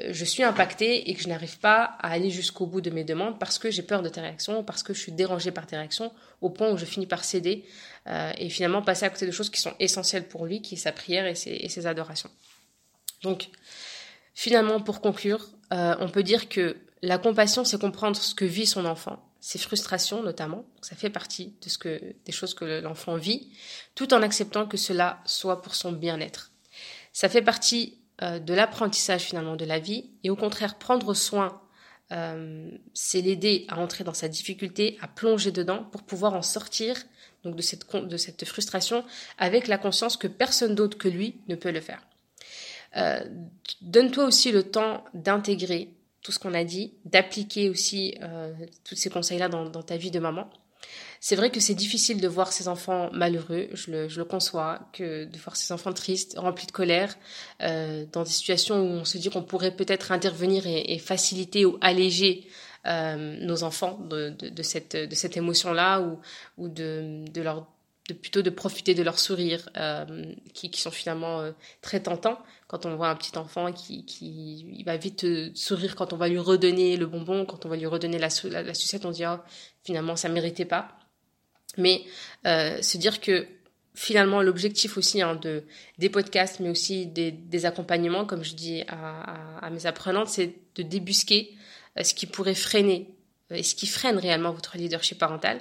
euh, 0.00 0.10
je 0.10 0.24
suis 0.26 0.42
impactée 0.42 1.08
et 1.10 1.14
que 1.14 1.22
je 1.22 1.28
n'arrive 1.28 1.58
pas 1.58 1.96
à 2.00 2.10
aller 2.10 2.28
jusqu'au 2.28 2.66
bout 2.66 2.82
de 2.82 2.90
mes 2.90 3.04
demandes 3.04 3.38
parce 3.38 3.58
que 3.58 3.70
j'ai 3.70 3.82
peur 3.82 4.02
de 4.02 4.10
tes 4.10 4.20
réactions, 4.20 4.62
parce 4.62 4.82
que 4.82 4.92
je 4.92 5.00
suis 5.00 5.12
dérangée 5.12 5.52
par 5.52 5.66
tes 5.66 5.76
réactions, 5.76 6.12
au 6.42 6.50
point 6.50 6.70
où 6.70 6.76
je 6.76 6.84
finis 6.84 7.06
par 7.06 7.24
céder 7.24 7.64
euh, 8.08 8.30
et 8.36 8.50
finalement 8.50 8.82
passer 8.82 9.06
à 9.06 9.10
côté 9.10 9.24
de 9.24 9.32
choses 9.32 9.48
qui 9.48 9.60
sont 9.60 9.72
essentielles 9.80 10.28
pour 10.28 10.44
lui, 10.44 10.60
qui 10.60 10.74
est 10.74 10.78
sa 10.78 10.92
prière 10.92 11.26
et 11.26 11.34
ses, 11.34 11.50
et 11.50 11.70
ses 11.70 11.86
adorations. 11.86 12.30
Donc, 13.22 13.48
finalement, 14.34 14.80
pour 14.80 15.00
conclure, 15.00 15.48
on 15.70 16.08
peut 16.10 16.24
dire 16.24 16.50
que 16.50 16.76
la 17.00 17.16
compassion, 17.16 17.64
c'est 17.64 17.80
comprendre 17.80 18.16
ce 18.16 18.34
que 18.34 18.44
vit 18.44 18.66
son 18.66 18.84
enfant 18.84 19.22
ses 19.42 19.58
frustrations 19.58 20.22
notamment, 20.22 20.64
ça 20.82 20.94
fait 20.94 21.10
partie 21.10 21.56
de 21.62 21.68
ce 21.68 21.76
que, 21.76 22.00
des 22.24 22.30
choses 22.30 22.54
que 22.54 22.80
l'enfant 22.80 23.16
vit, 23.16 23.50
tout 23.96 24.14
en 24.14 24.22
acceptant 24.22 24.66
que 24.66 24.76
cela 24.76 25.20
soit 25.26 25.62
pour 25.62 25.74
son 25.74 25.90
bien-être. 25.90 26.52
Ça 27.12 27.28
fait 27.28 27.42
partie 27.42 27.98
euh, 28.22 28.38
de 28.38 28.54
l'apprentissage 28.54 29.22
finalement 29.22 29.56
de 29.56 29.64
la 29.64 29.80
vie, 29.80 30.10
et 30.22 30.30
au 30.30 30.36
contraire, 30.36 30.78
prendre 30.78 31.12
soin, 31.12 31.60
euh, 32.12 32.70
c'est 32.94 33.20
l'aider 33.20 33.66
à 33.68 33.80
entrer 33.80 34.04
dans 34.04 34.14
sa 34.14 34.28
difficulté, 34.28 34.96
à 35.00 35.08
plonger 35.08 35.50
dedans 35.50 35.82
pour 35.90 36.04
pouvoir 36.04 36.34
en 36.34 36.42
sortir 36.42 36.96
donc 37.42 37.56
de 37.56 37.62
cette, 37.62 37.84
de 37.96 38.16
cette 38.16 38.44
frustration 38.44 39.04
avec 39.38 39.66
la 39.66 39.76
conscience 39.76 40.16
que 40.16 40.28
personne 40.28 40.76
d'autre 40.76 40.96
que 40.96 41.08
lui 41.08 41.40
ne 41.48 41.56
peut 41.56 41.72
le 41.72 41.80
faire. 41.80 42.06
Euh, 42.96 43.24
donne-toi 43.80 44.24
aussi 44.24 44.52
le 44.52 44.62
temps 44.62 45.02
d'intégrer 45.14 45.92
tout 46.22 46.32
ce 46.32 46.38
qu'on 46.38 46.54
a 46.54 46.64
dit, 46.64 46.94
d'appliquer 47.04 47.68
aussi 47.68 48.14
euh, 48.22 48.52
tous 48.84 48.94
ces 48.94 49.10
conseils-là 49.10 49.48
dans, 49.48 49.82
ta 49.82 49.96
vie 49.96 50.10
de 50.10 50.20
maman. 50.20 50.48
C'est 51.20 51.36
vrai 51.36 51.50
que 51.50 51.60
c'est 51.60 51.74
difficile 51.74 52.20
de 52.20 52.26
voir 52.26 52.52
ses 52.52 52.66
enfants 52.66 53.10
malheureux, 53.12 53.68
je 53.72 53.90
le, 53.90 54.08
je 54.08 54.18
le, 54.18 54.24
conçois, 54.24 54.80
que 54.92 55.24
de 55.24 55.38
voir 55.38 55.56
ses 55.56 55.72
enfants 55.72 55.92
tristes, 55.92 56.34
remplis 56.36 56.66
de 56.66 56.72
colère, 56.72 57.16
euh, 57.62 58.04
dans 58.12 58.24
des 58.24 58.30
situations 58.30 58.80
où 58.80 58.86
on 58.86 59.04
se 59.04 59.18
dit 59.18 59.30
qu'on 59.30 59.42
pourrait 59.42 59.76
peut-être 59.76 60.10
intervenir 60.10 60.66
et, 60.66 60.98
faciliter 60.98 61.64
ou 61.64 61.78
alléger 61.80 62.48
euh, 62.86 63.36
nos 63.40 63.62
enfants 63.62 63.98
de, 63.98 64.30
de, 64.30 64.62
cette, 64.62 64.96
de 64.96 65.14
cette 65.14 65.36
émotion-là 65.36 66.00
ou, 66.00 66.18
ou 66.58 66.68
de, 66.68 67.24
de 67.30 67.42
leur 67.42 67.66
de 68.08 68.14
plutôt 68.14 68.42
de 68.42 68.50
profiter 68.50 68.94
de 68.94 69.02
leurs 69.02 69.18
sourires 69.18 69.68
euh, 69.76 70.32
qui, 70.54 70.70
qui, 70.70 70.80
sont 70.80 70.90
finalement 70.90 71.40
euh, 71.40 71.52
très 71.82 72.00
tentants 72.00 72.38
quand 72.72 72.86
on 72.86 72.96
voit 72.96 73.08
un 73.08 73.14
petit 73.14 73.38
enfant 73.38 73.72
qui, 73.72 74.04
qui 74.04 74.66
il 74.76 74.84
va 74.84 74.96
vite 74.96 75.22
euh, 75.22 75.50
sourire 75.54 75.94
quand 75.94 76.12
on 76.12 76.16
va 76.16 76.28
lui 76.28 76.38
redonner 76.38 76.96
le 76.96 77.06
bonbon 77.06 77.46
quand 77.46 77.64
on 77.64 77.68
va 77.68 77.76
lui 77.76 77.86
redonner 77.86 78.18
la, 78.18 78.28
la, 78.44 78.74
sucette 78.74 79.04
on 79.04 79.12
dit 79.12 79.24
oh, 79.24 79.36
finalement 79.84 80.16
ça 80.16 80.28
méritait 80.28 80.64
pas. 80.64 80.96
Mais 81.78 82.02
se 82.44 82.98
dire 82.98 83.20
que 83.20 83.46
finalement 83.94 84.42
l'objectif 84.42 84.98
aussi 84.98 85.22
hein, 85.22 85.36
de 85.36 85.64
des 85.98 86.10
podcasts 86.10 86.60
mais 86.60 86.68
aussi 86.68 87.06
des, 87.06 87.30
des 87.30 87.64
accompagnements 87.64 88.26
comme 88.26 88.42
je 88.42 88.54
dis 88.54 88.82
à, 88.88 89.58
à, 89.58 89.66
à 89.66 89.70
mes 89.70 89.86
apprenantes 89.86 90.28
c'est 90.28 90.54
de 90.74 90.82
débusquer 90.82 91.54
ce 92.02 92.12
qui 92.12 92.26
pourrait 92.26 92.54
freiner 92.54 93.14
et 93.50 93.62
ce 93.62 93.74
qui 93.74 93.86
freine 93.86 94.18
réellement 94.18 94.52
votre 94.52 94.76
leadership 94.76 95.18
parental 95.18 95.60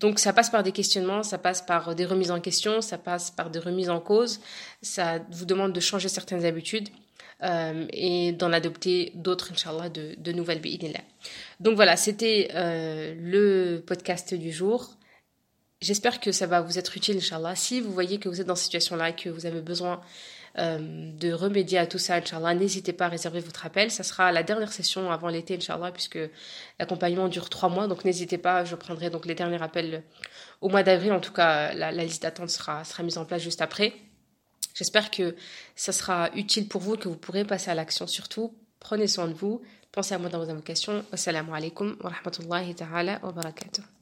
donc 0.00 0.18
ça 0.18 0.32
passe 0.32 0.50
par 0.50 0.62
des 0.62 0.72
questionnements, 0.72 1.22
ça 1.22 1.38
passe 1.38 1.62
par 1.62 1.94
des 1.94 2.04
remises 2.04 2.30
en 2.30 2.40
question, 2.40 2.80
ça 2.80 2.98
passe 2.98 3.30
par 3.30 3.50
des 3.50 3.58
remises 3.58 3.90
en 3.90 4.00
cause, 4.00 4.40
ça 4.82 5.20
vous 5.30 5.44
demande 5.44 5.72
de 5.72 5.80
changer 5.80 6.08
certaines 6.08 6.44
habitudes 6.44 6.88
euh, 7.42 7.86
et 7.90 8.32
d'en 8.32 8.52
adopter 8.52 9.12
d'autres, 9.14 9.52
Inch'Allah, 9.52 9.88
de, 9.88 10.14
de 10.18 10.32
nouvelles 10.32 10.60
bi'idnillah. 10.60 11.00
Donc 11.60 11.76
voilà, 11.76 11.96
c'était 11.96 12.50
euh, 12.54 13.14
le 13.18 13.80
podcast 13.80 14.34
du 14.34 14.52
jour. 14.52 14.96
J'espère 15.80 16.20
que 16.20 16.32
ça 16.32 16.46
va 16.46 16.60
vous 16.60 16.78
être 16.78 16.96
utile, 16.96 17.18
Inch'Allah. 17.18 17.54
Si 17.54 17.80
vous 17.80 17.92
voyez 17.92 18.18
que 18.18 18.28
vous 18.28 18.40
êtes 18.40 18.46
dans 18.46 18.56
cette 18.56 18.64
situation-là 18.64 19.10
et 19.10 19.14
que 19.14 19.28
vous 19.28 19.46
avez 19.46 19.60
besoin 19.60 20.00
euh, 20.58 20.78
de 21.12 21.32
remédier 21.32 21.78
à 21.78 21.86
tout 21.86 21.98
ça, 21.98 22.14
Inch'Allah. 22.14 22.54
N'hésitez 22.54 22.92
pas 22.92 23.06
à 23.06 23.08
réserver 23.08 23.40
votre 23.40 23.66
appel. 23.66 23.90
Ça 23.90 24.02
sera 24.02 24.30
la 24.30 24.42
dernière 24.42 24.72
session 24.72 25.10
avant 25.10 25.28
l'été, 25.28 25.56
Inch'Allah, 25.56 25.90
puisque 25.90 26.18
l'accompagnement 26.78 27.28
dure 27.28 27.50
trois 27.50 27.68
mois. 27.68 27.88
Donc 27.88 28.04
n'hésitez 28.04 28.38
pas, 28.38 28.64
je 28.64 28.76
prendrai 28.76 29.10
donc 29.10 29.26
les 29.26 29.34
derniers 29.34 29.62
appels 29.62 30.04
au 30.60 30.68
mois 30.68 30.82
d'avril. 30.82 31.12
En 31.12 31.20
tout 31.20 31.32
cas, 31.32 31.74
la, 31.74 31.90
liste 31.90 32.22
d'attente 32.22 32.50
sera, 32.50 32.84
sera 32.84 33.02
mise 33.02 33.18
en 33.18 33.24
place 33.24 33.42
juste 33.42 33.62
après. 33.62 33.94
J'espère 34.74 35.10
que 35.10 35.36
ça 35.76 35.92
sera 35.92 36.30
utile 36.34 36.68
pour 36.68 36.80
vous, 36.80 36.96
que 36.96 37.08
vous 37.08 37.16
pourrez 37.16 37.44
passer 37.44 37.70
à 37.70 37.74
l'action 37.74 38.06
surtout. 38.06 38.54
Prenez 38.80 39.06
soin 39.06 39.28
de 39.28 39.34
vous. 39.34 39.62
Pensez 39.92 40.14
à 40.14 40.18
moi 40.18 40.28
dans 40.28 40.44
vos 40.44 40.50
invocations. 40.50 41.04
Assalamu 41.12 41.50
alaikum 41.54 41.96
wa 42.02 42.10
rahmatullahi 42.10 42.74
ta'ala 42.74 43.20
wa 43.22 43.32
barakatuh. 43.32 43.93